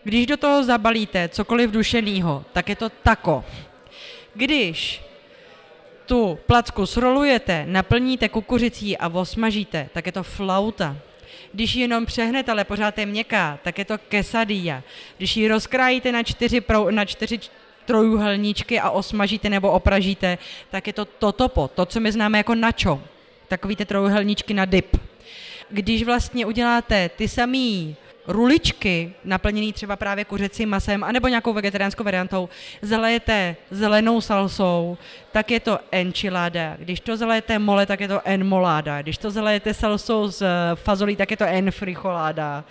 Když 0.05 0.27
do 0.27 0.37
toho 0.37 0.65
zabalíte 0.65 1.29
cokoliv 1.29 1.71
dušenýho, 1.71 2.45
tak 2.53 2.69
je 2.69 2.77
to 2.77 2.89
tako. 2.89 3.45
Když 4.35 5.03
tu 6.07 6.39
placku 6.47 6.87
srolujete, 6.87 7.65
naplníte 7.69 8.29
kukuřicí 8.29 8.97
a 8.99 9.09
osmažíte, 9.09 9.89
tak 9.93 10.07
je 10.07 10.13
to 10.13 10.23
flauta. 10.23 10.97
Když 11.53 11.75
ji 11.75 11.83
jenom 11.83 12.07
přehnete, 12.07 12.53
ale 12.53 12.65
pořád 12.65 12.99
je 12.99 13.07
měkká, 13.07 13.59
tak 13.63 13.79
je 13.79 13.85
to 13.85 13.99
quesadilla. 13.99 14.83
Když 15.19 15.37
ji 15.37 15.49
rozkrájíte 15.49 16.13
na 16.13 16.23
čtyři, 16.23 16.61
pro, 16.61 16.91
na 16.91 17.05
čtyři 17.05 17.39
trojuhelníčky 17.87 18.81
a 18.81 18.91
osmažíte 18.91 19.51
nebo 19.51 19.71
opražíte, 19.71 20.39
tak 20.71 20.87
je 20.87 20.93
to 20.93 21.05
totopo, 21.05 21.69
to, 21.69 21.87
co 21.87 22.01
my 22.01 22.13
známe 22.13 22.39
jako 22.39 22.55
načo. 22.55 23.03
Takový 23.49 23.77
ty 23.77 23.85
trojuhelníčky 23.85 24.55
na 24.55 24.65
dip. 24.65 24.97
Když 25.71 26.03
vlastně 26.03 26.47
uděláte 26.47 27.09
ty 27.09 27.29
samý 27.29 27.97
ruličky, 28.29 29.13
naplněný 29.25 29.73
třeba 29.73 29.97
právě 29.97 30.25
kuřecím 30.25 30.69
masem, 30.69 31.05
anebo 31.05 31.29
nějakou 31.29 31.53
vegetariánskou 31.53 32.05
variantou, 32.05 32.49
zalejete 32.83 33.57
zelenou 33.71 34.21
salsou, 34.21 34.99
tak 35.33 35.51
je 35.51 35.61
to 35.61 35.79
enchilada. 35.93 36.77
Když 36.79 37.01
to 37.01 37.17
zalejete 37.17 37.59
mole, 37.59 37.87
tak 37.87 38.01
je 38.01 38.09
to 38.09 38.21
enmolada. 38.25 39.03
Když 39.03 39.19
to 39.19 39.31
zalejete 39.31 39.75
salsou 39.75 40.29
z 40.29 40.47
fazolí, 40.75 41.17
tak 41.17 41.31
je 41.31 41.37
to 41.37 41.45
enfricholáda. 41.45 42.65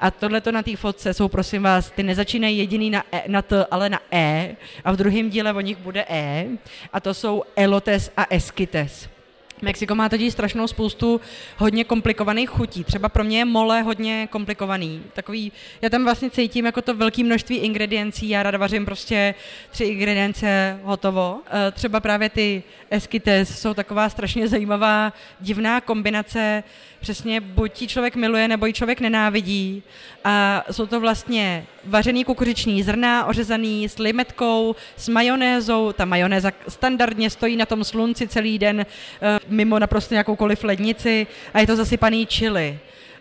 A 0.00 0.10
tohle 0.10 0.40
to 0.40 0.52
na 0.52 0.62
té 0.62 0.76
fotce 0.76 1.14
jsou, 1.14 1.28
prosím 1.28 1.62
vás, 1.62 1.90
ty 1.90 2.02
nezačínají 2.02 2.58
jediný 2.58 2.90
na, 2.90 3.04
e, 3.12 3.22
na 3.28 3.42
T, 3.42 3.66
ale 3.70 3.88
na 3.88 4.00
E. 4.12 4.56
A 4.84 4.92
v 4.92 4.96
druhém 4.96 5.30
díle 5.30 5.52
o 5.52 5.60
nich 5.60 5.78
bude 5.78 6.04
E. 6.08 6.46
A 6.92 7.00
to 7.00 7.14
jsou 7.14 7.42
elotes 7.56 8.12
a 8.16 8.26
esquites. 8.30 9.17
Mexiko 9.62 9.94
má 9.94 10.08
totiž 10.08 10.32
strašnou 10.32 10.66
spoustu 10.66 11.20
hodně 11.56 11.84
komplikovaných 11.84 12.50
chutí. 12.50 12.84
Třeba 12.84 13.08
pro 13.08 13.24
mě 13.24 13.38
je 13.38 13.44
mole 13.44 13.82
hodně 13.82 14.28
komplikovaný. 14.30 15.02
Takový, 15.12 15.52
já 15.82 15.88
tam 15.88 16.04
vlastně 16.04 16.30
cítím 16.30 16.66
jako 16.66 16.82
to 16.82 16.94
velké 16.94 17.24
množství 17.24 17.56
ingrediencí. 17.56 18.28
Já 18.28 18.42
ráda 18.42 18.58
vařím 18.58 18.84
prostě 18.84 19.34
tři 19.70 19.84
ingredience 19.84 20.80
hotovo. 20.82 21.40
E, 21.68 21.70
třeba 21.70 22.00
právě 22.00 22.28
ty 22.30 22.62
esquites 22.90 23.60
jsou 23.60 23.74
taková 23.74 24.08
strašně 24.08 24.48
zajímavá, 24.48 25.12
divná 25.40 25.80
kombinace 25.80 26.62
přesně 27.00 27.40
buď 27.40 27.72
ti 27.72 27.88
člověk 27.88 28.16
miluje, 28.16 28.48
nebo 28.48 28.66
ji 28.66 28.72
člověk 28.72 29.00
nenávidí. 29.00 29.82
A 30.24 30.64
jsou 30.70 30.86
to 30.86 31.00
vlastně 31.00 31.64
vařený 31.84 32.24
kukuřiční 32.24 32.82
zrna, 32.82 33.24
ořezaný 33.24 33.88
s 33.88 33.98
limetkou, 33.98 34.76
s 34.96 35.08
majonézou. 35.08 35.92
Ta 35.92 36.04
majonéza 36.04 36.52
standardně 36.68 37.30
stojí 37.30 37.56
na 37.56 37.66
tom 37.66 37.84
slunci 37.84 38.28
celý 38.28 38.58
den 38.58 38.80
eh, 38.80 39.38
mimo 39.48 39.78
naprosto 39.78 40.14
jakoukoliv 40.14 40.64
lednici 40.64 41.26
a 41.54 41.60
je 41.60 41.66
to 41.66 41.76
zasypaný 41.76 42.26
čili 42.26 42.78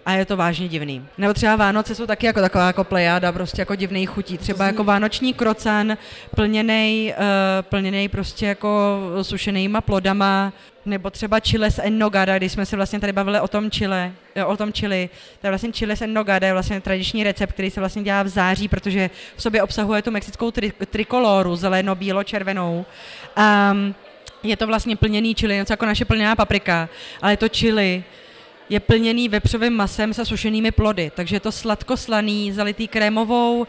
a 0.08 0.14
je 0.14 0.26
to 0.26 0.38
vážně 0.38 0.68
divný. 0.68 1.06
Nebo 1.18 1.34
třeba 1.34 1.56
Vánoce 1.56 1.96
jsou 1.96 2.06
taky 2.06 2.26
jako 2.26 2.42
taková 2.42 2.68
jako 2.68 2.84
plejáda, 2.84 3.32
prostě 3.32 3.62
jako 3.62 3.76
divný 3.76 4.06
chutí. 4.06 4.38
Třeba 4.38 4.66
jako 4.66 4.84
vánoční 4.84 5.34
krocan, 5.34 5.98
plněný, 6.36 7.14
uh, 7.18 7.24
plněný 7.62 8.08
prostě 8.08 8.46
jako 8.46 9.00
sušenýma 9.22 9.82
plodama, 9.82 10.54
nebo 10.86 11.10
třeba 11.10 11.40
chile 11.40 11.72
s 11.72 11.82
ennogada, 11.82 12.38
když 12.38 12.52
jsme 12.52 12.66
se 12.66 12.76
vlastně 12.76 13.00
tady 13.00 13.14
bavili 13.14 13.40
o 13.40 13.48
tom 13.48 13.72
chile, 13.72 14.12
eh, 14.36 14.46
o 14.46 14.58
tom 14.58 14.72
chili. 14.72 15.10
To 15.42 15.48
je 15.48 15.52
vlastně 15.52 15.72
chile 15.72 15.96
s 15.96 16.02
ennogada, 16.02 16.48
je 16.48 16.54
vlastně 16.54 16.82
tradiční 16.82 17.24
recept, 17.24 17.54
který 17.54 17.72
se 17.72 17.80
vlastně 17.80 18.04
dělá 18.04 18.24
v 18.24 18.28
září, 18.28 18.68
protože 18.68 19.10
v 19.36 19.42
sobě 19.42 19.64
obsahuje 19.64 20.02
tu 20.02 20.12
mexickou 20.12 20.50
tri- 20.50 20.74
trikoloru, 20.90 21.56
zeleno, 21.56 21.96
bílo, 21.96 22.24
červenou. 22.24 22.86
Um, 23.72 23.96
je 24.44 24.58
to 24.58 24.68
vlastně 24.68 24.96
plněný 24.96 25.36
chili, 25.36 25.56
něco 25.56 25.74
jako 25.74 25.86
naše 25.86 26.06
plněná 26.06 26.36
paprika, 26.36 26.90
ale 27.22 27.34
je 27.34 27.38
to 27.38 27.50
chili, 27.50 28.04
je 28.70 28.80
plněný 28.80 29.30
vepřovým 29.30 29.74
masem 29.74 30.14
se 30.14 30.26
sušenými 30.26 30.72
plody, 30.72 31.12
takže 31.16 31.36
je 31.36 31.40
to 31.40 31.52
sladko-slaný, 31.52 32.52
zalitý 32.52 32.88
krémovou 32.88 33.60
um, 33.60 33.68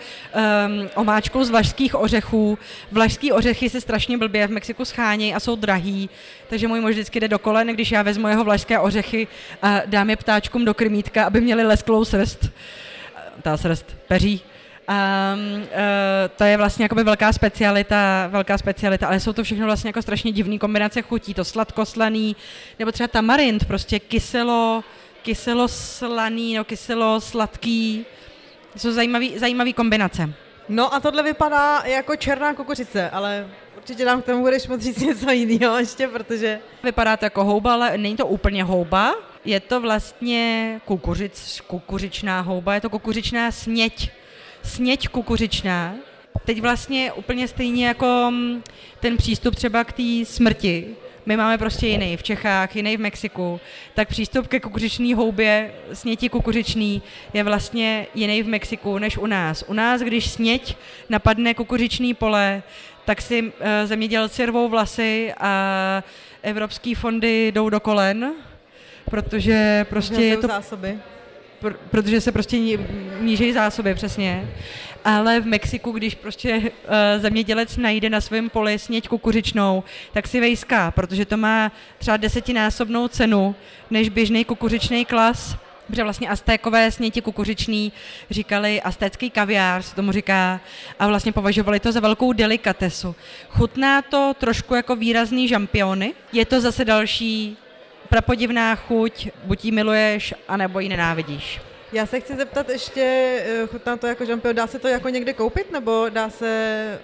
omáčkou 0.95 1.45
z 1.45 1.51
vlašských 1.51 1.95
ořechů. 1.95 2.59
Vlašský 2.93 3.33
ořechy 3.33 3.71
se 3.71 3.81
strašně 3.81 4.19
blbě 4.19 4.47
v 4.47 4.51
Mexiku 4.51 4.85
schánějí 4.85 5.35
a 5.35 5.41
jsou 5.41 5.57
drahý, 5.57 6.11
takže 6.49 6.69
můj 6.69 6.81
muž 6.81 6.91
vždycky 6.91 7.21
jde 7.21 7.29
do 7.29 7.39
kolen, 7.39 7.67
když 7.69 7.93
já 7.93 8.03
vezmu 8.03 8.29
jeho 8.29 8.45
vlašské 8.45 8.79
ořechy 8.79 9.29
a 9.63 9.81
dám 9.87 10.11
je 10.11 10.17
ptáčkům 10.17 10.65
do 10.65 10.75
krmítka, 10.75 11.25
aby 11.25 11.41
měli 11.41 11.65
lesklou 11.65 12.05
srst. 12.05 12.51
Ta 13.43 13.57
srst 13.57 13.97
peří. 14.09 14.43
Um, 14.89 15.63
uh, 15.63 15.69
to 16.37 16.45
je 16.45 16.57
vlastně 16.57 16.83
jakoby 16.83 17.05
velká 17.05 17.33
specialita, 17.33 18.27
velká 18.27 18.59
specialita, 18.59 19.07
ale 19.07 19.21
jsou 19.21 19.33
to 19.33 19.45
všechno 19.45 19.67
vlastně 19.67 19.89
jako 19.89 20.03
strašně 20.03 20.33
divné 20.33 20.59
kombinace 20.59 21.03
chutí, 21.03 21.35
to 21.35 21.45
sladkoslaný, 21.45 22.37
nebo 22.79 22.93
třeba 22.93 23.09
tamarind, 23.09 23.65
prostě 23.65 23.99
kyselo, 23.99 24.85
kyselo 25.23 25.69
slaný, 25.69 26.55
no 26.55 26.65
kyselo 26.65 27.21
sladký, 27.21 28.07
jsou 28.77 28.93
zajímavý, 28.93 29.39
zajímavý 29.39 29.73
kombinace. 29.73 30.33
No 30.69 30.95
a 30.95 31.01
tohle 31.01 31.23
vypadá 31.23 31.83
jako 31.85 32.17
černá 32.17 32.55
kukuřice, 32.55 33.11
ale 33.11 33.47
určitě 33.77 34.05
nám 34.05 34.23
k 34.23 34.27
tomu 34.27 34.43
budeš 34.43 34.67
moct 34.67 34.83
říct 34.83 35.01
něco 35.01 35.31
jiného 35.31 35.79
ještě, 35.79 36.09
protože... 36.09 36.61
Vypadá 36.85 37.17
to 37.17 37.25
jako 37.25 37.45
houba, 37.45 37.73
ale 37.73 37.99
není 37.99 38.17
to 38.17 38.27
úplně 38.27 38.65
houba, 38.65 39.15
je 39.45 39.61
to 39.61 39.81
vlastně 39.81 40.81
kukuřic, 40.85 41.61
kukuřičná 41.67 42.41
houba, 42.41 42.75
je 42.75 42.81
to 42.81 42.91
kukuřičná 42.91 43.51
sněť 43.53 44.11
sněť 44.69 45.09
kukuřičná. 45.09 45.95
Teď 46.45 46.61
vlastně 46.61 47.13
úplně 47.13 47.49
stejně 47.49 47.87
jako 47.87 48.27
mm, 48.31 48.63
ten 49.01 49.17
přístup 49.17 49.55
třeba 49.55 49.85
k 49.85 49.93
té 49.93 50.25
smrti, 50.25 50.97
my 51.29 51.37
máme 51.37 51.59
prostě 51.59 51.87
jiný 51.87 52.17
v 52.17 52.23
Čechách, 52.23 52.77
jiný 52.77 52.97
v 52.97 53.01
Mexiku, 53.01 53.61
tak 53.95 54.09
přístup 54.09 54.47
ke 54.47 54.61
kukuřičný 54.61 55.15
houbě, 55.15 55.75
sněti 55.93 56.29
kukuřičný, 56.29 57.03
je 57.33 57.45
vlastně 57.45 58.07
jiný 58.15 58.43
v 58.43 58.49
Mexiku 58.49 58.99
než 58.99 59.19
u 59.19 59.27
nás. 59.27 59.65
U 59.67 59.73
nás, 59.73 60.01
když 60.01 60.31
sněť 60.31 60.77
napadne 61.09 61.55
kukuřičný 61.55 62.15
pole, 62.15 62.63
tak 63.05 63.23
si 63.23 63.43
uh, 63.43 63.51
zemědělci 63.85 64.47
rvou 64.47 64.69
vlasy 64.69 65.33
a 65.41 66.05
evropské 66.43 66.95
fondy 66.95 67.53
jdou 67.53 67.69
do 67.69 67.81
kolen, 67.81 68.33
protože 69.11 69.87
prostě 69.91 70.23
je 70.23 70.37
to... 70.37 70.47
zásoby 70.47 70.99
pr- 71.63 71.77
protože 71.91 72.21
se 72.21 72.33
prostě 72.33 72.59
nížejí 73.21 73.53
zásoby, 73.53 73.95
přesně. 73.95 74.49
Ale 75.05 75.41
v 75.41 75.47
Mexiku, 75.47 75.91
když 75.93 76.15
prostě 76.15 76.57
uh, 76.59 76.69
zemědělec 77.19 77.77
najde 77.77 78.11
na 78.11 78.21
svém 78.21 78.51
poli 78.51 78.79
sněť 78.79 79.09
kukuřičnou, 79.09 79.85
tak 80.13 80.29
si 80.29 80.41
vejská, 80.41 80.91
protože 80.91 81.25
to 81.25 81.37
má 81.37 81.73
třeba 81.99 82.17
desetinásobnou 82.17 83.09
cenu 83.09 83.55
než 83.91 84.09
běžný 84.09 84.45
kukuřičný 84.45 85.05
klas, 85.05 85.57
protože 85.87 86.03
vlastně 86.03 86.29
aztékové 86.29 86.91
sněti 86.91 87.21
kukuřičný 87.21 87.93
říkali 88.31 88.83
aztécký 88.83 89.31
kaviár, 89.31 89.83
se 89.83 89.95
tomu 89.95 90.13
říká, 90.13 90.61
a 90.99 91.09
vlastně 91.09 91.33
považovali 91.33 91.81
to 91.81 91.93
za 91.93 92.01
velkou 92.01 92.33
delikatesu. 92.33 93.15
Chutná 93.49 94.03
to 94.03 94.35
trošku 94.39 94.75
jako 94.75 94.97
výrazný 94.97 95.49
žampiony, 95.49 96.15
je 96.33 96.45
to 96.45 96.61
zase 96.61 96.85
další 96.85 97.57
prapodivná 98.09 98.75
chuť, 98.75 99.31
buď 99.45 99.65
ji 99.65 99.73
miluješ, 99.73 100.35
anebo 100.49 100.81
ji 100.81 100.89
nenávidíš. 100.89 101.68
Já 101.93 102.07
se 102.07 102.21
chci 102.21 102.37
zeptat 102.37 102.69
ještě, 102.69 103.03
eh, 103.47 103.67
chutná 103.67 103.97
to 103.97 104.07
jako 104.07 104.25
žampion, 104.25 104.57
dá 104.57 104.67
se 104.67 104.79
to 104.79 104.89
jako 104.89 105.09
někde 105.09 105.33
koupit, 105.33 105.73
nebo 105.73 106.07
dá 106.09 106.31
se, 106.31 106.99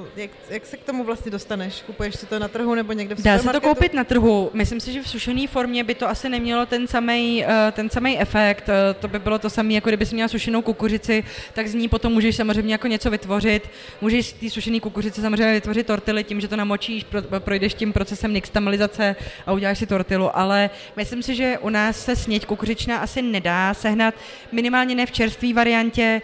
uh, 0.00 0.06
jak, 0.16 0.30
jak 0.50 0.66
se 0.66 0.76
k 0.76 0.84
tomu 0.84 1.04
vlastně 1.04 1.30
dostaneš? 1.30 1.82
Kupuješ 1.86 2.14
si 2.14 2.26
to 2.26 2.38
na 2.38 2.48
trhu 2.48 2.74
nebo 2.74 2.92
někde 2.92 3.14
v 3.14 3.22
Dá 3.22 3.38
se 3.38 3.48
to 3.48 3.60
koupit 3.60 3.94
na 3.94 4.04
trhu. 4.04 4.50
Myslím 4.52 4.80
si, 4.80 4.92
že 4.92 5.02
v 5.02 5.08
sušené 5.08 5.46
formě 5.46 5.84
by 5.84 5.94
to 5.94 6.08
asi 6.08 6.28
nemělo 6.28 6.66
ten 6.66 6.86
samý 6.86 7.44
uh, 7.44 7.50
ten 7.72 7.90
samý 7.90 8.20
efekt. 8.20 8.68
To 9.00 9.08
by 9.08 9.18
bylo 9.18 9.38
to 9.38 9.50
samé, 9.50 9.72
jako 9.72 9.90
kdyby 9.90 10.06
si 10.06 10.14
měla 10.14 10.28
sušenou 10.28 10.62
kukuřici, 10.62 11.24
tak 11.52 11.68
z 11.68 11.74
ní 11.74 11.88
potom 11.88 12.12
můžeš 12.12 12.36
samozřejmě 12.36 12.74
jako 12.74 12.86
něco 12.86 13.10
vytvořit. 13.10 13.70
Můžeš 14.00 14.26
z 14.26 14.32
té 14.32 14.50
sušené 14.50 14.80
kukuřice 14.80 15.20
samozřejmě 15.20 15.52
vytvořit 15.52 15.86
tortily 15.86 16.24
tím, 16.24 16.40
že 16.40 16.48
to 16.48 16.56
namočíš, 16.56 17.04
pro, 17.04 17.22
projdeš 17.40 17.74
tím 17.74 17.92
procesem 17.92 18.32
nixtamalizace 18.32 19.16
a 19.46 19.52
uděláš 19.52 19.78
si 19.78 19.86
tortilu, 19.86 20.36
ale 20.36 20.70
myslím 20.96 21.22
si, 21.22 21.34
že 21.34 21.58
u 21.58 21.68
nás 21.68 22.04
se 22.04 22.16
sněť 22.16 22.46
kukuřičná 22.46 22.98
asi 22.98 23.22
nedá 23.22 23.74
sehnat 23.74 24.13
minimálně 24.52 24.94
ne 24.94 25.06
v 25.06 25.12
čerstvé 25.12 25.52
variantě, 25.52 26.22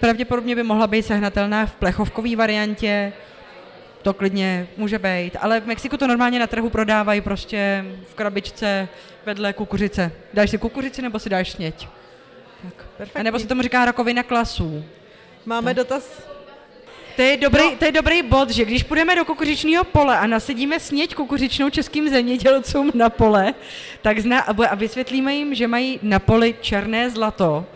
pravděpodobně 0.00 0.56
by 0.56 0.62
mohla 0.62 0.86
být 0.86 1.02
sehnatelná 1.02 1.66
v 1.66 1.74
plechovkové 1.74 2.36
variantě, 2.36 3.12
to 4.02 4.14
klidně 4.14 4.68
může 4.76 4.98
být, 4.98 5.36
ale 5.40 5.60
v 5.60 5.66
Mexiku 5.66 5.96
to 5.96 6.06
normálně 6.06 6.38
na 6.38 6.46
trhu 6.46 6.70
prodávají 6.70 7.20
prostě 7.20 7.84
v 8.10 8.14
krabičce 8.14 8.88
vedle 9.26 9.52
kukuřice. 9.52 10.12
Dáš 10.34 10.50
si 10.50 10.58
kukuřici 10.58 11.02
nebo 11.02 11.18
si 11.18 11.30
dáš 11.30 11.50
sněť? 11.50 11.88
Tak. 12.98 13.08
A 13.14 13.22
nebo 13.22 13.38
se 13.38 13.46
tomu 13.46 13.62
říká 13.62 13.84
rakovina 13.84 14.22
klasů. 14.22 14.84
Máme 15.46 15.74
tak. 15.74 15.76
dotaz 15.76 16.31
to 17.16 17.22
je, 17.22 17.36
dobrý, 17.36 17.62
no. 17.62 17.76
to 17.78 17.84
je 17.84 17.92
dobrý 17.92 18.22
bod, 18.22 18.50
že 18.50 18.64
když 18.64 18.82
půjdeme 18.82 19.16
do 19.16 19.24
kukuřičního 19.24 19.84
pole 19.84 20.18
a 20.18 20.26
nasedíme 20.26 20.80
sněť 20.80 21.14
kukuřičnou 21.14 21.70
českým 21.70 22.08
zemědělcům 22.08 22.90
na 22.94 23.10
pole, 23.10 23.54
tak 24.02 24.18
zna, 24.18 24.40
a 24.40 24.74
vysvětlíme 24.74 25.34
jim, 25.34 25.54
že 25.54 25.68
mají 25.68 25.98
na 26.02 26.18
poli 26.18 26.54
černé 26.60 27.10
zlato 27.10 27.66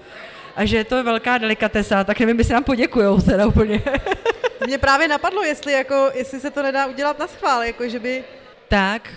a 0.57 0.65
že 0.65 0.77
je 0.77 0.85
to 0.85 1.05
velká 1.05 1.39
delikatesa, 1.39 2.05
tak 2.05 2.21
nevím, 2.21 2.39
jestli 2.39 2.55
nám 2.55 2.65
poděkujou 2.65 3.21
teda 3.21 3.47
úplně. 3.47 3.83
Mě 4.67 4.79
právě 4.79 5.09
napadlo, 5.09 5.43
jestli, 5.43 5.73
jako, 5.73 6.11
jestli 6.15 6.41
se 6.41 6.51
to 6.51 6.63
nedá 6.63 6.87
udělat 6.87 7.19
na 7.19 7.27
schvál, 7.27 7.63
jako 7.63 7.89
že 7.89 7.99
by... 7.99 8.25
Tak, 8.69 9.11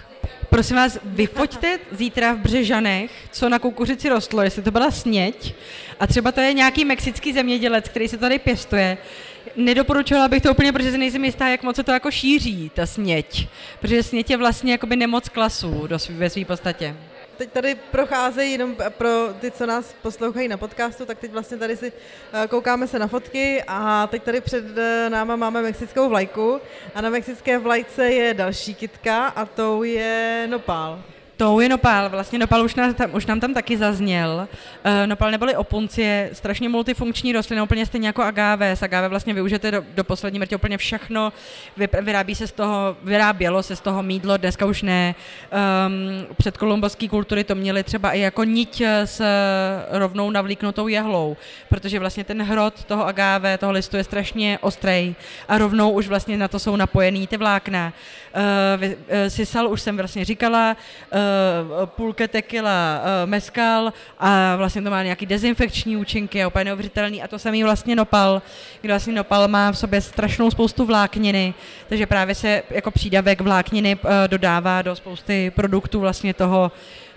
prosím 0.50 0.76
vás, 0.76 1.00
vyfoďte 1.04 1.80
zítra 1.92 2.34
v 2.34 2.38
Břežanech, 2.38 3.12
co 3.32 3.50
na 3.50 3.60
kukuřici 3.60 4.10
rostlo, 4.10 4.42
jestli 4.42 4.62
to 4.62 4.72
byla 4.72 4.92
sněť 4.92 5.56
a 6.00 6.08
třeba 6.08 6.32
to 6.32 6.42
je 6.42 6.54
nějaký 6.54 6.86
mexický 6.86 7.34
zemědělec, 7.34 7.90
který 7.90 8.08
se 8.08 8.18
tady 8.18 8.40
pěstuje, 8.40 8.98
Nedoporučovala 9.60 10.28
bych 10.28 10.44
to 10.44 10.52
úplně, 10.52 10.74
protože 10.74 10.92
si 10.92 10.98
nejsem 10.98 11.26
jistá, 11.26 11.48
jak 11.48 11.64
moc 11.64 11.76
se 11.76 11.84
to 11.84 11.92
jako 11.92 12.12
šíří, 12.12 12.72
ta 12.76 12.86
sněť. 12.86 13.48
Protože 13.80 14.04
sněť 14.04 14.30
je 14.30 14.38
vlastně 14.38 14.72
jakoby 14.72 14.96
nemoc 14.96 15.30
klasů 15.30 15.88
do 15.88 16.00
svý, 16.00 16.16
ve 16.16 16.30
své 16.30 16.46
podstatě. 16.46 16.96
Teď 17.38 17.52
tady 17.52 17.76
procházejí 17.92 18.52
jenom 18.52 18.76
pro 18.90 19.10
ty, 19.40 19.52
co 19.52 19.66
nás 19.66 19.96
poslouchají 20.02 20.48
na 20.48 20.58
podcastu, 20.58 21.06
tak 21.06 21.20
teď 21.20 21.32
vlastně 21.32 21.58
tady 21.58 21.78
si 21.78 21.92
eh, 22.34 22.48
koukáme 22.48 22.88
se 22.88 23.00
na 23.00 23.08
fotky 23.08 23.64
a 23.68 24.08
teď 24.08 24.24
tady 24.24 24.42
před 24.42 24.78
eh, 24.78 25.10
náma 25.10 25.36
máme 25.36 25.62
mexickou 25.62 26.10
vlajku 26.10 26.62
a 26.96 27.02
na 27.02 27.10
mexické 27.10 27.58
vlajce 27.58 28.06
je 28.06 28.34
další 28.34 28.76
kitka 28.76 29.28
a 29.28 29.46
tou 29.46 29.84
je 29.84 30.48
nopál. 30.50 31.04
Tou 31.40 31.60
je 31.60 31.70
nopál, 31.70 32.10
vlastně 32.10 32.40
nopál 32.40 32.64
už, 32.64 32.76
nás 32.76 32.96
tam, 32.96 33.10
už 33.14 33.26
nám 33.26 33.40
tam 33.40 33.54
taky 33.54 33.78
zazněl. 33.78 34.48
Uh, 34.86 35.08
nopál 35.08 35.32
neboli 35.32 35.56
opuncie, 35.56 36.30
strašně 36.34 36.70
multifunkční 36.70 37.34
rostlina, 37.34 37.64
úplně 37.64 37.86
stejně 37.86 38.08
jako 38.08 38.24
agave. 38.24 38.72
S 38.72 38.84
agave 38.84 39.08
vlastně 39.08 39.34
využijete 39.34 39.72
do, 39.72 39.84
do 39.96 40.04
poslední 40.04 40.40
mrtě 40.40 40.56
úplně 40.56 40.78
všechno, 40.78 41.34
vyrábí 42.02 42.36
se 42.36 42.48
z 42.48 42.52
toho, 42.52 42.98
vyrábělo 43.04 43.64
se 43.64 43.76
z 43.76 43.82
toho 43.82 44.04
mídlo, 44.04 44.38
dneska 44.38 44.66
už 44.66 44.82
ne. 44.82 45.16
Um, 45.88 46.36
před 46.38 46.58
kolumbovské 46.58 47.08
kultury 47.08 47.44
to 47.44 47.56
měli 47.56 47.84
třeba 47.84 48.12
i 48.12 48.20
jako 48.20 48.44
niť 48.44 48.82
s 49.06 49.22
rovnou 49.92 50.32
navlíknutou 50.32 50.88
jehlou, 50.88 51.38
protože 51.70 52.00
vlastně 52.00 52.24
ten 52.24 52.42
hrot 52.42 52.84
toho 52.84 53.08
agave, 53.08 53.58
toho 53.58 53.72
listu 53.72 53.98
je 53.98 54.04
strašně 54.04 54.60
ostrý 54.62 55.16
a 55.48 55.58
rovnou 55.58 55.92
už 55.92 56.08
vlastně 56.08 56.38
na 56.38 56.48
to 56.48 56.60
jsou 56.60 56.76
napojený 56.76 57.28
ty 57.28 57.38
vlákna. 57.38 57.94
Uh, 58.36 58.84
sisal 59.28 59.68
už 59.68 59.82
jsem 59.82 59.98
vlastně 59.98 60.26
říkala, 60.26 60.76
uh, 61.14 61.20
půlke 61.86 62.28
tequila, 62.28 63.02
uh, 63.02 63.30
meskal 63.30 63.94
a 64.20 64.56
vlastně 64.56 64.82
to 64.82 64.90
má 64.90 65.04
nějaký 65.04 65.26
dezinfekční 65.26 65.98
účinky 65.98 66.44
a 66.44 66.48
úplně 66.48 66.66
neuvěřitelný 66.66 67.24
a 67.24 67.28
to 67.28 67.40
samý 67.40 67.64
vlastně 67.64 67.96
nopal, 67.96 68.42
kde 68.82 68.94
vlastně 68.94 69.14
nopal 69.14 69.48
má 69.48 69.72
v 69.72 69.78
sobě 69.78 70.02
strašnou 70.02 70.52
spoustu 70.52 70.86
vlákniny, 70.86 71.54
takže 71.90 72.06
právě 72.06 72.36
se 72.36 72.64
jako 72.70 72.92
přídavek 72.92 73.42
vlákniny 73.42 73.96
uh, 73.96 74.10
dodává 74.28 74.82
do 74.82 74.96
spousty 74.96 75.52
produktů 75.56 76.00
vlastně 76.00 76.34
toho 76.34 76.72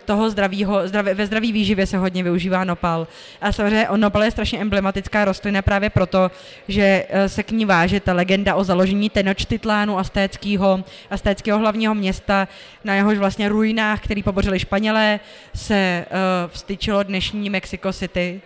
toho 0.04 0.30
zdravího, 0.30 0.88
zdraví, 0.88 1.10
ve 1.14 1.26
zdraví 1.26 1.52
výživě 1.52 1.86
se 1.86 1.98
hodně 1.98 2.22
využívá 2.22 2.64
nopal. 2.64 3.08
A 3.40 3.52
samozřejmě 3.52 3.88
nopal 3.96 4.22
je 4.22 4.30
strašně 4.30 4.58
emblematická 4.58 5.24
rostlina 5.24 5.62
právě 5.62 5.90
proto, 5.90 6.30
že 6.68 7.06
eh, 7.08 7.28
se 7.28 7.42
k 7.42 7.50
ní 7.50 7.64
váže 7.64 8.00
ta 8.00 8.12
legenda 8.12 8.54
o 8.54 8.64
založení 8.64 9.10
Tenochtitlánu 9.10 9.98
aztéckého, 9.98 10.84
aztéckého 11.10 11.58
hlavního 11.58 11.94
města, 11.94 12.48
na 12.84 12.94
jehož 12.94 13.18
vlastně 13.18 13.48
ruinách, 13.48 14.00
který 14.00 14.22
pobořili 14.22 14.58
Španělé, 14.58 15.20
se 15.54 16.06
uh, 16.10 16.50
vstyčilo 16.50 17.02
dnešní 17.02 17.50
Mexico 17.50 17.92
City. 17.92 18.40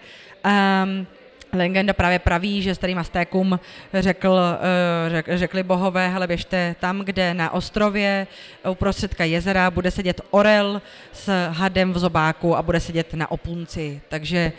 Um, 0.45 1.07
Legenda 1.53 1.93
právě 1.93 2.19
praví, 2.19 2.63
že 2.63 2.75
starým 2.75 2.99
Aztékům 2.99 3.61
řekl, 3.95 4.41
eh, 4.41 5.11
řek, 5.11 5.27
řekli 5.35 5.63
bohové, 5.63 6.09
hele 6.09 6.27
běžte 6.27 6.77
tam, 6.81 7.01
kde 7.01 7.35
na 7.35 7.53
ostrově 7.53 8.27
uprostředka 8.71 9.25
jezera 9.25 9.71
bude 9.71 9.91
sedět 9.91 10.21
orel 10.31 10.83
s 11.13 11.49
hadem 11.49 11.93
v 11.93 11.99
zobáku 11.99 12.57
a 12.57 12.63
bude 12.63 12.81
sedět 12.81 13.15
na 13.15 13.31
opunci. 13.31 14.01
Takže 14.09 14.53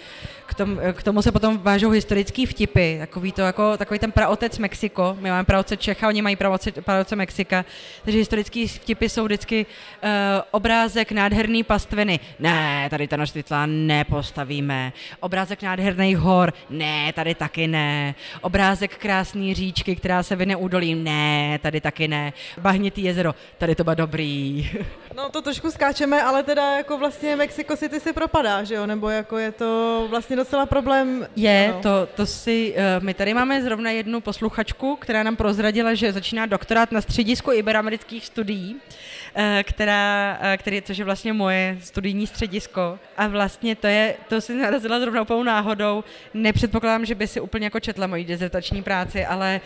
k 0.48 0.54
tomu, 0.54 0.80
k 0.94 1.04
tomu 1.04 1.22
se 1.22 1.32
potom 1.32 1.58
vážou 1.58 1.90
historický 1.90 2.46
vtipy, 2.46 2.98
takový, 3.00 3.32
to 3.32 3.42
jako, 3.42 3.78
takový 3.78 4.00
ten 4.00 4.12
praotec 4.12 4.58
Mexiko, 4.58 5.18
my 5.20 5.30
máme 5.30 5.44
praotce 5.44 5.78
Čecha, 5.78 6.08
oni 6.08 6.22
mají 6.22 6.36
praotce, 6.36 6.72
praotce 6.72 7.16
Mexika, 7.16 7.66
takže 8.04 8.20
historický 8.20 8.68
vtipy 8.68 9.10
jsou 9.10 9.26
vždycky 9.26 9.66
uh, 9.66 10.10
obrázek 10.52 11.12
nádherný 11.12 11.64
pastviny, 11.64 12.20
ne, 12.40 12.88
tady 12.90 13.08
ten 13.08 13.18
Tenochtitlan 13.18 13.88
nepostavíme, 13.88 14.94
obrázek 15.20 15.62
nádherných 15.62 16.18
hor, 16.18 16.54
ne, 16.70 17.14
tady 17.14 17.36
taky 17.36 17.68
ne, 17.68 18.16
obrázek 18.42 18.98
krásný 18.98 19.54
říčky, 19.54 19.96
která 19.96 20.24
se 20.24 20.36
vyne 20.36 20.56
údolí, 20.56 20.96
ne, 20.96 21.60
tady 21.62 21.82
taky 21.82 22.08
ne, 22.08 22.34
bahnitý 22.62 23.04
jezero, 23.04 23.36
tady 23.58 23.76
to 23.76 23.84
bude 23.84 23.96
dobrý. 23.96 24.70
No 25.18 25.30
to 25.30 25.42
trošku 25.42 25.72
skáčeme, 25.72 26.24
ale 26.24 26.44
teda 26.44 26.78
jako 26.78 26.98
vlastně 26.98 27.36
Mexico 27.36 27.78
City 27.78 28.00
si 28.00 28.14
propadá, 28.14 28.64
že 28.64 28.76
jo, 28.76 28.86
nebo 28.86 29.10
jako 29.10 29.38
je 29.38 29.52
to 29.52 30.08
vlastně 30.10 30.37
docela 30.38 30.66
problém. 30.66 31.28
Je, 31.36 31.74
to, 31.82 32.08
to 32.16 32.26
si, 32.26 32.76
uh, 32.78 33.04
my 33.04 33.14
tady 33.14 33.34
máme 33.34 33.64
zrovna 33.64 33.92
jednu 33.92 34.22
posluchačku, 34.22 34.96
která 34.96 35.24
nám 35.24 35.36
prozradila, 35.36 35.94
že 35.94 36.14
začíná 36.14 36.46
doktorát 36.46 36.92
na 36.92 37.02
středisku 37.02 37.52
iberoamerických 37.52 38.26
studií, 38.26 38.76
uh, 38.76 39.42
která, 39.64 40.40
uh, 40.42 40.58
který, 40.58 40.82
což 40.82 40.98
je 40.98 41.06
vlastně 41.06 41.34
moje 41.34 41.78
studijní 41.82 42.28
středisko. 42.28 43.00
A 43.18 43.28
vlastně 43.28 43.76
to 43.76 43.88
je, 43.88 44.16
to 44.30 44.42
si 44.42 44.56
narazila 44.56 45.00
zrovna 45.00 45.22
úplnou 45.22 45.44
náhodou. 45.44 46.04
Nepředpokládám, 46.34 47.06
že 47.06 47.16
by 47.16 47.28
si 47.28 47.40
úplně 47.42 47.66
jako 47.66 47.80
četla 47.80 48.08
moji 48.08 48.26
dezertační 48.26 48.84
práci, 48.84 49.26
ale 49.26 49.62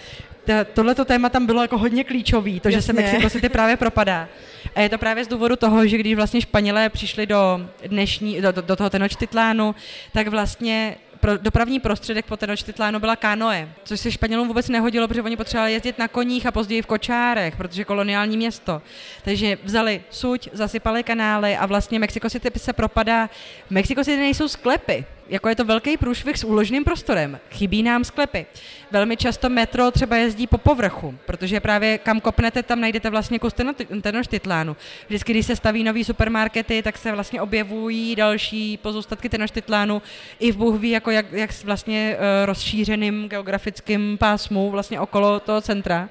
tohleto 0.73 1.05
téma 1.05 1.29
tam 1.29 1.45
bylo 1.45 1.61
jako 1.61 1.77
hodně 1.77 2.03
klíčový, 2.03 2.59
to, 2.59 2.67
Jasně. 2.67 2.81
že 2.81 2.85
se 2.85 2.93
Mexiko 2.93 3.29
City 3.29 3.49
právě 3.49 3.77
propadá. 3.77 4.27
A 4.75 4.81
je 4.81 4.89
to 4.89 4.97
právě 4.97 5.25
z 5.25 5.27
důvodu 5.27 5.55
toho, 5.55 5.87
že 5.87 5.97
když 5.97 6.15
vlastně 6.15 6.41
Španělé 6.41 6.89
přišli 6.89 7.25
do 7.25 7.69
dnešní, 7.87 8.41
do, 8.41 8.51
do, 8.51 8.61
do 8.61 8.75
toho 8.75 8.89
Tenochtitlánu, 8.89 9.75
tak 10.13 10.27
vlastně 10.27 10.95
pro, 11.21 11.37
dopravní 11.37 11.79
prostředek 11.79 12.25
po 12.25 12.37
Tenochtitlánu 12.37 12.99
byla 12.99 13.15
kanoe, 13.15 13.69
což 13.83 13.99
se 13.99 14.11
Španělům 14.11 14.47
vůbec 14.47 14.69
nehodilo, 14.69 15.07
protože 15.07 15.21
oni 15.21 15.37
potřebovali 15.37 15.73
jezdit 15.73 15.99
na 15.99 16.07
koních 16.07 16.45
a 16.45 16.51
později 16.51 16.81
v 16.81 16.85
kočárech, 16.85 17.55
protože 17.55 17.85
koloniální 17.85 18.37
město. 18.37 18.81
Takže 19.23 19.57
vzali 19.63 20.01
suť, 20.09 20.49
zasypali 20.53 21.03
kanály 21.03 21.57
a 21.57 21.65
vlastně 21.65 21.99
Mexiko 21.99 22.29
City 22.29 22.59
se 22.59 22.73
propadá. 22.73 23.29
V 23.67 23.71
Mexiko 23.71 24.03
City 24.03 24.17
nejsou 24.17 24.47
sklepy, 24.47 25.05
jako 25.29 25.49
je 25.49 25.55
to 25.55 25.65
velký 25.65 25.97
průšvih 25.97 26.37
s 26.37 26.43
úložným 26.43 26.83
prostorem. 26.83 27.39
Chybí 27.51 27.83
nám 27.83 28.03
sklepy. 28.03 28.45
Velmi 28.91 29.17
často 29.17 29.49
metro 29.49 29.91
třeba 29.91 30.15
jezdí 30.15 30.47
po 30.47 30.57
povrchu, 30.57 31.17
protože 31.25 31.59
právě 31.59 31.97
kam 31.97 32.21
kopnete, 32.21 32.63
tam 32.63 32.81
najdete 32.81 33.09
vlastně 33.09 33.39
kus 33.39 33.53
Tenochtitlánu. 34.01 34.75
Vždycky, 35.07 35.33
když 35.33 35.45
se 35.45 35.55
staví 35.55 35.83
nový 35.83 36.03
supermarkety, 36.03 36.81
tak 36.81 36.97
se 36.97 37.11
vlastně 37.11 37.41
objevují 37.41 38.15
další 38.15 38.77
pozůstatky 38.77 39.29
Tenochtitlánu 39.29 40.01
i 40.39 40.51
v 40.51 40.57
Bůh 40.57 40.83
jako 40.83 41.11
jak, 41.11 41.31
jak 41.31 41.63
vlastně 41.63 42.15
uh, 42.15 42.45
rozšířeným 42.45 43.29
geografickým 43.29 44.17
pásmu 44.17 44.71
vlastně 44.71 44.99
okolo 44.99 45.39
toho 45.39 45.61
centra. 45.61 46.09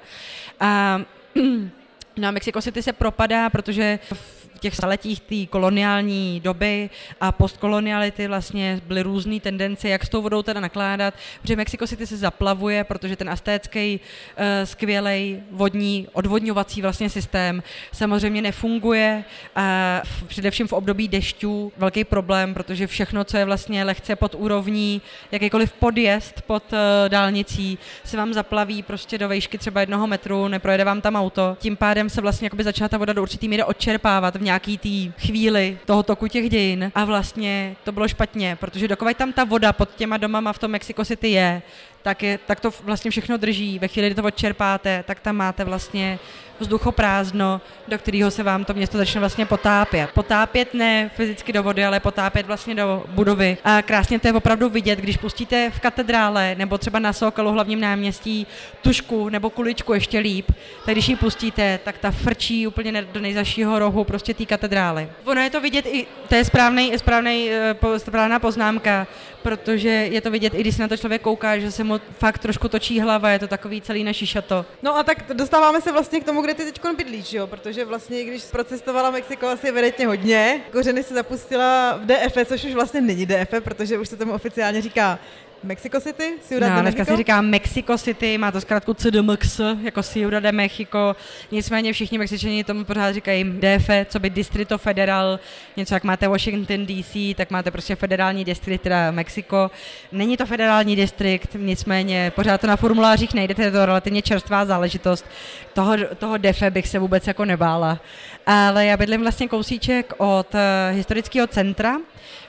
A 0.59 1.01
No 2.17 2.27
a 2.27 2.31
Mexico 2.31 2.61
City 2.61 2.83
se 2.83 2.93
propadá, 2.93 3.49
protože 3.49 3.99
v 4.13 4.40
těch 4.61 4.75
staletích 4.75 5.19
té 5.19 5.45
koloniální 5.49 6.39
doby 6.39 6.89
a 7.21 7.31
postkoloniality 7.31 8.27
vlastně 8.27 8.81
byly 8.85 9.01
různé 9.01 9.39
tendence, 9.39 9.89
jak 9.89 10.05
s 10.05 10.09
tou 10.09 10.21
vodou 10.21 10.41
teda 10.43 10.59
nakládat, 10.59 11.13
protože 11.41 11.55
Mexico 11.55 11.87
City 11.87 12.07
se 12.07 12.17
zaplavuje, 12.17 12.83
protože 12.83 13.15
ten 13.15 13.29
astécký 13.29 13.99
uh, 13.99 14.43
skvělý 14.63 15.43
vodní 15.51 16.07
odvodňovací 16.13 16.81
vlastně 16.81 17.09
systém 17.09 17.63
samozřejmě 17.91 18.41
nefunguje 18.41 19.23
a 19.55 20.01
především 20.27 20.67
v 20.67 20.73
období 20.73 21.07
dešťů 21.07 21.71
velký 21.77 22.03
problém, 22.03 22.53
protože 22.53 22.87
všechno, 22.87 23.23
co 23.23 23.37
je 23.37 23.45
vlastně 23.45 23.83
lehce 23.83 24.15
pod 24.15 24.35
úrovní, 24.35 25.01
jakýkoliv 25.31 25.73
podjezd 25.73 26.41
pod 26.41 26.63
uh, 26.73 26.79
dálnicí, 27.09 27.77
se 28.03 28.17
vám 28.17 28.33
zaplaví 28.33 28.83
prostě 28.83 29.17
do 29.17 29.29
výšky 29.29 29.57
třeba 29.57 29.81
jednoho 29.81 30.07
metru, 30.07 30.47
neprojede 30.47 30.83
vám 30.83 31.01
tam 31.01 31.15
auto. 31.15 31.57
Tím 31.59 31.77
pádem 31.77 32.09
se 32.09 32.21
vlastně 32.21 32.49
začala 32.59 32.89
ta 32.89 32.97
voda 32.97 33.13
do 33.13 33.21
určitý 33.21 33.47
míry 33.47 33.63
odčerpávat 33.63 34.35
v 34.35 34.41
nějaký 34.51 34.77
té 34.77 35.25
chvíli 35.27 35.77
toho 35.85 36.03
toku 36.03 36.27
těch 36.27 36.49
dějin 36.49 36.91
a 36.95 37.05
vlastně 37.05 37.75
to 37.83 37.91
bylo 37.91 38.07
špatně, 38.07 38.55
protože 38.55 38.87
dokud 38.87 39.17
tam 39.17 39.33
ta 39.33 39.43
voda 39.43 39.73
pod 39.73 39.89
těma 39.95 40.17
domama 40.17 40.53
v 40.53 40.59
tom 40.59 40.71
Mexico 40.71 41.05
City 41.05 41.27
je, 41.27 41.61
tak, 42.01 42.23
je, 42.23 42.39
tak 42.47 42.59
to 42.59 42.69
vlastně 42.83 43.11
všechno 43.11 43.37
drží. 43.37 43.79
Ve 43.79 43.87
chvíli, 43.87 44.07
kdy 44.07 44.15
to 44.15 44.27
odčerpáte, 44.27 45.03
tak 45.07 45.19
tam 45.19 45.35
máte 45.35 45.63
vlastně 45.63 46.19
vzduchoprázdno, 46.61 47.61
do 47.87 47.97
kterého 47.97 48.31
se 48.31 48.43
vám 48.43 48.65
to 48.65 48.73
město 48.73 48.97
začne 48.97 49.19
vlastně 49.19 49.45
potápět. 49.45 50.09
Potápět 50.13 50.73
ne 50.73 51.11
fyzicky 51.15 51.53
do 51.53 51.63
vody, 51.63 51.85
ale 51.85 51.99
potápět 51.99 52.45
vlastně 52.45 52.75
do 52.75 53.03
budovy. 53.07 53.57
A 53.63 53.81
krásně 53.81 54.19
to 54.19 54.27
je 54.27 54.33
opravdu 54.33 54.69
vidět, 54.69 54.99
když 54.99 55.17
pustíte 55.17 55.71
v 55.75 55.79
katedrále 55.79 56.55
nebo 56.57 56.77
třeba 56.77 56.99
na 56.99 57.13
Sokalu 57.13 57.51
hlavním 57.51 57.79
náměstí 57.79 58.47
tušku 58.81 59.29
nebo 59.29 59.49
kuličku 59.49 59.93
ještě 59.93 60.19
líp, 60.19 60.51
tak 60.85 60.95
když 60.95 61.09
ji 61.09 61.15
pustíte, 61.15 61.79
tak 61.83 61.97
ta 61.97 62.11
frčí 62.11 62.67
úplně 62.67 63.01
do 63.01 63.19
nejzašího 63.19 63.79
rohu 63.79 64.03
prostě 64.03 64.33
té 64.33 64.45
katedrály. 64.45 65.09
Ono 65.25 65.41
je 65.41 65.49
to 65.49 65.61
vidět 65.61 65.85
i, 65.85 66.07
to 66.29 66.35
je 66.35 66.45
správný, 66.45 66.97
správný, 66.97 67.49
eh, 67.51 67.99
správná 67.99 68.39
poznámka, 68.39 69.07
protože 69.41 69.89
je 69.89 70.21
to 70.21 70.31
vidět, 70.31 70.53
i 70.53 70.61
když 70.61 70.75
se 70.75 70.81
na 70.81 70.87
to 70.87 70.97
člověk 70.97 71.21
kouká, 71.21 71.59
že 71.59 71.71
se 71.71 71.83
mu 71.83 71.99
fakt 72.17 72.39
trošku 72.39 72.67
točí 72.67 72.99
hlava, 72.99 73.29
je 73.29 73.39
to 73.39 73.47
takový 73.47 73.81
celý 73.81 74.03
naší 74.03 74.27
šato. 74.27 74.65
No 74.83 74.97
a 74.97 75.03
tak 75.03 75.33
dostáváme 75.33 75.81
se 75.81 75.91
vlastně 75.91 76.19
k 76.19 76.23
tomu, 76.23 76.41
kde 76.41 76.50
ty 76.53 76.65
teď 76.65 76.81
bydlíš, 76.97 77.33
jo? 77.33 77.47
protože 77.47 77.85
vlastně 77.85 78.23
když 78.23 78.43
procestovala 78.43 79.11
Mexiko 79.11 79.47
asi 79.47 79.67
evidentně 79.67 80.07
hodně, 80.07 80.61
kořeny 80.71 81.03
se 81.03 81.13
zapustila 81.13 81.97
v 81.97 82.05
DF, 82.05 82.47
což 82.47 82.63
už 82.63 82.73
vlastně 82.73 83.01
není 83.01 83.25
DF, 83.25 83.53
protože 83.63 83.97
už 83.97 84.09
se 84.09 84.17
tomu 84.17 84.33
oficiálně 84.33 84.81
říká 84.81 85.19
Mexico 85.63 86.01
City? 86.01 86.33
Ciudad 86.47 86.69
no, 86.69 86.75
de 86.75 86.81
dneska 86.81 86.99
Mexico? 86.99 87.13
se 87.13 87.17
říká 87.17 87.41
Mexico 87.41 87.97
City, 87.97 88.37
má 88.37 88.51
to 88.51 88.61
zkrátku 88.61 88.93
CDMX, 88.93 89.61
jako 89.83 90.03
Ciudad 90.03 90.43
de 90.43 90.51
Mexico, 90.51 91.15
nicméně 91.51 91.93
všichni 91.93 92.17
Mexičani 92.17 92.63
tomu 92.63 92.83
pořád 92.83 93.11
říkají 93.11 93.43
DF, 93.43 93.89
co 94.05 94.19
by 94.19 94.29
Distrito 94.29 94.77
Federal, 94.77 95.39
něco 95.77 95.93
jak 95.93 96.03
máte 96.03 96.27
Washington 96.27 96.85
DC, 96.85 97.35
tak 97.35 97.51
máte 97.51 97.71
prostě 97.71 97.95
federální 97.95 98.45
distrikt, 98.45 98.81
teda 98.81 99.11
Mexiko. 99.11 99.71
Není 100.11 100.37
to 100.37 100.45
federální 100.45 100.95
distrikt, 100.95 101.55
nicméně 101.59 102.31
pořád 102.35 102.61
to 102.61 102.67
na 102.67 102.75
formulářích 102.75 103.33
nejde, 103.33 103.55
to 103.55 103.61
je 103.61 103.71
to 103.71 103.85
relativně 103.85 104.21
čerstvá 104.21 104.65
záležitost. 104.65 105.25
Toho, 105.73 105.93
toho 106.17 106.37
DF 106.37 106.63
bych 106.69 106.87
se 106.87 106.99
vůbec 106.99 107.27
jako 107.27 107.45
nebála. 107.45 107.99
Ale 108.45 108.85
já 108.85 108.97
bydlím 108.97 109.21
vlastně 109.21 109.47
kousíček 109.47 110.13
od 110.17 110.53
uh, 110.53 110.59
historického 110.95 111.47
centra, 111.47 111.97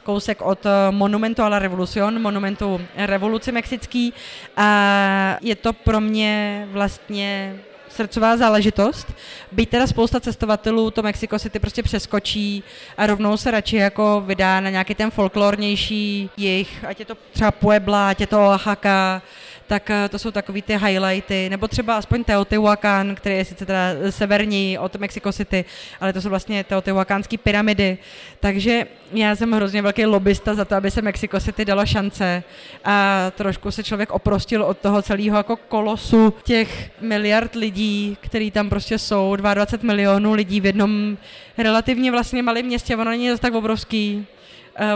kousek 0.05 0.43
od 0.43 0.67
eh, 0.67 0.71
Monumentu 0.91 1.43
a 1.43 1.49
la 1.49 1.59
Revolución, 1.59 2.23
monumentu 2.23 2.81
revoluci 2.97 3.53
mexický. 3.53 4.13
A 4.57 5.39
je 5.41 5.57
to 5.57 5.73
pro 5.73 6.01
mě 6.01 6.69
vlastně 6.71 7.57
srdcová 7.93 8.37
záležitost. 8.37 9.13
Byť 9.53 9.69
teda 9.69 9.87
spousta 9.87 10.21
cestovatelů 10.21 10.91
to 10.91 11.03
Mexico 11.03 11.39
City 11.39 11.59
prostě 11.59 11.83
přeskočí 11.83 12.65
a 12.97 13.07
rovnou 13.07 13.37
se 13.37 13.51
radši 13.51 13.77
jako 13.77 14.23
vydá 14.27 14.61
na 14.61 14.71
nějaký 14.71 14.95
ten 14.95 15.11
folklornější 15.11 16.31
jich, 16.37 16.85
ať 16.85 17.01
je 17.01 17.05
to 17.05 17.15
třeba 17.33 17.51
Puebla, 17.51 18.09
ať 18.09 18.21
je 18.21 18.27
to 18.27 18.41
Oaxaca, 18.41 19.23
tak 19.73 19.91
eh, 19.91 20.09
to 20.09 20.19
jsou 20.19 20.31
takový 20.31 20.63
ty 20.63 20.77
highlighty, 20.77 21.51
nebo 21.51 21.69
třeba 21.69 21.97
aspoň 21.97 22.25
Teotihuacan, 22.25 23.15
který 23.15 23.37
je 23.37 23.45
sice 23.45 23.67
teda 23.67 23.81
severní 24.11 24.79
od 24.79 24.97
Mexico 24.97 25.33
City, 25.33 25.65
ale 26.01 26.13
to 26.13 26.21
jsou 26.21 26.29
vlastně 26.29 26.65
teotihuacánské 26.65 27.39
pyramidy. 27.39 27.99
Takže 28.41 28.87
já 29.13 29.37
jsem 29.37 29.53
hrozně 29.53 29.83
velký 29.83 30.07
lobbysta 30.07 30.55
za 30.55 30.65
to, 30.65 30.75
aby 30.75 30.91
se 30.91 31.03
Mexico 31.03 31.41
City 31.41 31.65
dalo 31.65 31.87
šance 31.87 32.43
a 32.85 33.27
trošku 33.37 33.71
se 33.71 33.85
člověk 33.85 34.13
oprostil 34.13 34.63
od 34.63 34.79
toho 34.79 35.03
celého 35.03 35.37
jako 35.37 35.57
kolosu 35.57 36.35
těch 36.45 36.91
miliard 37.01 37.55
lidí, 37.55 38.17
který 38.21 38.51
tam 38.51 38.69
prostě 38.69 38.99
jsou, 38.99 39.37
22 39.37 39.87
milionů 39.87 40.33
lidí 40.33 40.61
v 40.61 40.67
jednom 40.67 41.17
relativně 41.59 42.11
vlastně 42.11 42.43
malém 42.43 42.67
městě, 42.67 42.97
ono 42.97 43.11
není 43.11 43.31
zase 43.31 43.43
tak 43.43 43.55
obrovský, 43.55 44.27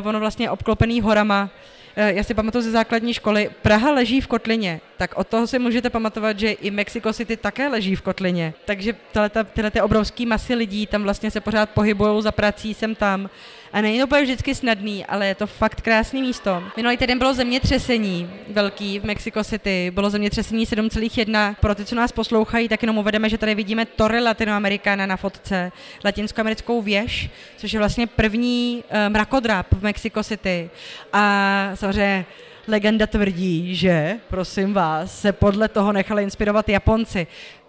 uh, 0.01 0.09
ono 0.09 0.21
vlastně 0.21 0.51
obklopený 0.51 1.01
horama, 1.01 1.51
Eh, 1.51 1.76
já 1.97 2.25
si 2.25 2.35
pamatuju 2.35 2.63
ze 2.65 2.71
základní 2.71 3.15
školy, 3.15 3.51
Praha 3.63 3.93
leží 3.93 4.21
v 4.21 4.27
kotlině, 4.27 4.81
tak 4.97 5.19
od 5.19 5.29
toho 5.29 5.47
si 5.47 5.59
můžete 5.59 5.91
pamatovat, 5.91 6.39
že 6.39 6.53
i 6.53 6.71
Mexico 6.71 7.13
City 7.13 7.37
také 7.37 7.69
leží 7.69 7.97
v 7.97 8.03
kotlině. 8.03 8.55
Takže 8.65 8.95
tyhle, 9.13 9.31
tyhle 9.45 9.71
ty 9.71 9.81
obrovské 9.81 10.27
masy 10.27 10.55
lidí 10.55 10.87
tam 10.87 11.03
vlastně 11.03 11.31
se 11.31 11.41
pořád 11.41 11.71
pohybují 11.71 12.23
za 12.23 12.33
prací 12.33 12.75
sem 12.75 12.95
tam 12.95 13.31
A 13.73 13.81
není 13.81 14.01
to 14.01 14.07
vždycky 14.23 14.55
snadný, 14.55 15.07
ale 15.07 15.27
je 15.27 15.35
to 15.35 15.47
fakt 15.47 15.81
krásný 15.81 16.23
místo. 16.23 16.63
Minulý 16.77 16.97
týden 16.97 17.19
bylo 17.19 17.35
zemětřesení 17.35 18.31
velký 18.49 18.99
v 18.99 19.05
Mexico 19.05 19.45
City. 19.45 19.91
Bylo 19.95 20.11
zemětřesení 20.11 20.67
7,1. 20.67 21.55
Pro 21.61 21.75
ty, 21.75 21.85
co 21.85 21.95
nás 21.95 22.13
poslouchají, 22.13 22.69
tak 22.69 22.83
jenom 22.83 22.99
uvedeme, 22.99 23.29
že 23.29 23.39
tady 23.39 23.55
vidíme 23.55 23.87
Torre 23.87 24.21
Latinoamericana 24.21 25.07
na 25.07 25.17
fotce, 25.17 25.73
latinskoamerickou 26.05 26.83
věž, 26.83 27.31
což 27.57 27.73
je 27.73 27.79
vlastně 27.79 28.07
první 28.07 28.85
uh, 28.91 29.13
mrakodrap 29.13 29.67
v 29.71 29.83
Mexico 29.83 30.25
City. 30.25 30.71
A 31.13 31.71
samozřejmě 31.75 32.27
legenda 32.69 33.07
tvrdí, 33.07 33.75
že, 33.77 34.17
prosím 34.29 34.75
vás, 34.75 35.21
se 35.21 35.33
podle 35.33 35.69
toho 35.69 35.93
nechali 35.93 36.23
inspirovat 36.23 36.69
Japonci. 36.69 37.27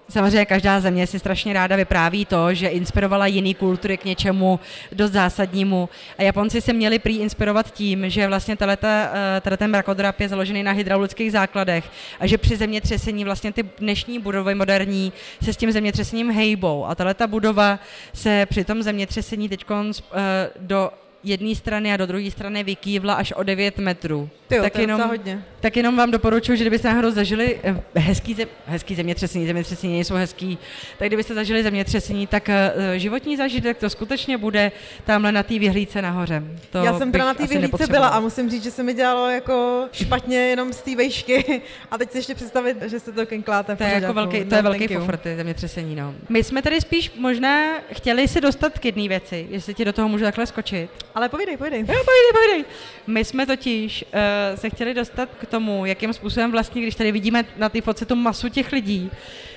Samozřejmě 0.10 0.46
každá 0.46 0.80
země 0.80 1.08
si 1.08 1.20
strašně 1.20 1.54
ráda 1.54 1.76
vypráví 1.76 2.26
to, 2.26 2.54
že 2.54 2.68
inspirovala 2.68 3.28
jiný 3.28 3.56
kultury 3.56 3.98
k 3.98 4.06
něčemu 4.06 4.60
dost 4.92 5.12
zásadnímu. 5.12 5.90
A 6.18 6.24
Japonci 6.24 6.62
se 6.62 6.74
měli 6.74 7.00
prý 7.00 7.18
inspirovat 7.18 7.72
tím, 7.72 8.10
že 8.10 8.28
vlastně 8.28 8.56
taleta, 8.56 9.12
eh, 9.44 9.58
ten 9.58 9.72
mrakodrap 9.72 10.20
je 10.20 10.30
založený 10.30 10.64
na 10.64 10.72
hydraulických 10.72 11.32
základech 11.32 11.92
a 12.20 12.28
že 12.28 12.38
při 12.38 12.56
zemětřesení 12.56 13.24
vlastně 13.24 13.52
ty 13.52 13.64
dnešní 13.80 14.20
budovy 14.20 14.56
moderní 14.56 15.14
se 15.44 15.54
s 15.54 15.58
tím 15.58 15.72
zemětřesením 15.72 16.32
hejbou. 16.32 16.86
A 16.86 16.96
tato 16.96 17.28
budova 17.28 17.80
se 18.14 18.46
při 18.46 18.64
tom 18.64 18.84
zemětřesení 18.84 19.50
teď 19.50 19.66
eh, 19.72 20.50
do 20.60 20.92
jedné 21.30 21.56
strany 21.56 21.94
a 21.94 21.98
do 21.98 22.06
druhé 22.06 22.32
strany 22.32 22.64
vykývla 22.64 23.14
až 23.14 23.32
o 23.32 23.44
9 23.44 23.78
metrů. 23.78 24.30
Tyjo, 24.48 24.64
tak, 24.64 24.74
to 24.74 24.82
jenom, 24.82 25.02
hodně. 25.02 25.44
tak 25.60 25.78
jenom 25.78 25.98
vám 25.98 26.12
doporučuji, 26.12 26.58
že 26.58 26.64
kdybyste 26.64 26.88
náhodou 26.88 27.12
zažili 27.12 27.60
eh, 27.64 28.00
hezký, 28.00 28.34
zem, 28.34 28.48
hezký 28.66 28.96
zemětřesení, 28.96 29.48
zemětřesení 29.48 29.94
nejsou 29.94 30.16
hezký, 30.16 30.58
tak 30.98 31.08
kdybyste 31.08 31.34
zažili 31.34 31.64
zemětřesení, 31.64 32.28
tak 32.28 32.50
uh, 32.50 32.94
životní 32.96 33.38
zážitek 33.38 33.78
to 33.78 33.90
skutečně 33.90 34.38
bude 34.38 34.72
tamhle 35.06 35.32
na 35.32 35.44
té 35.44 35.60
vyhlídce 35.60 36.02
nahoře. 36.02 36.44
To 36.70 36.78
Já 36.78 36.98
jsem 36.98 37.12
teda 37.12 37.26
na 37.26 37.34
té 37.34 37.48
vyhlídce 37.48 37.88
byla 37.88 38.08
a 38.08 38.20
musím 38.20 38.50
říct, 38.50 38.64
že 38.64 38.72
se 38.72 38.84
mi 38.84 38.94
dělalo 38.94 39.30
jako 39.30 39.88
špatně 39.92 40.38
jenom 40.38 40.74
z 40.74 40.82
té 40.82 40.96
vejšky 40.96 41.62
a 41.92 41.98
teď 41.98 42.12
si 42.12 42.18
ještě 42.18 42.36
představit, 42.36 42.78
že 42.86 43.00
se 43.00 43.12
to 43.12 43.26
kenkláte. 43.26 43.76
To 43.76 43.84
je 43.84 43.90
jako 43.90 44.14
velký, 44.14 44.46
to 44.46 44.56
je 44.56 44.64
no, 44.64 44.70
velký 44.70 44.88
fofr, 44.88 45.18
ty 45.18 45.36
zemětřesení. 45.36 45.96
No. 45.96 46.14
My 46.30 46.44
jsme 46.44 46.62
tady 46.62 46.82
spíš 46.82 47.12
možná 47.18 47.78
chtěli 47.94 48.28
si 48.28 48.42
dostat 48.42 48.80
k 48.80 48.86
jedné 48.86 49.08
věci, 49.08 49.48
jestli 49.50 49.74
ti 49.74 49.86
do 49.86 49.94
toho 49.94 50.10
můžu 50.10 50.24
takhle 50.24 50.46
skočit. 50.46 50.90
Ale 51.18 51.30
povídej, 51.30 51.58
povídej. 51.58 51.80
Jo, 51.80 51.86
povídej, 51.86 52.32
povídej. 52.34 52.66
My 53.08 53.26
jsme 53.26 53.46
totiž 53.46 54.06
uh, 54.08 54.60
se 54.60 54.70
chtěli 54.70 54.94
dostat 54.94 55.30
k 55.40 55.46
tomu, 55.46 55.86
jakým 55.86 56.14
způsobem 56.14 56.52
vlastně, 56.52 56.82
když 56.82 56.96
tady 56.96 57.12
vidíme 57.12 57.46
na 57.58 57.70
té 57.70 57.82
fotce 57.82 58.06
tu 58.06 58.16
masu 58.16 58.50
těch 58.50 58.72
lidí, 58.72 59.12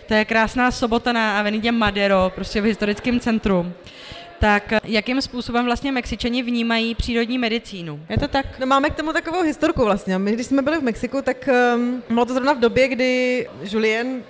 to 0.08 0.14
je 0.14 0.24
krásná 0.24 0.70
sobota 0.70 1.12
na 1.12 1.38
Avenidě 1.38 1.72
Madero, 1.72 2.32
prostě 2.34 2.60
v 2.60 2.64
historickém 2.64 3.20
centru 3.20 3.72
tak 4.40 4.72
jakým 4.84 5.22
způsobem 5.22 5.64
vlastně 5.64 5.92
Mexičani 5.92 6.42
vnímají 6.42 6.94
přírodní 6.94 7.38
medicínu? 7.38 8.00
Je 8.08 8.18
to 8.18 8.28
tak? 8.28 8.58
No 8.58 8.66
máme 8.66 8.90
k 8.90 8.94
tomu 8.94 9.12
takovou 9.12 9.42
historku 9.42 9.84
vlastně. 9.84 10.18
My, 10.18 10.32
když 10.32 10.46
jsme 10.46 10.62
byli 10.62 10.78
v 10.78 10.82
Mexiku, 10.82 11.22
tak 11.22 11.48
um, 11.74 12.02
bylo 12.08 12.24
to 12.24 12.32
zrovna 12.32 12.52
v 12.52 12.58
době, 12.58 12.88
kdy 12.88 13.46
Julien, 13.62 14.06
uh, 14.06 14.22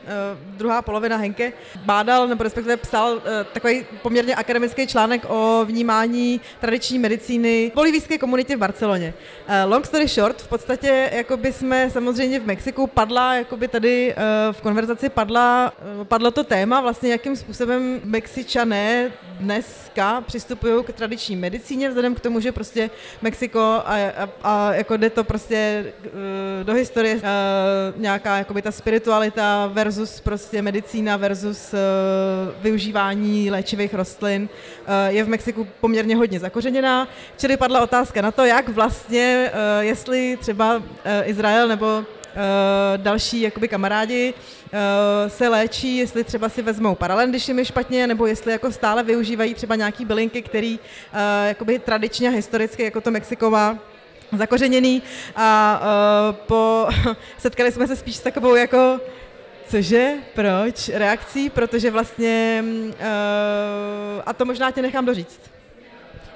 druhá 0.56 0.82
polovina 0.82 1.16
Henke, 1.16 1.52
bádal, 1.84 2.28
nebo 2.28 2.44
respektive 2.44 2.76
psal 2.76 3.14
uh, 3.14 3.20
takový 3.52 3.86
poměrně 4.02 4.34
akademický 4.34 4.86
článek 4.86 5.24
o 5.28 5.64
vnímání 5.64 6.40
tradiční 6.60 6.98
medicíny 6.98 7.70
v 7.72 7.74
bolivijské 7.74 8.18
komunitě 8.18 8.56
v 8.56 8.58
Barceloně. 8.58 9.14
Uh, 9.48 9.70
long 9.70 9.86
story 9.86 10.08
short, 10.08 10.42
v 10.42 10.48
podstatě 10.48 11.10
jakoby 11.12 11.52
jsme 11.52 11.90
samozřejmě 11.90 12.40
v 12.40 12.46
Mexiku 12.46 12.86
padla, 12.86 13.34
jakoby 13.34 13.68
tady 13.68 14.14
uh, 14.14 14.52
v 14.52 14.60
konverzaci 14.60 15.08
padla, 15.08 15.72
uh, 15.98 16.04
padlo 16.04 16.30
to 16.30 16.44
téma 16.44 16.80
vlastně, 16.80 17.10
jakým 17.10 17.36
způsobem 17.36 18.00
Mexičané 18.04 19.12
dnes 19.40 19.90
Mexika 20.00 20.20
přistupují 20.20 20.84
k 20.84 20.92
tradiční 20.92 21.36
medicíně, 21.36 21.88
vzhledem 21.88 22.14
k 22.14 22.20
tomu, 22.20 22.40
že 22.40 22.52
prostě 22.52 22.90
Mexiko 23.22 23.60
a, 23.60 23.82
a, 23.84 24.28
a 24.42 24.74
jako 24.74 24.96
jde 24.96 25.10
to 25.10 25.24
prostě 25.24 25.92
uh, 26.04 26.10
do 26.64 26.74
historie 26.74 27.16
uh, 27.16 27.22
nějaká 27.96 28.38
jakoby 28.38 28.62
ta 28.62 28.72
spiritualita 28.72 29.66
versus 29.66 30.20
prostě 30.20 30.62
medicína 30.62 31.16
versus 31.16 31.72
uh, 31.72 31.78
využívání 32.62 33.50
léčivých 33.50 33.94
rostlin 33.94 34.48
je 35.08 35.24
v 35.24 35.28
Mexiku 35.28 35.66
poměrně 35.80 36.16
hodně 36.16 36.40
zakořeněná. 36.40 37.08
Čili 37.36 37.56
padla 37.56 37.80
otázka 37.80 38.22
na 38.22 38.30
to, 38.30 38.44
jak 38.44 38.68
vlastně, 38.68 39.50
jestli 39.80 40.38
třeba 40.40 40.82
Izrael 41.24 41.68
nebo 41.68 42.04
Eh, 42.04 42.19
další 42.96 43.40
jakoby 43.40 43.68
kamarádi 43.68 44.34
uh, 44.34 44.78
se 45.28 45.48
léčí, 45.48 45.96
jestli 45.96 46.24
třeba 46.24 46.48
si 46.48 46.62
vezmou 46.62 46.94
paralen, 46.94 47.30
když 47.30 47.48
jim 47.48 47.58
je 47.58 47.64
špatně, 47.64 48.06
nebo 48.06 48.26
jestli 48.26 48.52
jako 48.52 48.72
stále 48.72 49.02
využívají 49.02 49.54
třeba 49.54 49.76
nějaký 49.76 50.04
bylinky, 50.04 50.42
který 50.42 50.78
uh, 50.78 51.18
jakoby 51.48 51.78
tradičně 51.78 52.28
a 52.28 52.32
historicky, 52.32 52.82
jako 52.82 53.00
to 53.00 53.10
Mexiko 53.10 53.50
má, 53.50 53.78
zakořeněný 54.38 55.02
a 55.36 55.80
uh, 55.82 56.36
po, 56.36 56.88
setkali 57.38 57.72
jsme 57.72 57.86
se 57.86 57.96
spíš 57.96 58.16
s 58.16 58.20
takovou 58.20 58.54
jako 58.54 59.00
cože, 59.68 60.12
proč, 60.34 60.88
reakcí, 60.88 61.50
protože 61.50 61.90
vlastně, 61.90 62.64
uh, 62.88 62.94
a 64.26 64.32
to 64.32 64.44
možná 64.44 64.70
tě 64.70 64.82
nechám 64.82 65.04
doříct. 65.04 65.59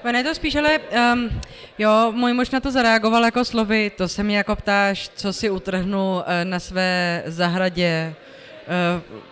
Ono 0.05 0.19
je 0.19 0.25
to 0.25 0.35
spíš, 0.35 0.55
ale 0.55 0.79
um, 0.79 1.41
jo, 1.79 2.13
můj 2.13 2.33
muž 2.33 2.51
na 2.51 2.61
to 2.61 2.71
zareagoval 2.71 3.25
jako 3.25 3.45
slovy, 3.45 3.91
to 3.97 4.09
se 4.09 4.23
mi 4.23 4.35
jako 4.35 4.57
ptáš, 4.57 5.11
co 5.15 5.33
si 5.33 5.51
utrhnu 5.51 6.15
uh, 6.17 6.23
na 6.45 6.61
své 6.61 7.23
zahradě 7.27 8.15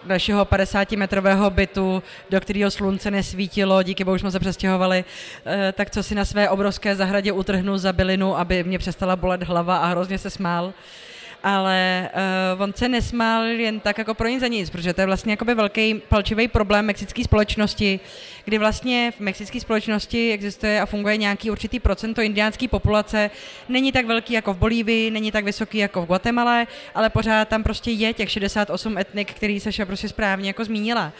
našeho 0.06 0.44
50-metrového 0.44 1.50
bytu, 1.50 2.02
do 2.30 2.40
kterého 2.40 2.70
slunce 2.70 3.10
nesvítilo, 3.10 3.82
díky 3.82 4.04
bohu 4.04 4.18
jsme 4.18 4.30
se 4.30 4.40
přestěhovali, 4.40 5.04
uh, 5.04 5.52
tak 5.72 5.90
co 5.90 6.02
si 6.02 6.14
na 6.14 6.24
své 6.24 6.48
obrovské 6.48 6.96
zahradě 6.96 7.32
utrhnu 7.32 7.78
za 7.78 7.92
bylinu, 7.92 8.38
aby 8.38 8.64
mě 8.64 8.78
přestala 8.78 9.16
bolet 9.16 9.42
hlava 9.42 9.76
a 9.76 9.86
hrozně 9.86 10.18
se 10.18 10.30
smál. 10.30 10.72
Ale 11.42 12.10
uh, 12.54 12.62
on 12.62 12.72
se 12.74 12.88
nesmál 12.88 13.44
jen 13.44 13.80
tak 13.80 13.98
jako 13.98 14.14
pro 14.14 14.28
nic 14.28 14.40
za 14.40 14.48
nic, 14.48 14.70
protože 14.70 14.94
to 14.94 15.00
je 15.00 15.06
vlastně 15.06 15.32
jakoby 15.32 15.54
velký 15.54 15.94
palčivý 16.08 16.48
problém 16.48 16.86
mexické 16.86 17.24
společnosti, 17.24 18.00
kdy 18.44 18.58
vlastně 18.58 19.12
v 19.16 19.20
mexické 19.20 19.60
společnosti 19.60 20.32
existuje 20.32 20.80
a 20.80 20.86
funguje 20.86 21.16
nějaký 21.16 21.50
určitý 21.50 21.80
procento 21.80 22.20
indiánské 22.20 22.68
populace, 22.68 23.30
není 23.68 23.92
tak 23.92 24.06
velký 24.06 24.32
jako 24.32 24.54
v 24.54 24.56
Bolívii, 24.56 25.10
není 25.10 25.32
tak 25.32 25.44
vysoký 25.44 25.78
jako 25.78 26.02
v 26.02 26.06
Guatemala, 26.06 26.66
ale 26.94 27.10
pořád 27.10 27.48
tam 27.48 27.62
prostě 27.62 27.90
je 27.90 28.14
těch 28.14 28.30
68 28.30 28.98
etnik, 28.98 29.34
který 29.34 29.60
se 29.60 29.86
prostě 29.86 30.08
správně 30.08 30.48
jako 30.48 30.64
zmínila. 30.64 31.12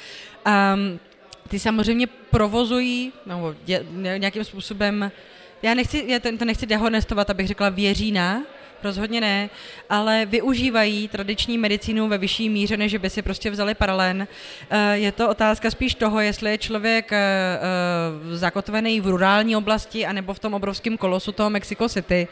Um, 0.47 1.01
ty 1.49 1.59
samozřejmě 1.59 2.07
provozují, 2.07 3.13
nebo 3.27 3.55
dě, 3.65 3.87
nějakým 4.17 4.45
způsobem, 4.45 5.13
já 5.63 5.75
nechci, 5.75 6.05
já 6.07 6.19
to, 6.19 6.37
to 6.37 6.45
nechci 6.45 6.67
dehonestovat, 6.67 7.31
abych 7.31 7.47
řekla 7.47 7.69
věřína, 7.69 8.43
rozhodně 8.85 9.21
ne, 9.21 9.51
ale 9.91 10.27
využívají 10.27 11.09
tradiční 11.09 11.59
medicínu 11.59 12.09
ve 12.09 12.19
vyšší 12.19 12.49
míře, 12.49 12.77
než 12.77 12.97
by 12.97 13.11
si 13.11 13.23
prostě 13.23 13.51
vzali 13.51 13.75
paralén. 13.75 14.29
Eh, 14.71 14.99
je 14.99 15.13
to 15.13 15.29
otázka 15.29 15.71
spíš 15.71 15.95
toho, 15.95 16.21
jestli 16.21 16.51
je 16.51 16.59
člověk 16.59 17.13
eh, 17.13 17.19
eh, 17.19 18.37
zakotvený 18.37 19.01
v 19.01 19.07
rurální 19.07 19.57
oblasti 19.57 20.07
anebo 20.07 20.35
v 20.35 20.39
tom 20.39 20.55
obrovském 20.55 20.97
kolosu 20.97 21.33
toho 21.33 21.51
Mexico 21.51 21.89
City. 21.89 22.29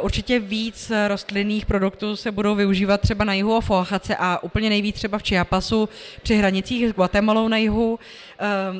Určitě 0.00 0.38
víc 0.38 0.92
rostlinných 1.08 1.66
produktů 1.66 2.16
se 2.16 2.32
budou 2.32 2.54
využívat 2.54 3.00
třeba 3.00 3.24
na 3.24 3.34
jihu 3.34 3.56
Oaxace 3.56 4.16
a 4.16 4.42
úplně 4.42 4.68
nejvíc 4.68 4.96
třeba 4.96 5.18
v 5.18 5.22
Chiapasu 5.22 5.88
při 6.22 6.36
hranicích 6.36 6.88
s 6.88 6.92
Guatemalou 6.92 7.48
na 7.48 7.56
jihu. 7.56 7.98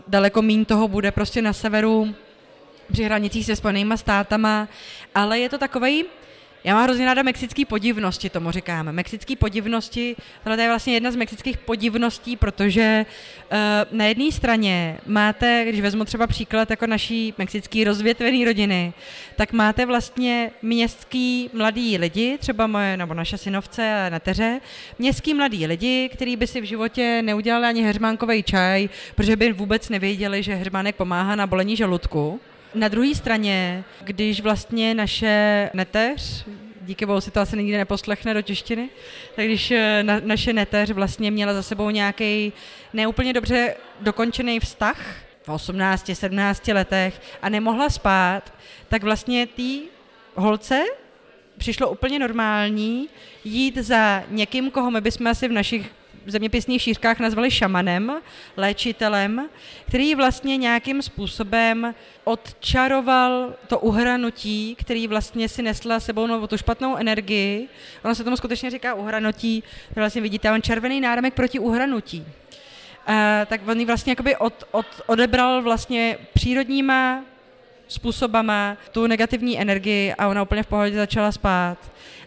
Daleko 0.08 0.42
méně 0.42 0.64
toho 0.64 0.88
bude 0.88 1.10
prostě 1.10 1.42
na 1.42 1.52
severu 1.52 2.14
při 2.92 3.04
hranicích 3.04 3.46
se 3.46 3.56
Spojenýma 3.56 3.96
státama, 3.96 4.68
ale 5.14 5.38
je 5.38 5.48
to 5.48 5.58
takový 5.58 6.04
já 6.64 6.74
mám 6.74 6.84
hrozně 6.84 7.04
ráda 7.04 7.22
mexické 7.22 7.64
podivnosti, 7.64 8.30
tomu 8.30 8.50
říkáme. 8.50 8.92
Mexické 8.92 9.36
podivnosti, 9.36 10.16
tohle 10.44 10.62
je 10.62 10.68
vlastně 10.68 10.94
jedna 10.94 11.10
z 11.10 11.16
mexických 11.16 11.58
podivností, 11.58 12.36
protože 12.36 13.06
uh, 13.52 13.98
na 13.98 14.04
jedné 14.04 14.32
straně 14.32 14.98
máte, 15.06 15.64
když 15.68 15.80
vezmu 15.80 16.04
třeba 16.04 16.26
příklad 16.26 16.70
jako 16.70 16.86
naší 16.86 17.34
mexický 17.38 17.84
rozvětvený 17.84 18.44
rodiny, 18.44 18.92
tak 19.36 19.52
máte 19.52 19.86
vlastně 19.86 20.50
městský 20.62 21.50
mladý 21.52 21.98
lidi, 21.98 22.38
třeba 22.38 22.66
moje 22.66 22.96
nebo 22.96 23.14
naše 23.14 23.38
synovce 23.38 24.06
a 24.06 24.08
neteře, 24.08 24.60
městský 24.98 25.34
mladý 25.34 25.66
lidi, 25.66 26.10
který 26.12 26.36
by 26.36 26.46
si 26.46 26.60
v 26.60 26.64
životě 26.64 27.22
neudělali 27.22 27.66
ani 27.66 27.82
heřmánkový 27.82 28.42
čaj, 28.42 28.88
protože 29.14 29.36
by 29.36 29.52
vůbec 29.52 29.88
nevěděli, 29.88 30.42
že 30.42 30.54
heřmánek 30.54 30.96
pomáhá 30.96 31.36
na 31.36 31.46
bolení 31.46 31.76
žaludku. 31.76 32.40
Na 32.78 32.88
druhé 32.88 33.14
straně, 33.14 33.84
když 34.00 34.40
vlastně 34.40 34.94
naše 34.94 35.70
neteř, 35.74 36.44
díky 36.82 37.06
bohu 37.06 37.20
si 37.20 37.30
to 37.30 37.40
asi 37.40 37.56
nikdy 37.56 37.76
neposlechne 37.76 38.34
do 38.34 38.42
češtiny, 38.42 38.88
tak 39.36 39.44
když 39.44 39.70
eh, 39.70 40.02
na, 40.02 40.20
naše 40.24 40.52
neteř 40.52 40.90
vlastně 40.90 41.30
měla 41.30 41.54
za 41.54 41.62
sebou 41.62 41.90
nějaký 41.90 42.52
neúplně 42.92 43.32
dobře 43.32 43.74
dokončený 44.00 44.60
vztah 44.60 45.16
v 45.42 45.48
18, 45.48 46.10
17 46.14 46.68
letech 46.68 47.20
a 47.42 47.48
nemohla 47.48 47.90
spát, 47.90 48.54
tak 48.88 49.02
vlastně 49.02 49.46
té 49.46 49.78
holce 50.34 50.84
přišlo 51.56 51.90
úplně 51.90 52.18
normální 52.18 53.08
jít 53.44 53.76
za 53.76 54.22
někým, 54.28 54.70
koho 54.70 54.90
my 54.90 55.00
bychom 55.00 55.26
asi 55.26 55.48
v 55.48 55.52
našich 55.52 55.90
zeměpisných 56.30 56.82
šířkách 56.82 57.20
nazvali 57.20 57.50
šamanem, 57.50 58.12
léčitelem, 58.56 59.48
který 59.86 60.14
vlastně 60.14 60.56
nějakým 60.56 61.02
způsobem 61.02 61.94
odčaroval 62.24 63.54
to 63.66 63.78
uhranutí, 63.78 64.76
který 64.78 65.06
vlastně 65.06 65.48
si 65.48 65.62
nesla 65.62 66.00
sebou 66.00 66.26
no, 66.26 66.46
tu 66.46 66.56
špatnou 66.56 66.96
energii. 66.96 67.68
Ono 68.04 68.14
se 68.14 68.24
tomu 68.24 68.36
skutečně 68.36 68.70
říká 68.70 68.94
uhranutí, 68.94 69.62
vlastně 69.94 70.22
vidíte, 70.22 70.52
on 70.52 70.62
červený 70.62 71.00
náramek 71.00 71.34
proti 71.34 71.58
uhranutí. 71.58 72.20
Uh, 72.20 73.14
tak 73.46 73.68
on 73.68 73.80
ji 73.80 73.86
vlastně 73.86 74.10
jakoby 74.10 74.36
od, 74.36 74.64
od, 74.70 74.86
odebral 75.06 75.62
vlastně 75.62 76.18
přírodníma 76.34 77.24
způsobama 77.88 78.76
tu 78.92 79.06
negativní 79.06 79.60
energii 79.60 80.14
a 80.18 80.28
ona 80.28 80.42
úplně 80.42 80.62
v 80.62 80.66
pohodě 80.66 80.96
začala 80.96 81.32
spát. 81.32 81.78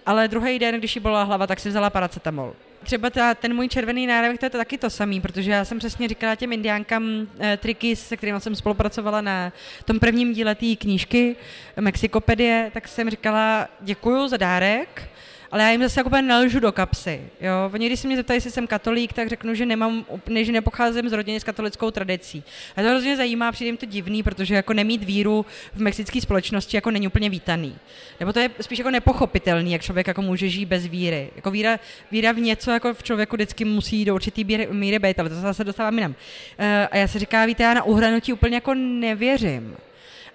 Ale 0.06 0.28
druhý 0.28 0.60
den, 0.60 0.76
když 0.76 0.96
jí 0.96 1.02
byla 1.02 1.24
hlava, 1.24 1.48
tak 1.48 1.60
si 1.60 1.70
vzala 1.70 1.90
paracetamol. 1.90 2.54
Třeba 2.84 3.10
ta, 3.10 3.34
ten 3.34 3.56
můj 3.56 3.68
červený 3.68 4.08
náramek, 4.08 4.40
to 4.40 4.46
je 4.46 4.50
to 4.50 4.58
taky 4.58 4.78
to 4.78 4.90
samý, 4.90 5.22
protože 5.22 5.52
já 5.52 5.66
jsem 5.66 5.80
přesně 5.80 6.08
říkala 6.08 6.36
těm 6.36 6.54
indiánkám 6.54 7.28
e, 7.40 7.58
triky, 7.58 7.96
se 7.96 8.18
kterými 8.18 8.42
jsem 8.42 8.56
spolupracovala 8.56 9.22
na 9.22 9.54
tom 9.86 10.00
prvním 10.00 10.34
díle 10.34 10.56
té 10.56 10.76
knížky 10.76 11.36
Mexikopedie, 11.80 12.72
tak 12.74 12.88
jsem 12.88 13.10
říkala 13.10 13.68
děkuju 13.82 14.28
za 14.28 14.38
dárek, 14.38 15.10
ale 15.52 15.64
já 15.64 15.70
jim 15.72 15.82
zase 15.82 16.00
jako 16.00 16.10
nelžu 16.22 16.60
do 16.60 16.72
kapsy. 16.72 17.22
Jo? 17.42 17.54
Oni, 17.74 17.88
když 17.88 18.00
se 18.00 18.08
mě 18.08 18.16
zeptají, 18.16 18.38
jestli 18.38 18.52
jsem 18.52 18.68
katolík, 18.68 19.14
tak 19.14 19.30
řeknu, 19.30 19.54
že, 19.54 19.66
nemám, 19.66 20.06
ne, 20.30 20.46
že 20.46 20.52
nepocházím 20.52 21.10
z 21.10 21.14
rodiny 21.14 21.40
s 21.40 21.44
katolickou 21.44 21.92
tradicí. 21.92 22.44
A 22.76 22.82
to 22.82 22.88
hrozně 22.88 23.18
zajímá, 23.18 23.52
přijde 23.52 23.68
jim 23.68 23.78
to 23.78 23.86
divný, 23.86 24.24
protože 24.24 24.56
jako 24.56 24.74
nemít 24.74 25.04
víru 25.04 25.46
v 25.74 25.82
mexické 25.82 26.22
společnosti 26.22 26.78
jako 26.78 26.92
není 26.92 27.08
úplně 27.08 27.30
vítaný. 27.30 27.76
Nebo 28.20 28.34
to 28.34 28.40
je 28.40 28.50
spíš 28.62 28.80
jako 28.80 28.92
nepochopitelný, 28.92 29.72
jak 29.72 29.82
člověk 29.82 30.08
jako 30.08 30.22
může 30.22 30.50
žít 30.50 30.66
bez 30.66 30.86
víry. 30.86 31.30
Jako 31.36 31.52
víra, 31.52 31.80
víra 32.12 32.32
v 32.32 32.40
něco 32.40 32.72
jako 32.72 32.94
v 32.94 33.04
člověku 33.04 33.36
vždycky 33.36 33.66
musí 33.66 34.06
do 34.06 34.16
určitý 34.16 34.44
míry, 34.44 34.68
míry 34.72 35.00
být, 35.00 35.20
ale 35.20 35.30
to 35.30 35.36
se 35.36 35.42
zase 35.42 35.64
dostávám 35.64 35.96
jinam. 35.96 36.12
Uh, 36.12 36.66
a 36.92 36.98
já 36.98 37.08
se 37.08 37.20
říká, 37.20 37.46
víte, 37.46 37.64
já 37.64 37.74
na 37.74 37.84
uhranutí 37.84 38.34
úplně 38.34 38.56
jako 38.56 38.74
nevěřím. 38.74 39.76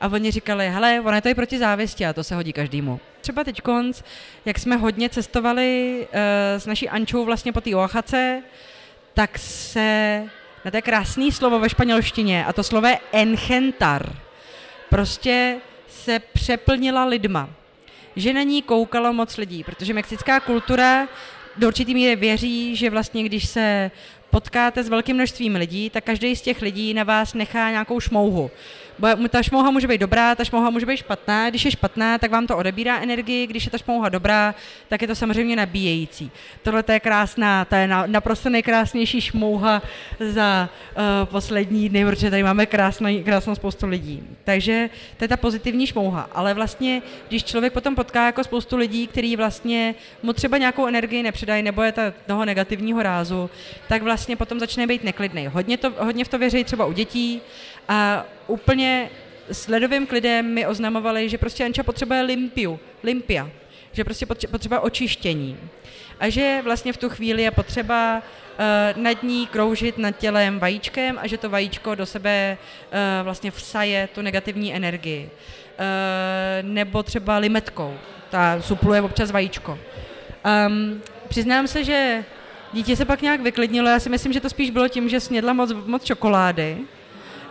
A 0.01 0.09
oni 0.09 0.30
říkali, 0.30 0.70
hele, 0.70 1.01
ono 1.01 1.16
je 1.16 1.22
to 1.22 1.28
i 1.28 1.34
proti 1.34 1.59
závisti 1.59 2.07
a 2.07 2.12
to 2.12 2.24
se 2.24 2.34
hodí 2.34 2.53
každému. 2.53 3.01
Třeba 3.20 3.44
teď 3.44 3.61
konc, 3.61 4.03
jak 4.44 4.59
jsme 4.59 4.76
hodně 4.76 5.09
cestovali 5.09 6.01
uh, 6.01 6.18
s 6.59 6.66
naší 6.66 6.88
Ančou 6.88 7.24
vlastně 7.24 7.53
po 7.53 7.61
té 7.61 7.76
Oaxace, 7.76 8.42
tak 9.14 9.38
se 9.38 10.22
na 10.64 10.70
té 10.70 10.82
krásné 10.82 11.32
slovo 11.32 11.59
ve 11.59 11.68
španělštině, 11.68 12.44
a 12.44 12.53
to 12.53 12.62
slovo 12.62 12.86
je 12.86 12.99
enchentar, 13.12 14.12
prostě 14.90 15.57
se 15.88 16.18
přeplnila 16.18 17.05
lidma. 17.05 17.49
Že 18.16 18.32
na 18.32 18.42
ní 18.42 18.62
koukalo 18.62 19.12
moc 19.12 19.36
lidí, 19.36 19.64
protože 19.64 19.94
mexická 19.94 20.40
kultura 20.40 21.09
do 21.57 21.66
určitý 21.68 21.94
míry 21.94 22.16
věří, 22.16 22.76
že 22.76 22.90
vlastně 22.90 23.24
když 23.24 23.49
se 23.49 23.90
potkáte 24.30 24.82
s 24.82 24.88
velkým 24.88 25.16
množstvím 25.16 25.55
lidí, 25.55 25.90
tak 25.90 26.05
každý 26.05 26.36
z 26.36 26.40
těch 26.40 26.62
lidí 26.62 26.94
na 26.94 27.05
vás 27.05 27.34
nechá 27.34 27.70
nějakou 27.70 28.01
šmouhu. 28.01 28.51
Ta 29.30 29.42
šmouha 29.42 29.70
může 29.70 29.88
být 29.88 30.01
dobrá, 30.01 30.34
ta 30.34 30.44
šmouha 30.44 30.70
může 30.70 30.86
být 30.86 30.97
špatná. 30.97 31.51
Když 31.51 31.64
je 31.64 31.70
špatná, 31.70 32.18
tak 32.18 32.30
vám 32.30 32.47
to 32.47 32.57
odebírá 32.57 32.99
energii, 32.99 33.47
když 33.47 33.64
je 33.64 33.70
ta 33.70 33.78
šmouha 33.78 34.09
dobrá, 34.09 34.55
tak 34.88 35.03
je 35.03 35.09
to 35.09 35.14
samozřejmě 35.14 35.57
nabíjející. 35.57 36.30
Tohle 36.62 36.84
je 36.92 37.01
krásná, 37.01 37.64
to 37.64 37.74
je 37.74 37.88
naprosto 38.07 38.51
nejkrásnější 38.51 39.20
šmouha 39.20 39.82
za 40.20 40.68
uh, 40.68 41.03
poslední 41.24 41.88
dny, 41.88 42.05
protože 42.05 42.30
tady 42.30 42.42
máme 42.42 42.66
krásnou, 42.66 43.22
krásnou 43.24 43.55
spoustu 43.55 43.86
lidí. 43.86 44.22
Takže 44.44 44.90
to 45.16 45.24
je 45.24 45.28
ta 45.28 45.36
pozitivní 45.36 45.86
šmouha. 45.86 46.30
Ale 46.32 46.55
vlastně, 46.55 47.03
když 47.28 47.44
člověk 47.44 47.72
potom 47.72 47.94
potká 47.94 48.26
jako 48.26 48.44
spoustu 48.44 48.76
lidí, 48.76 49.07
kteří 49.07 49.36
vlastně 49.36 49.94
mu 50.22 50.32
třeba 50.32 50.59
nějakou 50.59 50.86
energii 50.86 51.22
nepředají, 51.22 51.62
nebo 51.62 51.82
je 51.82 51.92
to 51.92 52.03
toho 52.26 52.44
negativního 52.44 53.03
rázu, 53.03 53.51
tak 53.88 54.03
vlastně 54.03 54.36
potom 54.36 54.61
začne 54.61 54.86
být 54.86 55.05
neklidný. 55.05 55.47
Hodně, 55.47 55.76
to, 55.76 55.92
hodně 55.99 56.24
v 56.24 56.28
to 56.28 56.38
věří 56.38 56.64
třeba 56.64 56.86
u 56.86 56.92
dětí 56.92 57.40
a 57.89 58.26
úplně 58.47 59.11
s 59.51 59.68
ledovým 59.68 60.07
klidem 60.07 60.55
mi 60.55 60.66
oznamovali, 60.66 61.28
že 61.28 61.39
prostě 61.39 61.64
Anča 61.64 61.82
potřebuje 61.82 62.22
limpiu, 62.22 62.80
limpia, 63.03 63.51
že 63.93 64.05
prostě 64.05 64.26
potřebuje 64.26 64.80
očištění. 64.80 65.59
A 66.20 66.28
že 66.28 66.61
vlastně 66.64 66.93
v 66.93 66.97
tu 66.97 67.09
chvíli 67.09 67.43
je 67.43 67.51
potřeba 67.51 68.16
uh, 68.16 69.03
nad 69.03 69.22
ní 69.22 69.47
kroužit 69.47 69.99
nad 69.99 70.11
tělem 70.11 70.59
vajíčkem 70.59 71.18
a 71.22 71.26
že 71.26 71.39
to 71.39 71.51
vajíčko 71.51 71.95
do 71.95 72.07
sebe 72.07 72.59
uh, 72.59 72.99
vlastně 73.24 73.51
vsaje 73.51 74.09
tu 74.14 74.22
negativní 74.22 74.74
energii. 74.74 75.30
Uh, 75.30 76.68
nebo 76.68 77.03
třeba 77.03 77.39
limetkou, 77.39 77.95
ta 78.30 78.62
supluje 78.62 79.03
občas 79.03 79.30
vajíčko. 79.30 79.78
Um, 80.66 81.03
přiznám 81.28 81.66
se, 81.66 81.84
že 81.84 82.24
dítě 82.72 82.97
se 82.97 83.05
pak 83.05 83.22
nějak 83.22 83.41
vyklidnilo, 83.41 83.89
já 83.89 84.01
si 84.01 84.11
myslím, 84.11 84.32
že 84.32 84.41
to 84.41 84.51
spíš 84.51 84.70
bylo 84.70 84.89
tím, 84.89 85.09
že 85.09 85.20
snědla 85.20 85.53
moc, 85.53 85.72
moc 85.72 86.05
čokolády, 86.05 86.78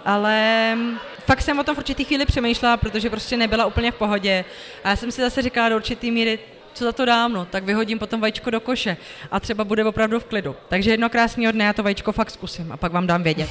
ale 0.06 0.78
fakt 1.26 1.42
jsem 1.42 1.60
o 1.60 1.64
tom 1.64 1.76
v 1.76 1.78
určitý 1.78 2.04
chvíli 2.04 2.26
přemýšlela, 2.26 2.78
protože 2.78 3.10
prostě 3.10 3.38
nebyla 3.38 3.66
úplně 3.66 3.92
v 3.92 3.96
pohodě. 3.96 4.46
A 4.84 4.90
já 4.90 4.96
jsem 4.96 5.12
si 5.12 5.22
zase 5.22 5.42
říkala 5.42 5.70
do 5.70 5.76
určitý 5.76 6.12
míry, 6.12 6.40
co 6.74 6.84
za 6.84 6.92
to 6.92 7.06
dám, 7.06 7.34
no, 7.34 7.46
tak 7.46 7.64
vyhodím 7.64 8.00
potom 8.00 8.22
vajíčko 8.22 8.50
do 8.50 8.60
koše 8.60 8.98
a 9.32 9.40
třeba 9.40 9.64
bude 9.64 9.86
opravdu 9.86 10.20
v 10.20 10.26
klidu. 10.26 10.56
Takže 10.70 10.92
jedno 10.92 11.10
krásného 11.10 11.52
dne 11.52 11.66
já 11.66 11.74
to 11.74 11.84
vajíčko 11.84 12.12
fakt 12.12 12.32
zkusím 12.32 12.72
a 12.72 12.78
pak 12.78 12.92
vám 12.92 13.08
dám 13.08 13.24
vědět. 13.24 13.50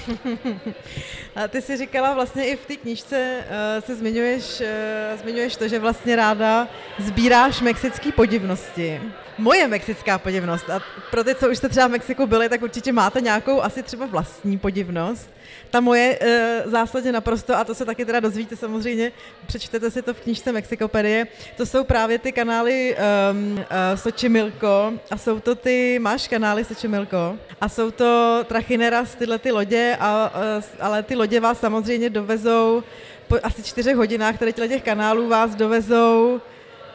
a 1.36 1.48
ty 1.48 1.62
si 1.62 1.76
říkala 1.76 2.14
vlastně 2.14 2.46
i 2.46 2.56
v 2.56 2.66
té 2.66 2.76
knižce, 2.76 3.38
uh, 3.40 3.84
se 3.84 3.94
zmiňuješ, 3.94 4.60
uh, 4.60 5.20
zmiňuješ 5.22 5.56
to, 5.56 5.68
že 5.68 5.78
vlastně 5.78 6.16
ráda 6.16 6.68
sbíráš 6.98 7.60
mexické 7.60 8.12
podivnosti 8.12 9.00
moje 9.38 9.68
mexická 9.68 10.18
podivnost. 10.18 10.70
A 10.70 10.80
pro 11.10 11.24
ty, 11.24 11.34
co 11.34 11.50
už 11.50 11.58
jste 11.58 11.68
třeba 11.68 11.86
v 11.86 11.90
Mexiku 11.90 12.26
byli, 12.26 12.48
tak 12.48 12.62
určitě 12.62 12.92
máte 12.92 13.20
nějakou 13.20 13.62
asi 13.62 13.82
třeba 13.82 14.06
vlastní 14.06 14.58
podivnost. 14.58 15.30
Ta 15.70 15.80
moje 15.80 16.18
e, 16.20 16.62
zásadně 16.66 17.12
naprosto, 17.12 17.56
a 17.56 17.64
to 17.64 17.74
se 17.74 17.84
taky 17.84 18.04
teda 18.04 18.20
dozvíte 18.20 18.56
samozřejmě, 18.56 19.12
přečtete 19.46 19.90
si 19.90 20.02
to 20.02 20.14
v 20.14 20.20
knižce 20.20 20.52
Mexikopedie, 20.52 21.26
to 21.56 21.66
jsou 21.66 21.84
právě 21.84 22.18
ty 22.18 22.32
kanály 22.32 22.96
um, 22.96 23.52
uh, 23.52 23.64
Sočimilko 23.94 24.92
a 25.10 25.16
jsou 25.16 25.40
to 25.40 25.54
ty, 25.54 25.98
máš 25.98 26.28
kanály 26.28 26.64
Sočimilko 26.64 27.38
a 27.60 27.68
jsou 27.68 27.90
to 27.90 28.40
Trachineras, 28.44 29.14
tyhle 29.14 29.38
ty 29.38 29.52
lodě, 29.52 29.96
a, 30.00 30.32
uh, 30.58 30.64
ale 30.80 31.02
ty 31.02 31.16
lodě 31.16 31.40
vás 31.40 31.60
samozřejmě 31.60 32.10
dovezou 32.10 32.82
po 33.28 33.36
asi 33.42 33.62
čtyřech 33.62 33.96
hodinách 33.96 34.38
tady 34.38 34.52
těch 34.52 34.82
kanálů 34.82 35.28
vás 35.28 35.54
dovezou 35.54 36.40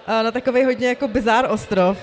na 0.07 0.31
takový 0.31 0.65
hodně 0.65 0.87
jako 0.87 1.07
bizár 1.07 1.51
ostrov. 1.51 1.97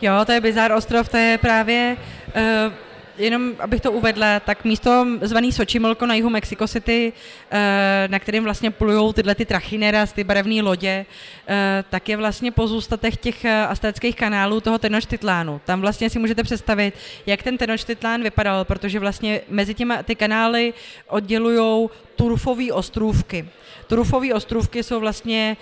Jo, 0.00 0.12
to 0.26 0.32
je 0.32 0.40
bizár 0.40 0.72
ostrov, 0.72 1.08
to 1.08 1.16
je 1.16 1.38
právě 1.38 1.96
uh, 2.36 2.72
jenom 3.18 3.52
abych 3.58 3.80
to 3.80 3.92
uvedla, 3.92 4.40
tak 4.40 4.64
místo 4.64 5.06
zvaný 5.22 5.52
Sočimilko 5.52 6.06
na 6.06 6.14
jihu 6.14 6.30
Mexico 6.30 6.68
City, 6.68 7.12
eh, 7.50 8.08
na 8.10 8.18
kterým 8.18 8.44
vlastně 8.44 8.70
plují 8.70 9.14
tyhle 9.14 9.34
ty 9.34 9.44
trachineras, 9.46 10.12
ty 10.12 10.24
barevné 10.24 10.62
lodě, 10.62 11.06
eh, 11.48 11.84
tak 11.90 12.08
je 12.08 12.16
vlastně 12.16 12.52
pozůstatek 12.52 13.16
těch 13.16 13.44
aztéckých 13.44 14.16
kanálů 14.16 14.60
toho 14.60 14.78
Tenochtitlánu. 14.78 15.60
Tam 15.64 15.80
vlastně 15.80 16.10
si 16.10 16.18
můžete 16.18 16.42
představit, 16.42 16.94
jak 17.26 17.42
ten 17.42 17.58
Tenochtitlán 17.58 18.22
vypadal, 18.22 18.64
protože 18.64 19.00
vlastně 19.00 19.40
mezi 19.48 19.74
těma 19.74 20.02
ty 20.02 20.14
kanály 20.14 20.74
oddělují 21.08 21.88
turfové 22.16 22.72
ostrůvky. 22.72 23.48
Turufové 23.88 24.34
ostrůvky 24.34 24.82
jsou 24.82 25.00
vlastně 25.00 25.56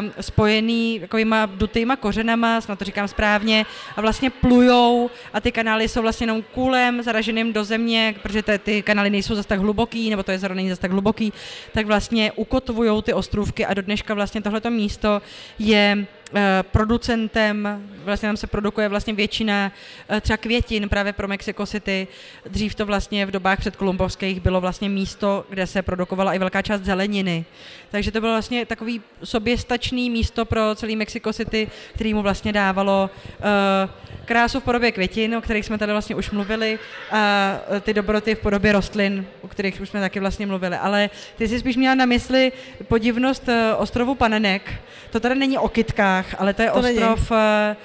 um, 0.00 0.12
spojený 0.20 1.00
takovýma 1.00 1.46
dutýma 1.46 1.96
kořenama, 1.96 2.60
snad 2.60 2.78
to 2.78 2.84
říkám 2.84 3.08
správně, 3.08 3.66
a 3.96 4.00
vlastně 4.00 4.30
plujou 4.30 5.10
a 5.32 5.40
ty 5.40 5.52
kanály 5.52 5.88
jsou 5.88 6.02
vlastně 6.02 6.24
jenom 6.24 6.42
kulem 6.42 7.02
zaraženým 7.02 7.52
do 7.52 7.64
země, 7.64 8.14
protože 8.22 8.42
ty, 8.42 8.58
ty 8.58 8.82
kanály 8.82 9.10
nejsou 9.10 9.34
zase 9.34 9.48
tak 9.48 9.60
hluboký, 9.60 10.10
nebo 10.10 10.22
to 10.22 10.30
jezero 10.30 10.54
není 10.54 10.68
zase 10.68 10.80
tak 10.80 10.90
hluboký, 10.90 11.32
tak 11.72 11.86
vlastně 11.86 12.32
ukotvují 12.32 13.02
ty 13.02 13.12
ostrůvky 13.12 13.66
a 13.66 13.74
do 13.74 13.82
dneška 13.82 14.14
vlastně 14.14 14.42
tohleto 14.42 14.70
místo 14.70 15.22
je 15.58 16.06
producentem, 16.62 17.82
vlastně 18.04 18.28
tam 18.28 18.36
se 18.36 18.46
produkuje 18.46 18.88
vlastně 18.88 19.12
většina 19.12 19.72
eh, 20.08 20.20
třeba 20.20 20.36
květin 20.36 20.88
právě 20.88 21.12
pro 21.12 21.28
Mexico 21.28 21.66
City. 21.66 22.08
Dřív 22.48 22.74
to 22.74 22.86
vlastně 22.86 23.26
v 23.26 23.30
dobách 23.30 23.58
předkolumbovských 23.58 24.40
bylo 24.40 24.60
vlastně 24.60 24.88
místo, 24.88 25.44
kde 25.48 25.66
se 25.66 25.82
produkovala 25.82 26.34
i 26.34 26.38
velká 26.38 26.62
část 26.62 26.80
zeleniny. 26.80 27.44
Takže 27.90 28.12
to 28.12 28.20
bylo 28.20 28.32
vlastně 28.32 28.66
takový 28.66 29.00
soběstačný 29.24 30.10
místo 30.10 30.44
pro 30.44 30.74
celý 30.74 30.96
Mexico 30.96 31.32
City, 31.32 31.68
který 31.94 32.14
mu 32.14 32.22
vlastně 32.22 32.52
dávalo 32.52 33.10
uh, 33.38 33.90
krásu 34.24 34.60
v 34.60 34.64
podobě 34.64 34.92
květin, 34.92 35.36
o 35.36 35.40
kterých 35.40 35.66
jsme 35.66 35.78
tady 35.78 35.92
vlastně 35.92 36.16
už 36.16 36.30
mluvili, 36.30 36.78
a 37.10 37.52
ty 37.80 37.94
dobroty 37.94 38.34
v 38.34 38.38
podobě 38.38 38.72
rostlin, 38.72 39.26
o 39.40 39.48
kterých 39.48 39.80
už 39.80 39.88
jsme 39.88 40.00
taky 40.00 40.20
vlastně 40.20 40.46
mluvili. 40.46 40.76
Ale 40.76 41.10
ty 41.36 41.48
jsi 41.48 41.58
spíš 41.58 41.76
měla 41.76 41.94
na 41.94 42.06
mysli 42.06 42.52
podivnost 42.88 43.48
ostrovu 43.76 44.14
Panenek. 44.14 44.72
To 45.10 45.20
tady 45.20 45.34
není 45.34 45.58
o 45.58 45.68
kytkách, 45.68 46.21
ale 46.38 46.54
to 46.54 46.62
je 46.62 46.70
to 46.70 46.74
ostrov 46.74 47.30
není. 47.30 47.40
Eh, 47.40 47.76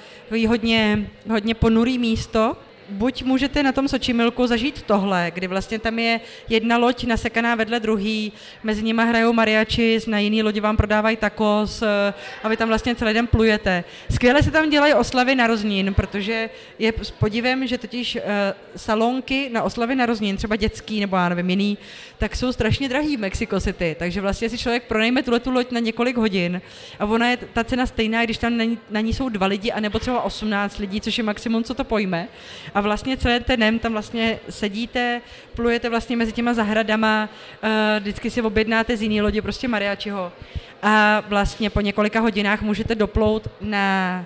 hodně, 0.46 1.06
hodně 1.30 1.54
ponurý 1.54 1.98
místo, 1.98 2.56
buď 2.88 3.22
můžete 3.22 3.62
na 3.62 3.72
tom 3.72 3.88
Sočimilku 3.88 4.46
zažít 4.46 4.82
tohle, 4.82 5.30
kdy 5.34 5.46
vlastně 5.46 5.78
tam 5.78 5.98
je 5.98 6.20
jedna 6.48 6.78
loď 6.78 7.04
nasekaná 7.04 7.54
vedle 7.54 7.80
druhý, 7.80 8.32
mezi 8.62 8.82
nimi 8.82 9.02
hrajou 9.08 9.32
mariači, 9.32 9.98
na 10.06 10.18
jiný 10.18 10.42
lodi 10.42 10.60
vám 10.60 10.76
prodávají 10.76 11.16
tacos 11.16 11.82
eh, 11.82 12.14
a 12.42 12.48
vy 12.48 12.56
tam 12.56 12.68
vlastně 12.68 12.94
celý 12.94 13.14
den 13.14 13.26
plujete. 13.26 13.84
Skvěle 14.10 14.42
se 14.42 14.50
tam 14.50 14.70
dělají 14.70 14.94
oslavy 14.94 15.34
naroznín, 15.34 15.94
protože 15.94 16.50
je 16.78 16.92
s 17.02 17.10
podivem, 17.10 17.66
že 17.66 17.78
totiž 17.78 18.16
uh, 18.16 18.22
salonky 18.76 19.50
na 19.52 19.62
oslavy 19.62 19.94
naroznín, 19.94 20.36
třeba 20.36 20.56
dětský 20.56 21.00
nebo 21.00 21.16
já 21.16 21.28
nevím, 21.28 21.50
jiný, 21.50 21.78
tak 22.18 22.36
jsou 22.36 22.52
strašně 22.52 22.88
drahý 22.88 23.16
v 23.16 23.20
Mexico 23.20 23.60
City, 23.60 23.96
takže 23.98 24.20
vlastně 24.20 24.48
si 24.48 24.58
člověk 24.58 24.82
pronajme 24.82 25.22
tuhle 25.22 25.40
tu 25.40 25.50
loď 25.50 25.70
na 25.70 25.80
několik 25.80 26.16
hodin 26.16 26.60
a 26.98 27.04
ona 27.04 27.30
je 27.30 27.36
ta 27.36 27.64
cena 27.64 27.86
stejná, 27.86 28.24
když 28.24 28.38
tam 28.38 28.56
na 28.56 28.64
ní, 28.64 28.78
na 28.90 29.00
ní 29.00 29.14
jsou 29.14 29.28
dva 29.28 29.46
lidi 29.46 29.72
a 29.72 29.80
nebo 29.80 29.98
třeba 29.98 30.22
18 30.22 30.78
lidí, 30.78 31.00
což 31.00 31.18
je 31.18 31.24
maximum, 31.24 31.64
co 31.64 31.74
to 31.74 31.84
pojme. 31.84 32.28
Vlastně 32.80 33.16
celý 33.16 33.40
ten 33.40 33.60
den 33.60 33.78
tam 33.78 33.92
vlastně 33.92 34.38
sedíte, 34.50 35.20
plujete 35.54 35.88
vlastně 35.88 36.16
mezi 36.16 36.32
těma 36.32 36.54
zahradama, 36.54 37.28
uh, 37.62 37.70
vždycky 38.00 38.30
si 38.30 38.42
objednáte 38.42 38.96
z 38.96 39.02
jiný 39.02 39.22
lodi, 39.22 39.40
prostě 39.40 39.68
mariačiho. 39.68 40.32
A 40.82 41.22
vlastně 41.28 41.70
po 41.70 41.80
několika 41.80 42.20
hodinách 42.20 42.62
můžete 42.62 42.94
doplout 42.94 43.48
na, 43.60 44.24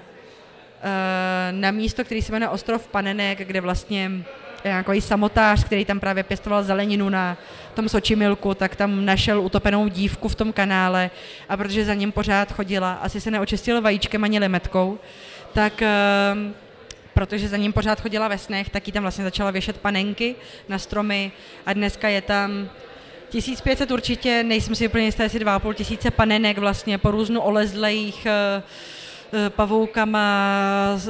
uh, 0.84 1.60
na 1.60 1.70
místo, 1.70 2.04
který 2.04 2.22
se 2.22 2.32
jmenuje 2.32 2.48
Ostrov 2.48 2.88
Panenek, 2.88 3.38
kde 3.38 3.60
vlastně 3.60 4.10
nějaký 4.64 5.00
samotář, 5.00 5.64
který 5.64 5.84
tam 5.84 6.00
právě 6.00 6.22
pěstoval 6.22 6.62
zeleninu 6.62 7.08
na 7.08 7.36
tom 7.74 7.88
Sočimilku, 7.88 8.54
tak 8.54 8.76
tam 8.76 9.04
našel 9.04 9.40
utopenou 9.40 9.88
dívku 9.88 10.28
v 10.28 10.34
tom 10.34 10.52
kanále 10.52 11.10
a 11.48 11.56
protože 11.56 11.84
za 11.84 11.94
ním 11.94 12.12
pořád 12.12 12.52
chodila, 12.52 12.92
asi 12.92 13.20
se 13.20 13.30
neočistil 13.30 13.80
vajíčkem 13.80 14.24
ani 14.24 14.38
limetkou, 14.38 14.98
tak 15.52 15.82
uh, 15.82 16.61
protože 17.26 17.48
za 17.48 17.56
ním 17.56 17.72
pořád 17.72 18.00
chodila 18.00 18.28
ve 18.28 18.38
snech, 18.38 18.70
tak 18.70 18.86
jí 18.86 18.92
tam 18.92 19.02
vlastně 19.02 19.24
začala 19.24 19.50
věšet 19.50 19.78
panenky 19.78 20.34
na 20.68 20.78
stromy 20.78 21.32
a 21.66 21.72
dneska 21.72 22.08
je 22.08 22.22
tam 22.22 22.70
1500 23.28 23.90
určitě, 23.90 24.42
nejsem 24.42 24.74
si 24.74 24.88
úplně 24.88 25.04
jistá, 25.04 25.22
jestli 25.22 25.40
2,5 25.40 25.74
tisíce 25.74 26.10
panenek 26.10 26.58
vlastně 26.58 26.98
po 26.98 27.10
různu 27.10 27.40
olezlejch 27.40 28.26
eh, 28.26 28.62
eh, 29.32 29.50
pavoukama, 29.50 30.18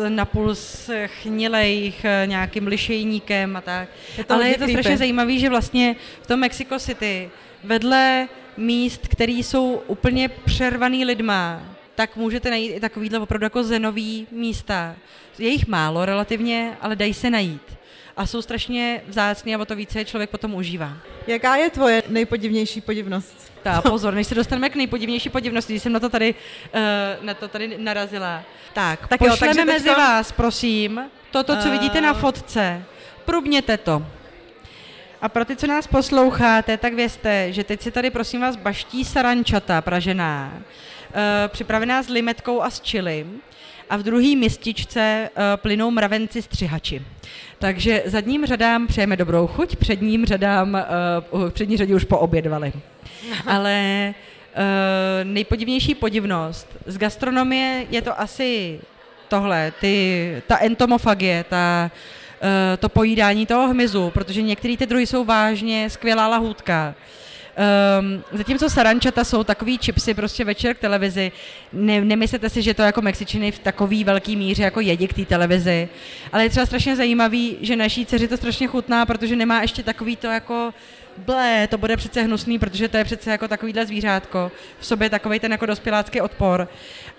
napůl 0.09 0.55
schnilejch, 0.55 2.05
eh, 2.05 2.27
nějakým 2.27 2.67
lišejníkem 2.67 3.57
a 3.57 3.61
tak. 3.61 3.89
Je 4.19 4.25
to 4.25 4.35
Ale 4.35 4.49
je 4.49 4.59
to 4.59 4.69
strašně 4.69 4.99
zajímavé, 4.99 5.39
že 5.39 5.49
vlastně 5.49 5.97
v 6.23 6.27
tom 6.27 6.41
Mexico 6.41 6.79
City 6.79 7.31
vedle 7.65 8.29
míst, 8.57 9.09
které 9.09 9.33
jsou 9.33 9.83
úplně 9.87 10.29
přervaný 10.29 11.05
lidma, 11.05 11.63
tak 11.95 12.17
můžete 12.17 12.51
najít 12.51 12.77
i 12.77 12.81
takovýhle 12.81 13.19
opravdu 13.19 13.45
jako 13.45 13.65
zenový 13.65 14.27
místa. 14.31 14.97
Je 15.39 15.49
jich 15.49 15.67
málo 15.67 16.05
relativně, 16.05 16.77
ale 16.81 16.97
dají 16.97 17.15
se 17.15 17.31
najít. 17.31 17.79
A 18.17 18.27
jsou 18.27 18.43
strašně 18.43 19.03
vzácný 19.07 19.55
a 19.55 19.59
o 19.59 19.65
to 19.65 19.77
více 19.77 20.05
člověk 20.05 20.31
potom 20.31 20.55
užívá. 20.55 20.93
Jaká 21.27 21.57
je 21.57 21.71
tvoje 21.71 22.03
nejpodivnější 22.09 22.81
podivnost? 22.81 23.53
Tak 23.63 23.83
pozor, 23.83 24.15
než 24.15 24.27
se 24.27 24.35
dostaneme 24.35 24.71
k 24.71 24.77
nejpodivnější 24.77 25.31
podivnosti, 25.31 25.73
když 25.73 25.83
jsem 25.83 25.93
na 25.93 26.01
to 26.01 26.09
tady, 26.09 26.35
uh, 26.75 27.25
na 27.25 27.35
to 27.35 27.49
tady 27.49 27.79
narazila. 27.79 28.43
Tak, 28.73 29.09
tak 29.09 29.19
pošleme 29.19 29.61
jo, 29.61 29.67
mezi 29.67 29.85
teďka... 29.85 30.01
vás, 30.01 30.33
prosím, 30.33 31.01
toto, 31.31 31.57
co 31.57 31.67
uh... 31.67 31.73
vidíte 31.73 32.01
na 32.01 32.15
fotce. 32.15 32.83
Průbněte 33.25 33.77
to. 33.77 34.07
A 35.21 35.29
pro 35.29 35.45
ty, 35.45 35.57
co 35.57 35.67
nás 35.67 35.87
posloucháte, 35.87 36.77
tak 36.77 36.95
vězte, 36.95 37.53
že 37.53 37.65
teď 37.65 37.83
si 37.83 37.91
tady 37.91 38.11
prosím 38.11 38.41
vás 38.41 38.57
baští 38.57 39.05
sarančata 39.05 39.81
pražená, 39.81 40.53
uh, 40.55 40.63
připravená 41.49 42.03
s 42.03 42.09
limetkou 42.09 42.63
a 42.63 42.71
s 42.71 42.81
čili. 42.81 43.27
A 43.93 43.97
v 43.97 44.03
druhé 44.03 44.37
mističce 44.37 45.31
uh, 45.37 45.43
plynou 45.57 45.91
mravenci 45.91 46.43
střihači. 46.43 47.03
Takže 47.59 48.03
zadním 48.07 48.47
řadám 48.47 48.87
přejeme 48.87 49.17
dobrou 49.17 49.47
chuť, 49.47 49.77
předním 49.77 50.27
řadám, 50.27 50.85
uh, 51.31 51.51
přední 51.51 51.77
řadě 51.77 51.95
už 51.95 52.05
poobědvali. 52.05 52.73
Ale 53.47 54.15
uh, 54.15 54.63
nejpodivnější 55.25 55.95
podivnost 55.95 56.69
z 56.87 56.99
gastronomie 56.99 57.87
je 57.91 58.03
to 58.03 58.21
asi 58.21 58.81
tohle, 59.29 59.73
ty, 59.81 60.43
ta 60.47 60.59
entomofagie, 60.61 61.45
ta, 61.49 61.91
to 62.81 62.89
pojídání 62.89 63.47
toho 63.47 63.69
hmyzu, 63.69 64.11
protože 64.11 64.43
některé 64.43 64.77
ty 64.77 64.87
druhy 64.87 65.07
jsou 65.07 65.25
vážně 65.25 65.91
skvělá 65.91 66.29
lahůdka. 66.29 66.95
Um, 68.01 68.25
zatímco 68.33 68.71
sarančata 68.71 69.25
jsou 69.25 69.45
takový 69.45 69.79
čipsy 69.79 70.15
prostě 70.15 70.45
večer 70.45 70.77
k 70.77 70.79
televizi, 70.79 71.33
ne, 71.73 72.01
nemyslete 72.01 72.51
si, 72.51 72.63
že 72.63 72.75
to 72.75 72.83
jako 72.83 73.03
Mexičiny 73.03 73.53
v 73.53 73.59
takový 73.59 74.05
velký 74.05 74.37
míře 74.37 74.63
jako 74.63 74.81
jedí 74.81 75.09
k 75.09 75.13
té 75.13 75.25
televizi, 75.25 75.89
ale 76.33 76.43
je 76.43 76.51
třeba 76.51 76.67
strašně 76.67 76.97
zajímavý, 76.97 77.57
že 77.61 77.77
naší 77.77 78.07
dceři 78.07 78.29
to 78.29 78.37
strašně 78.37 78.67
chutná, 78.67 79.07
protože 79.07 79.37
nemá 79.37 79.63
ještě 79.63 79.83
takový 79.83 80.17
to 80.17 80.27
jako 80.27 80.75
ble, 81.17 81.69
to 81.71 81.79
bude 81.79 81.97
přece 81.97 82.23
hnusný, 82.23 82.59
protože 82.59 82.89
to 82.89 82.97
je 82.97 83.05
přece 83.05 83.31
jako 83.31 83.49
takovýhle 83.49 83.87
zvířátko, 83.87 84.53
v 84.79 84.87
sobě 84.87 85.11
takový 85.11 85.41
ten 85.41 85.53
jako 85.53 85.67
dospělácký 85.67 86.21
odpor. 86.21 86.69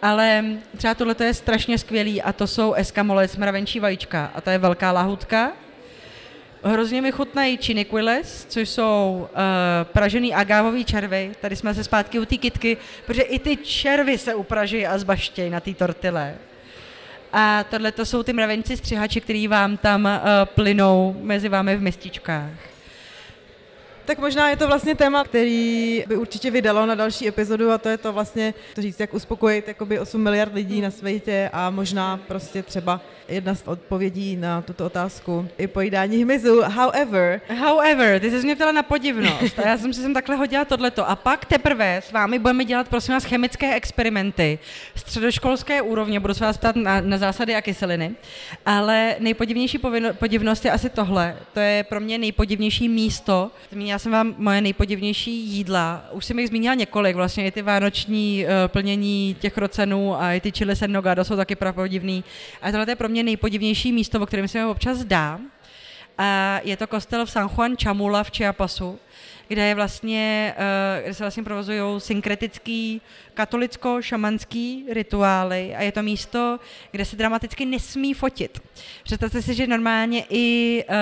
Ale 0.02 0.46
třeba 0.78 0.94
tohle 0.94 1.16
je 1.24 1.34
strašně 1.34 1.78
skvělý 1.78 2.22
a 2.22 2.34
to 2.34 2.48
jsou 2.48 2.74
eskamole, 2.74 3.28
mravenčí 3.38 3.80
vajíčka 3.80 4.32
a 4.36 4.42
to 4.42 4.50
je 4.50 4.58
velká 4.58 4.92
lahutka, 4.92 5.52
Hrozně 6.66 7.01
mi 7.01 7.11
chutnají 7.11 7.57
chiniquiles, 7.57 8.45
což 8.49 8.70
jsou 8.70 9.22
uh, 9.22 9.38
pražený 9.84 10.34
agávový 10.34 10.86
červy. 10.86 11.32
Tady 11.41 11.55
jsme 11.55 11.74
se 11.74 11.84
zpátky 11.84 12.20
u 12.20 12.26
té 12.26 12.38
kitky, 12.38 12.78
protože 13.05 13.22
i 13.22 13.39
ty 13.39 13.57
červy 13.57 14.18
se 14.18 14.36
upraží 14.36 14.88
a 14.88 14.97
zbaštějí 14.97 15.49
na 15.49 15.59
té 15.59 15.74
tortile. 15.74 16.36
A 17.34 17.64
tohle 17.64 17.91
to 17.91 18.05
jsou 18.05 18.24
ty 18.24 18.34
mravenci 18.34 18.78
střihači, 18.78 19.22
který 19.22 19.47
vám 19.47 19.78
tam 19.78 20.05
uh, 20.05 20.09
plynou 20.45 21.16
mezi 21.22 21.49
vámi 21.49 21.76
v 21.76 21.82
mističkách. 21.82 22.51
Tak 24.05 24.20
možná 24.20 24.49
je 24.49 24.57
to 24.57 24.68
vlastně 24.68 24.95
téma, 24.95 25.24
který 25.24 26.03
by 26.07 26.18
určitě 26.18 26.51
vydalo 26.51 26.86
na 26.86 26.95
další 26.95 27.28
epizodu 27.28 27.72
a 27.72 27.78
to 27.78 27.89
je 27.89 27.97
to 27.97 28.14
vlastně, 28.14 28.53
to 28.76 28.82
říct, 28.82 28.99
jak 28.99 29.14
uspokojit 29.14 29.68
jakoby 29.68 29.99
8 29.99 30.22
miliard 30.22 30.53
lidí 30.53 30.82
na 30.82 30.91
světě 30.91 31.49
a 31.53 31.70
možná 31.70 32.18
prostě 32.18 32.64
třeba 32.64 33.01
jedna 33.28 33.55
z 33.55 33.63
odpovědí 33.65 34.36
na 34.36 34.61
tuto 34.61 34.86
otázku 34.86 35.47
i 35.57 35.67
pojídání 35.67 36.24
hmyzu. 36.24 36.61
However... 36.61 37.41
However, 37.59 38.19
ty 38.19 38.32
jsi 38.32 38.45
mě 38.45 38.55
ptala 38.55 38.71
na 38.71 38.84
podivnost 38.84 39.59
a 39.59 39.67
já 39.67 39.78
jsem 39.78 39.93
si 39.93 40.01
sem 40.01 40.13
takhle 40.13 40.36
hodila 40.36 40.65
tohleto. 40.65 41.09
A 41.09 41.15
pak 41.15 41.45
teprve 41.45 41.97
s 41.97 42.11
vámi 42.11 42.39
budeme 42.39 42.65
dělat, 42.65 42.88
prosím 42.88 43.13
vás, 43.13 43.24
chemické 43.24 43.76
experimenty 43.76 44.59
středoškolské 44.95 45.82
úrovně. 45.82 46.19
Budu 46.19 46.34
se 46.34 46.45
vás 46.45 46.57
ptát 46.57 46.76
na, 46.76 47.01
na 47.01 47.17
zásady 47.17 47.55
a 47.55 47.61
kyseliny. 47.61 48.11
Ale 48.65 49.15
nejpodivnější 49.19 49.80
podivnost 50.11 50.65
je 50.65 50.71
asi 50.71 50.89
tohle. 50.89 51.38
To 51.53 51.59
je 51.59 51.84
pro 51.84 51.99
mě 51.99 52.17
nejpodivnější 52.17 52.89
místo. 52.89 53.51
Zmínila 53.71 53.99
jsem 53.99 54.11
vám 54.11 54.36
moje 54.38 54.61
nejpodivnější 54.61 55.32
jídla. 55.32 56.05
Už 56.11 56.26
jsem 56.26 56.39
jich 56.39 56.47
zmínila 56.47 56.76
několik, 56.76 57.15
vlastně 57.15 57.45
i 57.45 57.51
ty 57.51 57.61
vánoční 57.61 58.45
uh, 58.45 58.51
plnění 58.67 59.36
těch 59.39 59.57
rocenů 59.57 60.21
a 60.21 60.34
i 60.34 60.41
ty 60.41 60.51
chili 60.51 60.76
sen 60.76 60.91
nogado 60.91 61.24
jsou 61.24 61.36
taky 61.36 61.55
pravdivný. 61.55 62.24
A 62.61 62.71
tohle 62.71 62.86
je 62.89 62.95
pro 62.95 63.09
mě 63.09 63.12
nejpodivnější 63.22 63.91
místo, 63.91 64.20
o 64.20 64.26
kterém 64.26 64.47
se 64.47 64.57
mi 64.59 64.66
občas 64.66 64.97
zdá. 64.97 65.39
A 66.18 66.59
je 66.64 66.78
to 66.78 66.88
kostel 66.88 67.26
v 67.26 67.32
San 67.32 67.49
Juan 67.49 67.76
Chamula 67.84 68.24
v 68.24 68.32
Chiapasu, 68.32 68.99
kde, 69.54 69.68
je 69.68 69.76
vlastně, 69.76 70.54
eh, 70.58 71.01
kde 71.04 71.14
se 71.14 71.24
vlastně 71.24 71.43
provozují 71.43 72.01
synkretický 72.01 73.01
katolicko-šamanský 73.34 74.86
rituály 74.89 75.76
a 75.76 75.82
je 75.82 75.91
to 75.91 76.04
místo, 76.04 76.60
kde 76.91 77.06
se 77.06 77.16
dramaticky 77.16 77.66
nesmí 77.66 78.14
fotit. 78.14 78.62
Představte 79.04 79.41
si, 79.41 79.54
že 79.54 79.68
normálně 79.68 80.24
i 80.30 80.84
uh, 80.89 80.95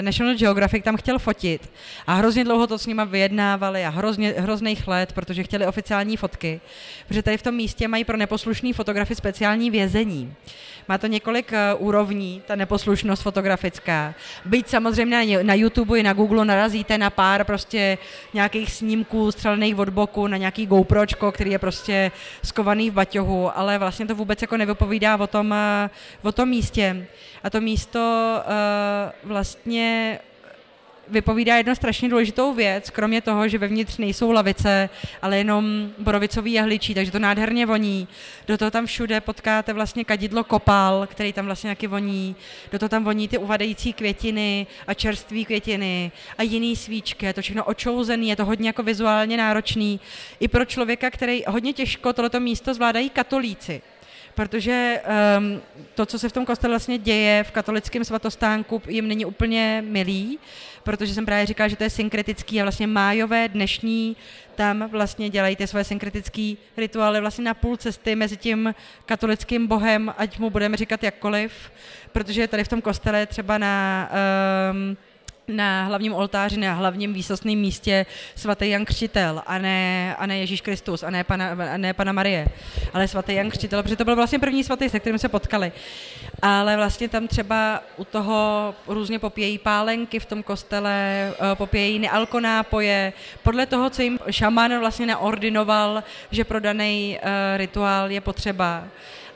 National 0.00 0.34
Geographic 0.34 0.84
tam 0.84 0.96
chtěl 0.96 1.18
fotit 1.18 1.70
a 2.06 2.14
hrozně 2.14 2.44
dlouho 2.44 2.66
to 2.66 2.78
s 2.78 2.86
nima 2.86 3.04
vyjednávali 3.04 3.84
a 3.84 3.88
hrozně, 3.88 4.34
hrozný 4.38 4.76
chled, 4.76 5.12
protože 5.12 5.42
chtěli 5.42 5.66
oficiální 5.66 6.16
fotky, 6.16 6.60
protože 7.08 7.22
tady 7.22 7.36
v 7.36 7.42
tom 7.42 7.54
místě 7.54 7.88
mají 7.88 8.04
pro 8.04 8.16
neposlušný 8.16 8.72
fotografy 8.72 9.14
speciální 9.14 9.70
vězení. 9.70 10.34
Má 10.88 10.98
to 10.98 11.06
několik 11.06 11.52
uh, 11.52 11.86
úrovní, 11.86 12.42
ta 12.46 12.56
neposlušnost 12.56 13.22
fotografická. 13.22 14.14
Byť 14.44 14.68
samozřejmě 14.68 15.42
na 15.42 15.54
YouTube 15.54 15.98
i 15.98 16.02
na 16.02 16.12
Google 16.12 16.44
narazíte 16.44 16.98
na 16.98 17.10
pár 17.10 17.44
prostě 17.44 17.91
nějakých 18.34 18.72
snímků 18.72 19.32
střelených 19.32 19.78
od 19.78 19.88
boku, 19.88 20.26
na 20.26 20.36
nějaký 20.36 20.66
GoPročko, 20.66 21.32
který 21.32 21.50
je 21.50 21.58
prostě 21.58 22.10
skovaný 22.44 22.90
v 22.90 22.94
baťohu, 22.94 23.58
ale 23.58 23.78
vlastně 23.78 24.06
to 24.06 24.14
vůbec 24.14 24.42
jako 24.42 24.56
nevypovídá 24.56 25.16
o 25.16 25.26
tom, 25.26 25.50
uh, 26.22 26.28
o 26.28 26.32
tom 26.32 26.48
místě. 26.48 27.06
A 27.42 27.50
to 27.50 27.60
místo 27.60 28.00
uh, 28.44 29.30
vlastně 29.30 30.18
vypovídá 31.12 31.56
jednu 31.56 31.74
strašně 31.74 32.08
důležitou 32.08 32.54
věc, 32.54 32.90
kromě 32.90 33.20
toho, 33.20 33.48
že 33.48 33.58
vevnitř 33.58 33.98
nejsou 33.98 34.30
lavice, 34.32 34.88
ale 35.22 35.38
jenom 35.38 35.90
borovicový 35.98 36.52
jehličí, 36.52 36.94
takže 36.94 37.12
to 37.12 37.18
nádherně 37.18 37.66
voní. 37.66 38.08
Do 38.46 38.58
toho 38.58 38.70
tam 38.70 38.86
všude 38.86 39.20
potkáte 39.20 39.72
vlastně 39.72 40.04
kadidlo 40.04 40.44
kopal, 40.44 41.06
který 41.10 41.32
tam 41.32 41.46
vlastně 41.46 41.68
nějaký 41.68 41.86
voní. 41.86 42.36
Do 42.72 42.78
toho 42.78 42.88
tam 42.88 43.04
voní 43.04 43.28
ty 43.28 43.38
uvadející 43.38 43.92
květiny 43.92 44.66
a 44.86 44.94
čerstvé 44.94 45.44
květiny 45.44 46.12
a 46.38 46.42
jiný 46.42 46.76
svíčky. 46.76 47.26
Je 47.26 47.34
to 47.34 47.42
všechno 47.42 47.64
očouzený, 47.64 48.28
je 48.28 48.36
to 48.36 48.44
hodně 48.44 48.68
jako 48.68 48.82
vizuálně 48.82 49.36
náročný. 49.36 50.00
I 50.40 50.48
pro 50.48 50.64
člověka, 50.64 51.10
který 51.10 51.42
hodně 51.46 51.72
těžko 51.72 52.12
tohleto 52.12 52.40
místo 52.40 52.74
zvládají 52.74 53.10
katolíci 53.10 53.82
protože 54.34 55.02
um, 55.38 55.60
to, 55.94 56.06
co 56.06 56.18
se 56.18 56.28
v 56.28 56.32
tom 56.32 56.46
kostele 56.46 56.72
vlastně 56.72 56.98
děje 56.98 57.44
v 57.44 57.50
katolickém 57.50 58.04
svatostánku, 58.04 58.82
jim 58.88 59.08
není 59.08 59.24
úplně 59.24 59.84
milý, 59.86 60.38
protože 60.82 61.14
jsem 61.14 61.26
právě 61.26 61.46
říkala, 61.46 61.68
že 61.68 61.76
to 61.76 61.84
je 61.84 61.90
synkretický 61.90 62.60
a 62.60 62.64
vlastně 62.64 62.86
májové 62.86 63.48
dnešní 63.48 64.16
tam 64.54 64.88
vlastně 64.90 65.30
dělají 65.30 65.56
ty 65.56 65.66
svoje 65.66 65.84
synkretické 65.84 66.54
rituály 66.76 67.20
vlastně 67.20 67.44
na 67.44 67.54
půl 67.54 67.76
cesty 67.76 68.16
mezi 68.16 68.36
tím 68.36 68.74
katolickým 69.06 69.66
bohem, 69.66 70.14
ať 70.18 70.38
mu 70.38 70.50
budeme 70.50 70.76
říkat 70.76 71.02
jakkoliv, 71.02 71.52
protože 72.12 72.48
tady 72.48 72.64
v 72.64 72.68
tom 72.68 72.82
kostele 72.82 73.26
třeba 73.26 73.58
na 73.58 74.08
um, 74.72 74.96
na 75.48 75.84
hlavním 75.84 76.14
oltáři, 76.14 76.56
na 76.56 76.74
hlavním 76.74 77.12
výsostném 77.12 77.58
místě 77.58 78.06
svatý 78.34 78.70
Jan 78.70 78.84
Křtitel 78.84 79.42
a 79.46 79.58
ne, 79.58 80.16
a 80.18 80.26
ne 80.26 80.38
Ježíš 80.38 80.60
Kristus 80.60 81.02
a 81.02 81.10
ne, 81.10 81.24
pana, 81.24 81.56
a 81.72 81.76
ne 81.76 81.94
Pana 81.94 82.12
Marie, 82.12 82.46
ale 82.92 83.08
svatý 83.08 83.34
Jan 83.34 83.50
Křtitel, 83.50 83.82
protože 83.82 83.96
to 83.96 84.04
byl 84.04 84.16
vlastně 84.16 84.38
první 84.38 84.64
svatý, 84.64 84.88
se 84.88 85.00
kterým 85.00 85.18
se 85.18 85.28
potkali. 85.28 85.72
Ale 86.42 86.76
vlastně 86.76 87.08
tam 87.08 87.28
třeba 87.28 87.82
u 87.96 88.04
toho 88.04 88.74
různě 88.88 89.18
popějí 89.18 89.58
pálenky 89.58 90.20
v 90.20 90.26
tom 90.26 90.42
kostele, 90.42 91.32
eh, 91.34 91.54
popějí 91.54 91.98
nealkonápoje, 91.98 93.12
podle 93.42 93.66
toho, 93.66 93.90
co 93.90 94.02
jim 94.02 94.18
šaman 94.30 94.78
vlastně 94.78 95.06
naordinoval, 95.06 96.02
že 96.30 96.44
pro 96.44 96.60
daný 96.60 97.18
uh, 97.22 97.28
rituál 97.56 98.10
je 98.10 98.20
potřeba. 98.20 98.84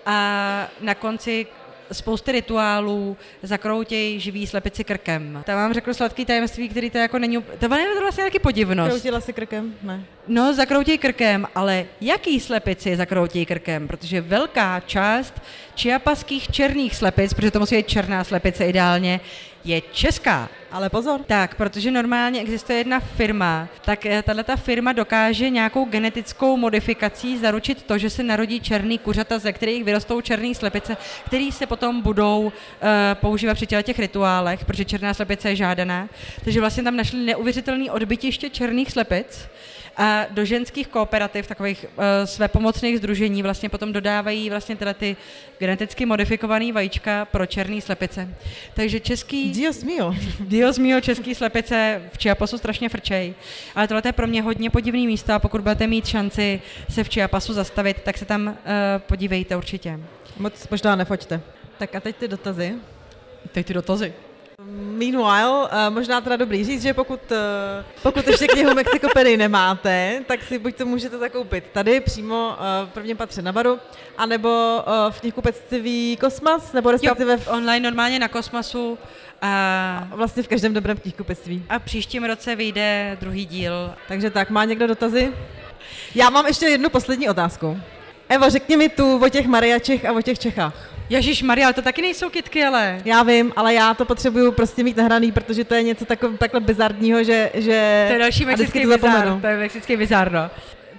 A 0.07 0.69
na 0.81 0.95
konci 0.95 1.47
spousty 1.93 2.33
rituálů, 2.33 3.17
zakroutěj 3.43 4.21
živý 4.21 4.47
slepici 4.47 4.85
krkem. 4.85 5.43
Tam 5.47 5.57
vám 5.57 5.73
řekl 5.75 5.95
sladký 5.95 6.25
tajemství, 6.25 6.69
který 6.69 6.91
to 6.91 6.99
jako 6.99 7.19
není, 7.19 7.43
to 7.59 7.75
je 7.75 8.01
vlastně 8.01 8.25
taky 8.25 8.39
podivnost. 8.39 8.91
Kroutila 8.91 9.21
si 9.21 9.33
krkem? 9.33 9.75
Ne. 9.83 10.05
No, 10.29 10.55
zakroutěj 10.55 10.99
krkem, 10.99 11.47
ale 11.55 11.87
jaký 12.01 12.41
slepici 12.41 12.97
zakroutěj 12.97 13.47
krkem? 13.47 13.89
Protože 13.89 14.21
velká 14.21 14.81
část 14.81 15.35
čiapaských 15.77 16.51
černých 16.51 16.97
slepic, 16.97 17.35
protože 17.35 17.51
to 17.51 17.61
musí 17.61 17.77
být 17.77 17.89
černá 17.89 18.25
slepice 18.25 18.67
ideálně, 18.67 19.21
je 19.65 19.81
česká. 19.93 20.49
Ale 20.73 20.91
pozor. 20.91 21.21
Tak, 21.27 21.55
protože 21.55 21.91
normálně 21.91 22.41
existuje 22.41 22.79
jedna 22.79 23.01
firma, 23.01 23.69
tak 23.85 24.07
eh, 24.07 24.23
tahle 24.23 24.45
ta 24.45 24.57
firma 24.57 24.93
dokáže 24.93 25.51
nějakou 25.51 25.85
genetickou 25.85 26.57
modifikací 26.57 27.39
zaručit 27.39 27.83
to, 27.83 27.99
že 27.99 28.11
se 28.11 28.23
narodí 28.23 28.61
černý 28.61 28.99
kuřata, 28.99 29.39
ze 29.39 29.53
kterých 29.53 29.85
vyrostou 29.85 30.21
černé 30.21 30.55
slepice, 30.55 30.97
které 31.27 31.49
se 31.53 31.67
potom 31.67 32.03
budou 32.03 32.41
uh, 32.43 32.51
používat 33.15 33.55
při 33.55 33.67
těch 33.67 33.99
rituálech, 33.99 34.65
protože 34.65 34.85
černá 34.85 35.15
slepice 35.15 35.49
je 35.49 35.57
žádaná. 35.57 36.09
Takže 36.45 36.61
vlastně 36.61 36.83
tam 36.83 36.97
našli 36.97 37.19
neuvěřitelný 37.19 37.91
odbytiště 37.91 38.51
černých 38.51 38.93
slepic, 38.93 39.49
a 39.97 40.27
do 40.31 40.45
ženských 40.45 40.89
kooperativ, 40.89 41.47
takových 41.47 41.85
uh, 41.85 42.05
své 42.25 42.49
pomocných 42.49 42.99
združení, 42.99 43.43
vlastně 43.43 43.69
potom 43.69 43.93
dodávají 43.93 44.51
vlastně 44.51 44.77
tyhle 44.77 44.95
ty 44.95 45.17
geneticky 45.59 46.07
modifikované 46.07 46.73
vajíčka 46.73 47.25
pro 47.25 47.47
černé 47.47 47.81
slepice. 47.81 48.29
Takže 48.75 49.01
český... 49.01 49.53
Dios 49.53 49.85
mio. 49.85 50.15
Dios 50.41 50.79
mio, 50.79 51.01
český 51.01 51.35
slepice 51.35 52.03
v 52.13 52.19
Chiapasu 52.19 52.59
strašně 52.59 52.89
frčej. 52.89 53.35
Ale 53.75 53.89
tohle 53.89 54.03
je 54.05 54.13
pro 54.13 54.27
mě 54.27 54.43
hodně 54.43 54.71
podivný 54.71 55.07
místo 55.07 55.33
a 55.33 55.39
pokud 55.39 55.61
budete 55.61 55.87
mít 55.87 56.07
šanci 56.07 56.63
se 56.91 57.05
v 57.05 57.09
Chiapasu 57.09 57.53
zastavit, 57.53 58.03
tak 58.03 58.19
se 58.19 58.25
tam 58.25 58.47
uh, 58.47 58.55
podívejte 58.99 59.57
určitě. 59.57 60.01
Moc 60.39 60.69
možná 60.69 60.97
nefoťte. 60.97 61.41
Tak 61.79 61.95
a 61.95 62.01
teď 62.01 62.17
ty 62.17 62.29
dotazy. 62.29 62.75
Teď 63.53 63.67
ty 63.67 63.75
dotazy. 63.75 64.13
Meanwhile, 64.75 65.51
uh, 65.51 65.95
možná 65.95 66.21
teda 66.21 66.37
dobrý 66.37 66.65
říct, 66.65 66.83
že 66.83 66.95
pokud, 66.95 67.21
uh, 67.31 67.37
pokud 68.03 68.27
ještě 68.27 68.47
knihu 68.47 68.75
Mexikopedy 68.75 69.37
nemáte, 69.37 70.23
tak 70.27 70.43
si 70.43 70.59
buď 70.59 70.77
to 70.77 70.87
můžete 70.87 71.19
zakoupit 71.19 71.65
tady 71.73 72.01
přímo 72.01 72.49
uh, 72.49 72.89
v 72.89 72.93
prvním 72.93 73.17
patře 73.17 73.43
na 73.43 73.53
baru, 73.53 73.79
anebo 74.19 74.49
uh, 74.49 75.13
v 75.13 75.21
knihkupectví 75.21 76.17
Kosmas, 76.21 76.73
nebo 76.73 76.91
respektive 76.91 77.37
v... 77.37 77.49
online 77.49 77.91
normálně 77.91 78.19
na 78.19 78.29
Kosmasu. 78.29 78.99
A 79.43 80.09
vlastně 80.11 80.43
v 80.43 80.49
každém 80.49 80.75
dobrém 80.75 80.97
knihkupectví. 80.97 81.65
A 81.69 81.79
příštím 81.79 82.25
roce 82.25 82.57
vyjde 82.57 83.17
druhý 83.21 83.47
díl. 83.47 83.95
Takže 84.09 84.31
tak, 84.31 84.51
má 84.51 84.65
někdo 84.65 84.87
dotazy? 84.87 85.33
Já 86.15 86.31
mám 86.31 86.47
ještě 86.47 86.67
jednu 86.67 86.89
poslední 86.89 87.29
otázku. 87.29 87.81
Evo, 88.29 88.51
řekni 88.51 88.77
mi 88.77 88.89
tu 88.89 89.25
o 89.25 89.29
těch 89.29 89.47
mariačích 89.47 90.05
a 90.05 90.13
o 90.13 90.23
těch 90.23 90.39
Čechách. 90.39 90.96
Ježíš 91.09 91.43
Maria, 91.43 91.67
ale 91.67 91.75
to 91.75 91.83
taky 91.83 92.03
nejsou 92.03 92.31
kitky, 92.31 92.65
ale. 92.65 93.01
Já 93.05 93.23
vím, 93.23 93.53
ale 93.57 93.75
já 93.75 93.95
to 93.95 94.05
potřebuju 94.05 94.53
prostě 94.53 94.85
mít 94.85 94.97
nahraný, 94.97 95.33
protože 95.33 95.65
to 95.65 95.75
je 95.75 95.83
něco 95.83 96.05
takové, 96.05 96.39
takhle 96.39 96.61
bizarního, 96.61 97.25
že, 97.25 97.51
že... 97.55 98.05
To 98.07 98.13
je 98.13 98.19
další 98.19 98.45
mexický 98.45 98.87
bizar, 98.87 99.39
to 99.41 99.47
je 99.47 99.57
mexický 99.57 99.97
bizar, 99.97 100.33
no. 100.33 100.51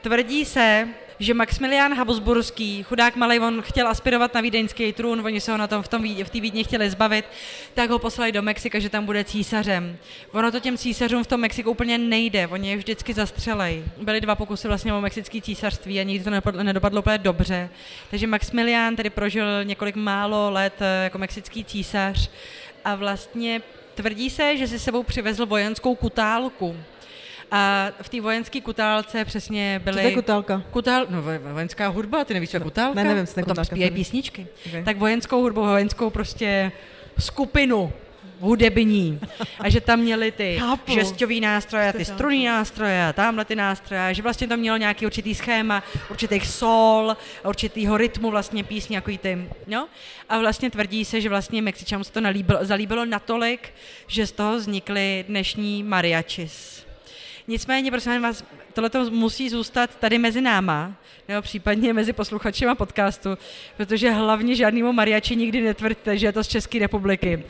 Tvrdí 0.02 0.46
se, 0.46 0.88
že 1.20 1.34
Maximilián 1.34 1.94
Habsburský, 1.94 2.84
chudák 2.84 3.16
malý, 3.16 3.40
on 3.40 3.62
chtěl 3.62 3.88
aspirovat 3.88 4.34
na 4.34 4.42
vídeňský 4.42 4.94
trůn, 4.94 5.22
oni 5.26 5.42
se 5.42 5.52
ho 5.52 5.58
na 5.58 5.68
tom 5.68 5.84
v, 5.84 5.88
tom, 5.88 6.04
v 6.24 6.30
té 6.30 6.40
Vídni 6.42 6.64
chtěli 6.64 6.90
zbavit, 6.90 7.26
tak 7.74 7.90
ho 7.90 8.00
poslali 8.00 8.32
do 8.32 8.42
Mexika, 8.42 8.80
že 8.80 8.90
tam 8.90 9.06
bude 9.06 9.24
císařem. 9.24 9.98
Ono 10.32 10.52
to 10.52 10.60
těm 10.60 10.78
císařům 10.78 11.24
v 11.24 11.28
tom 11.28 11.40
Mexiku 11.40 11.72
úplně 11.72 11.98
nejde, 11.98 12.48
oni 12.48 12.70
je 12.70 12.78
vždycky 12.78 13.14
zastřelej. 13.14 13.84
Byly 14.02 14.22
dva 14.22 14.36
pokusy 14.36 14.68
vlastně 14.68 14.94
o 14.94 15.02
mexický 15.02 15.42
císařství 15.42 16.00
a 16.00 16.04
nikdy 16.04 16.24
to 16.24 16.30
nedopadlo, 16.30 16.64
nedopadlo 16.64 17.00
úplně 17.00 17.18
dobře. 17.18 17.70
Takže 18.10 18.28
Maximilián 18.28 18.96
tedy 18.96 19.10
prožil 19.10 19.64
několik 19.64 19.96
málo 19.96 20.52
let 20.52 20.74
eh, 20.80 21.04
jako 21.04 21.18
mexický 21.18 21.66
císař 21.66 22.30
a 22.86 22.96
vlastně 22.96 23.62
tvrdí 23.96 24.30
se, 24.30 24.58
že 24.58 24.68
si 24.68 24.80
sebou 24.80 25.04
přivezl 25.04 25.46
vojenskou 25.46 25.96
kutálku, 25.96 26.76
a 27.52 27.92
v 28.02 28.10
té 28.10 28.22
vojenské 28.22 28.62
kutálce 28.62 29.26
přesně 29.26 29.82
byly... 29.84 29.96
Co 29.96 30.02
to 30.02 30.08
je 30.08 30.16
kutálka? 30.16 30.64
Kutál, 30.72 31.06
no 31.10 31.24
vojenská 31.54 31.88
hudba, 31.88 32.26
ty 32.26 32.34
nevíš, 32.34 32.50
co 32.50 32.58
je 32.58 32.62
kutálka? 32.62 33.04
Ne, 33.04 33.04
nevím, 33.04 33.28
co 33.28 33.40
je 33.40 33.44
kutálka. 33.44 33.56
Tam 33.56 33.66
zpívají 33.66 33.92
písničky. 33.92 34.48
Okay. 34.68 34.84
Tak 34.84 34.98
vojenskou 34.98 35.42
hudbu, 35.42 35.62
vojenskou 35.62 36.10
prostě 36.10 36.72
skupinu 37.20 37.94
hudební 38.40 39.20
a 39.60 39.70
že 39.70 39.82
tam 39.82 40.00
měli 40.00 40.32
ty 40.32 40.58
Chápu. 40.60 40.94
žestový 40.94 41.42
nástroje, 41.42 41.94
ty 41.94 42.06
struný 42.06 42.46
nástroje 42.46 43.14
tamhle 43.14 43.46
ty 43.46 43.56
nástroje, 43.56 44.14
že 44.14 44.22
vlastně 44.22 44.48
tam 44.48 44.60
mělo 44.60 44.78
nějaký 44.78 45.06
určitý 45.06 45.36
schéma, 45.36 45.84
určitých 46.10 46.48
sol, 46.48 47.18
určitýho 47.46 47.98
rytmu 47.98 48.32
vlastně 48.32 48.64
písně, 48.64 48.98
jako 48.98 49.12
ty, 49.22 49.48
no. 49.68 49.88
A 50.30 50.40
vlastně 50.40 50.70
tvrdí 50.72 51.06
se, 51.06 51.22
že 51.22 51.30
vlastně 51.30 51.62
Mexičanům 51.62 52.04
se 52.04 52.12
to 52.12 52.22
nalíbilo, 52.22 52.60
zalíbilo 52.62 53.06
natolik, 53.06 53.70
že 54.08 54.28
z 54.28 54.32
toho 54.32 54.58
vznikly 54.58 55.26
dnešní 55.28 55.84
mariachis. 55.84 56.87
Nicméně, 57.48 57.92
prosím 57.92 58.22
vás, 58.22 58.44
tohle 58.82 59.10
musí 59.10 59.50
zůstat 59.50 59.96
tady 59.96 60.18
mezi 60.18 60.42
náma, 60.42 60.94
nebo 61.28 61.42
případně 61.42 61.94
mezi 61.94 62.14
posluchačima 62.14 62.76
podcastu, 62.76 63.38
protože 63.78 64.12
hlavně 64.12 64.56
žádnému 64.56 64.94
mariači 64.94 65.36
nikdy 65.36 65.62
netvrďte, 65.62 66.18
že 66.18 66.28
je 66.28 66.32
to 66.32 66.44
z 66.44 66.48
České 66.48 66.80
republiky 66.80 67.44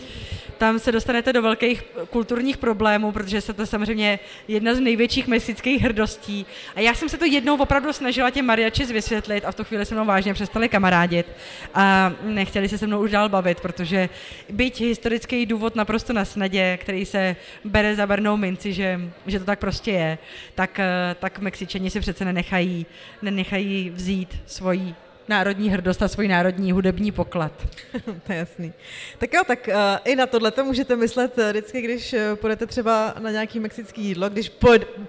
tam 0.57 0.79
se 0.79 0.91
dostanete 0.91 1.33
do 1.33 1.41
velkých 1.41 1.83
kulturních 2.09 2.57
problémů, 2.57 3.11
protože 3.11 3.41
se 3.41 3.53
to 3.53 3.65
samozřejmě 3.65 4.19
jedna 4.47 4.73
z 4.73 4.79
největších 4.79 5.27
mexických 5.27 5.81
hrdostí. 5.81 6.45
A 6.75 6.79
já 6.79 6.93
jsem 6.93 7.09
se 7.09 7.17
to 7.17 7.25
jednou 7.25 7.57
opravdu 7.57 7.93
snažila 7.93 8.29
těm 8.29 8.45
mariachis 8.45 8.91
vysvětlit 8.91 9.45
a 9.45 9.51
v 9.51 9.55
tu 9.55 9.63
chvíli 9.63 9.85
se 9.85 9.95
mnou 9.95 10.05
vážně 10.05 10.33
přestali 10.33 10.69
kamarádit 10.69 11.25
a 11.73 12.13
nechtěli 12.23 12.69
se 12.69 12.77
se 12.77 12.87
mnou 12.87 13.01
už 13.01 13.11
dál 13.11 13.29
bavit, 13.29 13.59
protože 13.59 14.09
byť 14.49 14.81
historický 14.81 15.45
důvod 15.45 15.75
naprosto 15.75 16.13
na 16.13 16.25
snadě, 16.25 16.77
který 16.81 17.05
se 17.05 17.35
bere 17.63 17.95
za 17.95 18.07
bernou 18.07 18.37
minci, 18.37 18.73
že, 18.73 19.01
že 19.27 19.39
to 19.39 19.45
tak 19.45 19.59
prostě 19.59 19.91
je, 19.91 20.17
tak, 20.55 20.79
tak 21.19 21.39
Mexičani 21.39 21.89
si 21.89 21.99
přece 21.99 22.25
nenechají, 22.25 22.85
nenechají 23.21 23.89
vzít 23.89 24.39
svoji 24.45 24.95
národní 25.29 25.69
hrdost 25.69 26.01
a 26.01 26.07
svůj 26.07 26.27
národní 26.27 26.71
hudební 26.71 27.11
poklad. 27.11 27.51
to 28.25 28.31
je 28.31 28.37
jasný. 28.37 28.73
Tak 29.17 29.33
jo, 29.33 29.41
tak 29.47 29.67
uh, 29.67 29.73
i 30.03 30.15
na 30.15 30.25
tohle 30.25 30.51
to 30.51 30.65
můžete 30.65 30.95
myslet 30.95 31.37
uh, 31.37 31.49
vždycky, 31.49 31.81
když 31.81 32.13
uh, 32.13 32.19
půjdete 32.35 32.65
třeba 32.65 33.13
na 33.19 33.31
nějaký 33.31 33.59
mexický 33.59 34.01
jídlo, 34.03 34.29
když 34.29 34.51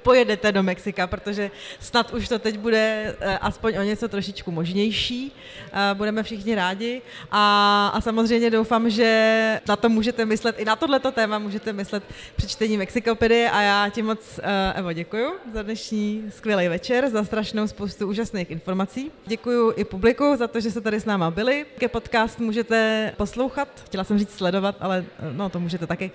pojedete 0.03 0.53
do 0.53 0.63
Mexika, 0.63 1.07
protože 1.07 1.51
snad 1.81 2.15
už 2.15 2.29
to 2.29 2.39
teď 2.39 2.59
bude 2.59 3.15
uh, 3.21 3.33
aspoň 3.41 3.77
o 3.77 3.83
něco 3.83 4.09
trošičku 4.09 4.51
možnější. 4.51 5.33
Uh, 5.73 5.99
budeme 5.99 6.23
všichni 6.23 6.55
rádi 6.55 7.03
a, 7.31 7.89
a 7.95 8.01
samozřejmě 8.01 8.51
doufám, 8.51 8.91
že 8.91 9.61
na 9.69 9.77
to 9.77 9.89
můžete 9.89 10.25
myslet, 10.25 10.59
i 10.59 10.65
na 10.65 10.77
tohleto 10.77 11.13
téma 11.13 11.39
můžete 11.39 11.73
myslet 11.73 12.05
při 12.37 12.49
čtení 12.49 12.77
Mexikopedy 12.77 13.47
a 13.47 13.61
já 13.61 13.89
ti 13.89 14.03
moc, 14.03 14.39
uh, 14.39 14.79
Evo, 14.79 14.93
děkuju 14.93 15.33
za 15.53 15.63
dnešní 15.63 16.25
skvělý 16.37 16.69
večer, 16.69 17.11
za 17.11 17.25
strašnou 17.25 17.67
spoustu 17.67 18.09
úžasných 18.09 18.51
informací. 18.51 19.11
Děkuju 19.27 19.73
i 19.77 19.85
publiku 19.85 20.08
publiku 20.15 20.37
za 20.37 20.49
to, 20.49 20.61
že 20.61 20.71
se 20.71 20.81
tady 20.81 21.01
s 21.01 21.05
náma 21.05 21.31
byli. 21.31 21.67
Ke 21.79 21.89
podcast 21.89 22.41
můžete 22.41 23.13
poslouchat, 23.17 23.69
chtěla 23.85 24.05
jsem 24.05 24.19
říct 24.19 24.37
sledovat, 24.37 24.77
ale 24.81 25.05
no 25.33 25.49
to 25.49 25.61
můžete 25.61 25.87
taky 25.87 26.11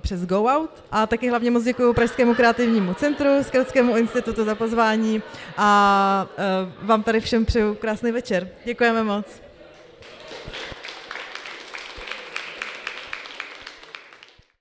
přes 0.00 0.26
Go 0.26 0.44
Out. 0.44 0.70
A 0.90 1.06
taky 1.06 1.28
hlavně 1.28 1.50
moc 1.50 1.64
děkuji 1.64 1.92
Pražskému 1.92 2.34
kreativnímu 2.34 2.94
centru, 2.94 3.28
Skrtskému 3.42 3.96
institutu 3.96 4.44
za 4.44 4.54
pozvání 4.54 5.22
a 5.56 6.26
vám 6.82 7.02
tady 7.02 7.20
všem 7.20 7.44
přeju 7.44 7.74
krásný 7.74 8.12
večer. 8.12 8.48
Děkujeme 8.64 9.04
moc. 9.04 9.47